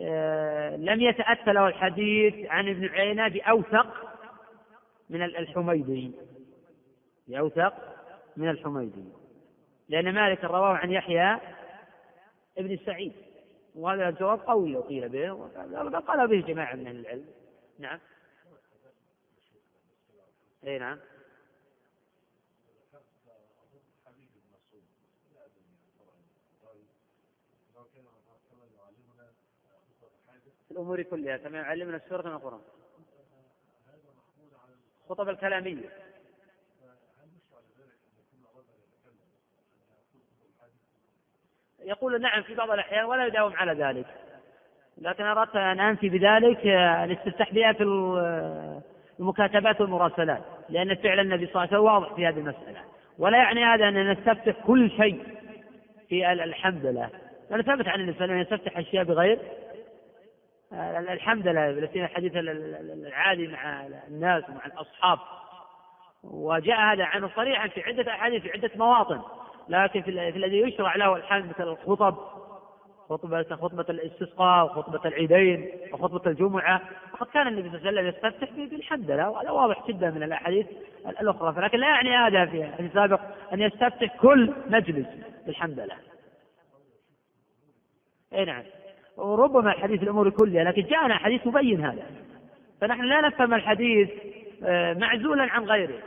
آه، 0.00 0.76
لم 0.76 1.00
يتأتى 1.00 1.52
له 1.52 1.68
الحديث 1.68 2.50
عن 2.50 2.68
ابن 2.68 2.86
عيينة 2.86 3.28
بأوثق 3.28 3.86
من 5.10 5.22
الحميدي 5.22 6.12
بأوثق 7.28 7.74
من 8.36 8.48
الحميدي 8.48 9.04
لأن 9.88 10.14
مالك 10.14 10.44
رواه 10.44 10.76
عن 10.76 10.90
يحيى 10.90 11.38
ابن 12.58 12.76
سعيد. 12.86 13.12
وهذا 13.74 14.08
الجواب 14.08 14.40
قوي 14.40 14.76
وقيل 14.76 15.08
به 15.08 15.32
قال 15.98 16.28
به 16.28 16.40
جماعة 16.40 16.74
من 16.74 16.86
العلم. 16.88 17.24
نعم. 17.78 17.98
اي 20.66 20.78
نعم. 20.78 20.98
الأمور 30.70 31.02
كلها 31.02 31.36
كما 31.36 31.58
يعلمنا 31.58 31.96
السورة 31.96 32.28
من 32.28 32.34
القرآن. 32.34 32.60
خطب 35.08 35.28
الكلامية. 35.28 35.88
يقول 41.80 42.20
نعم 42.20 42.42
في 42.42 42.54
بعض 42.54 42.70
الأحيان 42.70 43.04
ولا 43.04 43.26
يداوم 43.26 43.56
على 43.56 43.84
ذلك. 43.84 44.06
لكن 44.98 45.24
أردت 45.24 45.56
أن 45.56 45.80
أنفي 45.80 46.08
بذلك 46.08 46.66
الاستفتاح 47.04 47.52
بها 47.52 47.72
في 47.72 47.82
المكاتبات 49.20 49.80
والمراسلات. 49.80 50.55
لأن 50.68 50.94
فعل 50.94 51.20
النبي 51.20 51.46
صلى 51.46 51.54
الله 51.54 51.60
عليه 51.60 51.70
وسلم 51.70 51.84
واضح 51.84 52.14
في 52.14 52.26
هذه 52.26 52.38
المسألة. 52.38 52.80
ولا 53.18 53.38
يعني 53.38 53.64
هذا 53.64 53.88
أن 53.88 54.12
نستفتح 54.12 54.56
كل 54.66 54.90
شيء 54.90 55.22
في 56.08 56.32
الحمد 56.32 56.86
لله. 56.86 57.10
لأنه 57.50 57.62
ثبت 57.62 57.88
عن 57.88 58.00
عليه 58.00 58.12
وسلم 58.12 58.38
يستفتح 58.38 58.78
أشياء 58.78 59.04
بغير 59.04 59.38
الحمد 61.12 61.48
لله. 61.48 61.70
التي 61.70 62.04
الحديث 62.04 62.32
العادي 62.36 63.46
مع 63.48 63.86
الناس 64.08 64.44
ومع 64.48 64.66
الأصحاب. 64.66 65.18
وجاء 66.24 66.80
هذا 66.80 67.04
عنه 67.04 67.30
صريحا 67.36 67.68
في 67.68 67.82
عدة 67.82 68.12
أحاديث 68.12 68.42
في 68.42 68.50
عدة 68.52 68.70
مواطن. 68.76 69.20
لكن 69.68 70.02
في 70.02 70.10
الذي 70.10 70.58
يشرع 70.58 70.96
له 70.96 71.16
الحمد 71.16 71.44
مثل 71.48 71.68
الخطب 71.68 72.16
خطبة 73.08 73.42
خطبة 73.42 73.86
الاستسقاء 73.88 74.64
وخطبة 74.64 75.00
العيدين 75.04 75.70
وخطبة 75.92 76.30
الجمعة. 76.30 76.80
وقد 77.12 77.26
كان 77.26 77.48
النبي 77.48 77.68
صلى 77.68 77.78
الله 77.78 77.88
عليه 77.88 78.08
وسلم 78.10 78.28
يستفتح 78.28 78.50
بالحمدلة 78.56 79.30
وهذا 79.30 79.50
واضح 79.50 79.88
جدا 79.88 80.10
من 80.10 80.22
الأحاديث 80.22 80.66
الأخرى. 81.20 81.54
فلكن 81.54 81.78
لا 81.78 81.86
يعني 81.86 82.16
هذا 82.16 82.46
في 82.46 82.64
الحديث 82.64 82.90
السابق 82.90 83.20
أن 83.52 83.60
يستفتح 83.60 84.16
كل 84.16 84.52
مجلس 84.68 85.06
بالحمدلة 85.46 85.94
أي 88.32 88.44
نعم. 88.44 88.62
وربما 89.16 89.72
الحديث 89.72 90.02
الأمور 90.02 90.30
كلها 90.30 90.64
لكن 90.64 90.82
جاءنا 90.82 91.14
حديث 91.18 91.46
يبين 91.46 91.84
هذا. 91.84 92.06
فنحن 92.80 93.02
لا 93.04 93.20
نفهم 93.20 93.54
الحديث 93.54 94.10
آه، 94.64 94.94
معزولا 94.94 95.42
عن 95.42 95.64
غيره. 95.64 95.98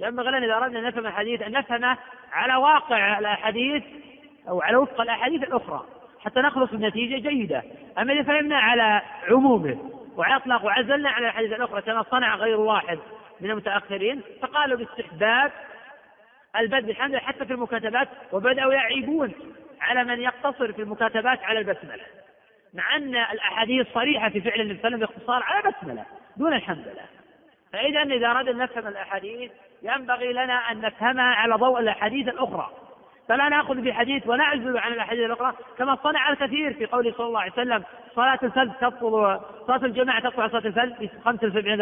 ينبغي 0.00 0.28
لنا 0.28 0.46
إذا 0.46 0.56
أردنا 0.56 0.78
أن 0.78 0.84
نفهم 0.84 1.06
الحديث 1.06 1.42
أن 1.42 1.52
نفهمه 1.52 1.98
على 2.32 2.54
واقع 2.54 3.18
الأحاديث 3.18 3.82
أو 4.48 4.62
على 4.62 4.76
وفق 4.76 5.00
الأحاديث 5.00 5.42
الأخرى. 5.42 5.97
حتى 6.20 6.40
نخلص 6.40 6.70
بنتيجة 6.70 7.28
جيدة. 7.28 7.62
أما 7.98 8.12
إذا 8.12 8.22
فهمنا 8.22 8.58
على 8.58 9.02
عمومه 9.30 9.78
وعلى 10.16 10.36
إطلاق 10.36 10.64
وعزلنا 10.64 11.10
على 11.10 11.26
الحديث 11.28 11.52
الأخرى 11.52 11.82
كما 11.82 12.02
صنع 12.02 12.36
غير 12.36 12.60
واحد 12.60 12.98
من 13.40 13.50
المتأخرين 13.50 14.22
فقالوا 14.42 14.78
باستحباب 14.78 15.52
البدء 16.56 16.86
بالحمد 16.86 17.16
حتى 17.16 17.44
في 17.44 17.52
المكاتبات 17.52 18.08
وبدأوا 18.32 18.72
يعيبون 18.72 19.32
على 19.80 20.04
من 20.04 20.20
يقتصر 20.22 20.72
في 20.72 20.82
المكاتبات 20.82 21.42
على 21.42 21.58
البسملة. 21.58 22.04
مع 22.74 22.96
أن 22.96 23.16
الأحاديث 23.16 23.86
صريحة 23.94 24.28
في 24.28 24.40
فعل 24.40 24.60
النبي 24.60 24.78
صلى 24.82 24.88
الله 24.88 24.96
عليه 24.96 25.06
وسلم 25.06 25.16
باختصار 25.16 25.42
على 25.42 25.68
البسملة 25.68 26.04
دون 26.36 26.52
الحمد 26.52 26.88
لله. 26.88 27.06
فإذا 27.72 28.02
إذا 28.02 28.30
أردنا 28.30 28.64
نفهم 28.64 28.86
الأحاديث 28.86 29.50
ينبغي 29.82 30.32
لنا 30.32 30.54
أن 30.54 30.80
نفهمها 30.80 31.34
على 31.34 31.54
ضوء 31.54 31.80
الأحاديث 31.80 32.28
الأخرى. 32.28 32.87
فلا 33.28 33.48
نأخذ 33.48 33.74
بحديث 33.74 34.26
ونعزل 34.26 34.78
عن 34.78 34.92
الأحاديث 34.92 35.24
الأخرى 35.24 35.54
كما 35.78 35.98
صنع 36.02 36.30
الكثير 36.30 36.74
في 36.74 36.86
قوله 36.86 37.12
صلى 37.12 37.26
الله 37.26 37.40
عليه 37.40 37.52
وسلم 37.52 37.84
صلاة 38.14 38.38
الفجر 38.42 38.72
تبطل 38.80 39.40
صلاة 39.66 39.84
الجماعة 39.84 40.20
تبطل 40.20 40.40
على 40.40 40.50
صلاة 40.50 40.66
الفجر 40.66 41.06
ب 41.06 41.10
25 41.24 41.76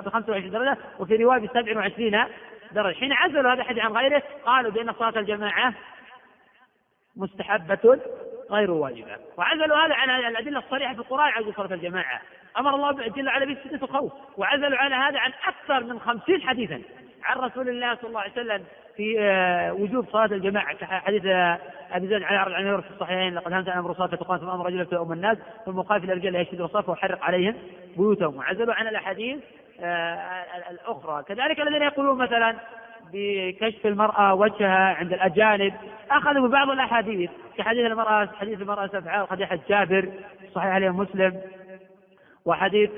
ب 0.00 0.08
25 0.08 0.50
درجة 0.50 0.76
وفي 0.98 1.16
رواية 1.16 1.40
ب 1.40 1.46
27 1.46 2.24
درجة. 2.72 2.94
حين 2.94 3.12
عزلوا 3.12 3.52
هذا 3.52 3.60
الحديث 3.60 3.84
عن 3.84 3.92
غيره 3.92 4.22
قالوا 4.44 4.70
بأن 4.70 4.92
صلاة 4.92 5.18
الجماعة 5.18 5.74
مستحبة 7.16 8.00
غير 8.50 8.70
واجبة. 8.70 9.16
وعزلوا 9.36 9.76
هذا 9.76 9.94
عن 9.94 10.10
الأدلة 10.10 10.58
الصريحة 10.58 10.94
في 10.94 11.00
القرآن 11.00 11.32
على 11.32 11.52
صلاة 11.52 11.74
الجماعة. 11.74 12.20
أمر 12.58 12.74
الله 12.74 13.08
جل 13.08 13.28
وعلا 13.28 13.44
بالسدة 13.44 13.86
الخوف 13.86 14.12
وعزلوا 14.36 14.78
على 14.78 14.94
هذا 14.94 15.18
عن 15.18 15.32
أكثر 15.46 15.84
من 15.84 16.00
خمسين 16.00 16.42
حديثا 16.42 16.82
عن 17.24 17.36
رسول 17.36 17.68
الله 17.68 17.94
صلى 17.94 18.08
الله 18.08 18.20
عليه 18.20 18.32
وسلم. 18.32 18.64
في 18.98 19.16
آه، 19.20 19.72
وجوب 19.72 20.06
صلاة 20.12 20.26
الجماعة. 20.26 20.74
كحديث 20.74 21.26
آه، 21.26 21.58
أبي 21.92 22.06
زيد 22.06 22.22
علي 22.22 22.54
عن 22.56 22.80
في 22.80 22.90
الصحيحين 22.90 23.34
لقد 23.34 23.52
همت 23.52 23.68
أن 23.68 23.78
أمر 23.78 23.94
صلاة 23.94 24.06
تقام 24.06 24.38
ثم 24.38 24.48
أمر 24.48 24.66
رجل 24.66 24.86
في 24.86 24.96
أم 24.96 25.12
الناس 25.12 25.38
ثم 25.66 25.80
قال 25.80 26.00
في 26.00 26.12
الرجال 26.12 26.34
يشد 26.34 26.60
الصف 26.60 26.88
وحرق 26.88 27.24
عليهم 27.24 27.54
بيوتهم. 27.96 28.36
وعزلوا 28.36 28.74
عن 28.74 28.88
الأحاديث 28.88 29.38
آه، 29.80 30.44
الأخرى. 30.70 31.22
كذلك 31.22 31.60
الذين 31.60 31.82
يقولون 31.82 32.18
مثلا 32.18 32.54
بكشف 33.12 33.86
المرأة 33.86 34.34
وجهها 34.34 34.94
عند 34.94 35.12
الأجانب 35.12 35.74
أخذوا 36.10 36.48
ببعض 36.48 36.70
الأحاديث. 36.70 37.30
كحديث 37.58 37.86
المرأة 37.86 38.28
حديث 38.40 38.60
المرأة 38.60 38.86
سبعة 38.86 39.22
وحديث 39.22 39.48
جابر 39.68 40.08
صحيح 40.54 40.72
عليه 40.72 40.90
مسلم 40.90 41.40
وحديث 42.44 42.90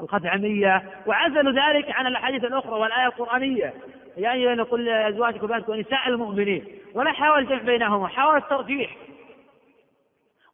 الخثعمية 0.00 0.82
وعزلوا 1.06 1.52
ذلك 1.52 1.90
عن 1.90 2.06
الأحاديث 2.06 2.44
الأخرى 2.44 2.72
والآية 2.72 3.06
القرآنية. 3.06 3.72
يا 4.16 4.32
أيها 4.32 4.54
نقول 4.54 4.84
لأزواجكم 4.84 5.44
وبناتكم 5.44 5.72
ونساء 5.72 6.08
المؤمنين 6.08 6.64
ولا 6.94 7.12
حاول 7.12 7.38
الجمع 7.38 7.62
بينهما 7.62 8.08
حاول 8.08 8.36
الترجيح 8.36 8.96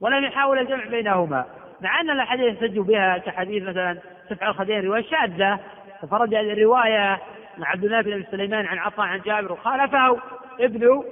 ولم 0.00 0.24
يحاول 0.24 0.58
الجمع 0.58 0.84
بينهما. 0.84 1.44
مع 1.80 2.00
أن 2.00 2.10
الأحاديث 2.10 2.62
يحتج 2.62 2.78
بها 2.78 3.18
كحديث 3.18 3.62
مثلا 3.62 3.98
سفع 4.30 4.48
الخدين 4.48 4.84
رواية 4.84 5.02
شاذة 5.02 5.58
ففرد 6.02 6.34
الرواية 6.34 7.20
مع 7.58 7.68
عبد 7.68 7.84
الله 7.84 8.00
بن 8.00 8.24
سليمان 8.30 8.66
عن 8.66 8.78
عطاء 8.78 9.06
عن 9.06 9.20
جابر 9.20 9.52
وخالفه 9.52 10.20
ابن 10.60 11.02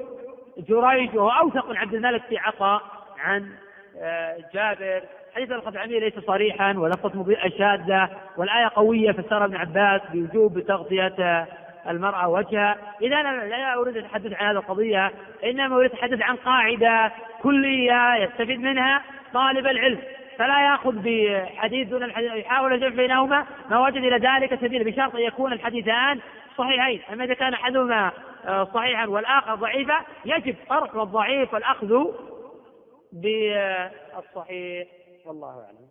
جريج 0.58 1.16
وهو 1.16 1.30
أوثق 1.30 1.70
من 1.70 1.76
عبد 1.76 1.94
الملك 1.94 2.22
في 2.28 2.38
عطاء 2.38 2.82
عن 3.18 3.48
آه، 3.98 4.38
جابر. 4.54 5.02
حديث 5.34 5.50
الخدعمية 5.50 5.98
ليس 5.98 6.18
صريحا 6.18 6.72
مضيئة 7.16 7.48
شاذة 7.48 8.10
والآية 8.36 8.70
قوية 8.74 9.12
فسرها 9.12 9.44
ابن 9.44 9.56
عباس 9.56 10.00
بوجوب 10.12 10.60
تغطية 10.60 11.46
المرأة 11.88 12.28
وجهها. 12.28 12.76
إذا 13.02 13.20
أنا 13.20 13.44
لا 13.44 13.74
أريد 13.74 13.96
أن 13.96 14.04
أتحدث 14.04 14.32
عن 14.32 14.46
هذه 14.46 14.56
القضية 14.56 15.12
إنما 15.44 15.76
أريد 15.76 15.92
أتحدث 15.92 16.22
عن 16.22 16.36
قاعدة 16.36 17.12
كلية 17.42 18.14
يستفيد 18.14 18.60
منها 18.60 19.02
طالب 19.34 19.66
العلم. 19.66 20.02
فلا 20.38 20.64
يأخذ 20.64 20.92
بحديث 21.04 21.88
دون 21.88 22.02
الحديث 22.02 22.32
يحاول 22.32 22.72
الجمع 22.72 22.88
بينهما 22.88 23.46
ما 23.70 23.80
وجد 23.80 23.96
إلى 23.96 24.16
ذلك 24.16 24.54
سبيل 24.60 24.84
بشرط 24.84 25.14
أن 25.14 25.20
يكون 25.20 25.52
الحديثان 25.52 26.20
صحيحين. 26.58 27.02
أما 27.12 27.24
إذا 27.24 27.34
كان 27.34 27.54
أحدهما 27.54 28.12
آه، 28.46 28.64
صحيحا 28.64 29.06
والآخر 29.06 29.54
ضعيفا 29.54 30.00
يجب 30.24 30.56
طرح 30.68 30.94
الضعيف 30.94 31.54
والأخذ 31.54 32.06
بالصحيح. 33.12 34.88
والله 35.24 35.64
أعلم. 35.64 35.88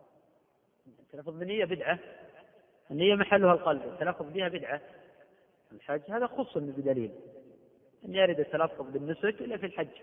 التلفظ 1.00 1.40
بالنية 1.40 1.66
بدعة. 1.66 1.98
النية 2.92 3.16
محلها 3.16 3.54
القلب. 3.54 3.82
التلفظ 3.82 4.34
بها 4.34 4.48
بدعة. 4.48 4.82
الحج 5.72 6.11
هذا 6.11 6.28
خص 6.28 6.57
بدليل. 6.57 7.11
أن 8.05 8.15
يرد 8.15 8.39
التلفظ 8.39 8.91
بالنسك 8.91 9.41
إلا 9.41 9.57
في 9.57 9.65
الحج. 9.65 10.01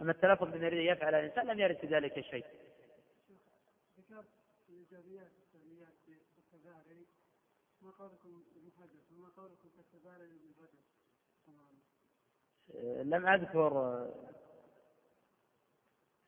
أما 0.00 0.12
التلفظ 0.12 0.48
بأن 0.48 0.62
يريد 0.62 0.96
يفعل 0.96 1.14
الإنسان 1.14 1.46
لم 1.46 1.60
يرد 1.60 1.76
في 1.76 1.86
ذلك 1.86 2.20
شيء. 2.20 2.44
الإيجابيات 4.70 5.30
والسلبيات 5.38 5.94
في 6.04 6.12
ما 7.82 7.90
قولكم 7.90 8.42
ابن 8.56 8.70
حجر 8.78 9.00
وما 9.16 9.28
قولكم 9.36 9.70
لم 13.02 13.26
أذكر 13.26 14.06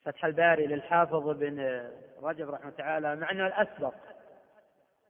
فتح 0.05 0.24
الباري 0.24 0.66
للحافظ 0.66 1.28
بن 1.28 1.61
رجب 2.22 2.50
رحمه 2.50 2.70
تعالى 2.70 3.16
مع 3.16 3.30
أنه 3.30 3.46
الأسبق 3.46 3.94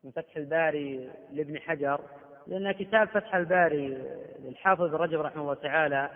من 0.04 0.10
فتح 0.10 0.36
الباري 0.36 1.10
لابن 1.30 1.58
حجر. 1.58 2.00
لأن 2.46 2.72
كتاب 2.72 3.08
فتح 3.08 3.34
الباري 3.34 3.88
للحافظ 4.38 4.94
رجب 4.94 5.20
رحمه 5.20 5.42
الله 5.42 5.54
تعالى 5.54 6.10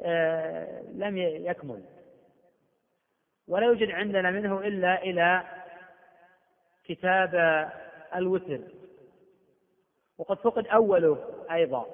آه، 0.00 0.82
لم 0.82 1.16
يكمل. 1.18 1.82
ولا 3.48 3.66
يوجد 3.66 3.90
عندنا 3.90 4.30
منه 4.30 4.58
إلا 4.60 5.02
إلى 5.02 5.42
كتاب 6.84 7.34
الوتر. 8.14 8.60
وقد 10.18 10.38
فقد 10.38 10.66
أوله 10.66 11.18
أيضا. 11.50 11.86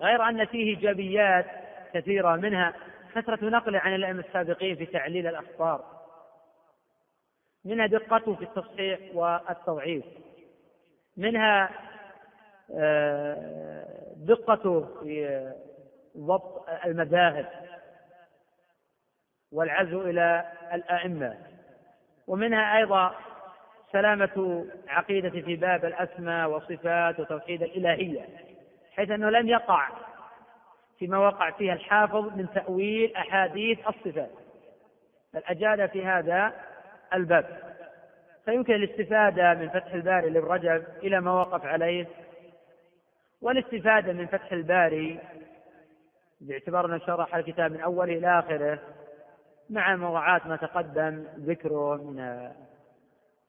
غير 0.00 0.28
أن 0.28 0.44
فيه 0.44 0.76
إيجابيات 0.76 1.46
كثيرة 1.94 2.36
منها 2.36 2.74
كثرة 3.14 3.44
نقله 3.44 3.78
عن 3.78 3.94
الأئمة 3.94 4.20
السابقين 4.20 4.76
في 4.76 4.86
تعليل 4.86 5.26
الأخبار. 5.26 5.84
منها 7.64 7.86
دقته 7.86 8.34
في 8.34 8.42
التصحيح 8.42 9.00
والتضعيف. 9.14 10.04
منها 11.16 11.70
دقته 14.16 14.80
في 15.02 15.50
ضبط 16.16 16.66
المذاهب 16.86 17.46
والعزو 19.52 20.02
إلى 20.02 20.44
الأئمة. 20.74 21.36
ومنها 22.26 22.76
أيضا 22.76 23.14
سلامة 23.92 24.66
عقيدة 24.88 25.30
في 25.30 25.56
باب 25.56 25.84
الأسماء 25.84 26.50
والصفات 26.50 27.20
وتوحيد 27.20 27.62
الإلهية 27.62 28.26
حيث 28.92 29.10
أنه 29.10 29.30
لم 29.30 29.48
يقع 29.48 29.88
فيما 30.98 31.18
وقع 31.18 31.50
فيها 31.50 31.72
الحافظ 31.72 32.36
من 32.36 32.46
تأويل 32.54 33.16
أحاديث 33.16 33.78
الصفات. 33.88 34.30
بل 35.34 35.42
أجاد 35.46 35.86
في 35.90 36.06
هذا 36.06 36.52
الباب. 37.14 37.74
فيمكن 38.44 38.74
الاستفادة 38.74 39.54
من 39.54 39.68
فتح 39.68 39.92
الباري 39.92 40.30
لابن 40.30 40.46
رجب 40.46 40.84
إلى 41.02 41.20
ما 41.20 41.32
وقف 41.32 41.64
عليه 41.64 42.06
والاستفادة 43.42 44.12
من 44.12 44.26
فتح 44.26 44.52
الباري 44.52 45.20
باعتبار 46.40 46.86
أنه 46.86 46.98
شرح 46.98 47.34
الكتاب 47.34 47.72
من 47.72 47.80
أوله 47.80 48.18
إلى 48.18 48.38
آخره 48.38 48.78
مع 49.70 49.96
مراعاة 49.96 50.48
ما 50.48 50.56
تقدم 50.56 51.24
ذكره 51.38 51.96
من 51.96 52.50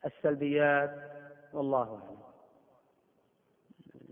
السلبيات. 0.05 0.91
والله 1.53 1.83
أعلم. 1.83 2.21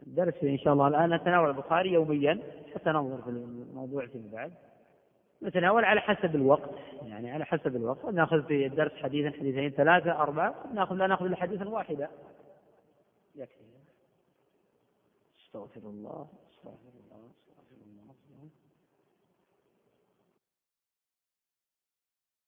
درس 0.07 0.43
إن 0.43 0.57
شاء 0.57 0.73
الله 0.73 0.87
الآن 0.87 1.13
نتناول 1.13 1.49
البخاري 1.49 1.93
يوميا. 1.93 2.39
حتى 2.75 2.89
ننظر 2.89 3.21
في 3.21 3.29
الموضوع 3.29 4.05
فيما 4.05 4.29
بعد. 4.33 4.53
نتناول 5.43 5.85
على 5.85 6.01
حسب 6.01 6.35
الوقت. 6.35 6.69
يعني 7.03 7.31
على 7.31 7.45
حسب 7.45 7.75
الوقت. 7.75 8.05
نأخذ 8.05 8.43
في 8.43 8.65
الدرس 8.65 8.91
حديثا 8.91 9.37
حديثين 9.37 9.69
ثلاثة 9.69 10.11
أربعة. 10.11 10.55
ناخذ 10.73 10.95
لا 10.95 11.07
نأخذ 11.07 11.25
إلا 11.25 11.35
حديثا 11.35 11.69
واحدا 11.69 12.09
يكفي. 13.35 13.68
استغفر 15.49 15.89
الله 15.89 15.89
استغفر 15.89 15.89
الله 15.89 16.27
استغفر 16.49 16.89
الله 16.89 16.98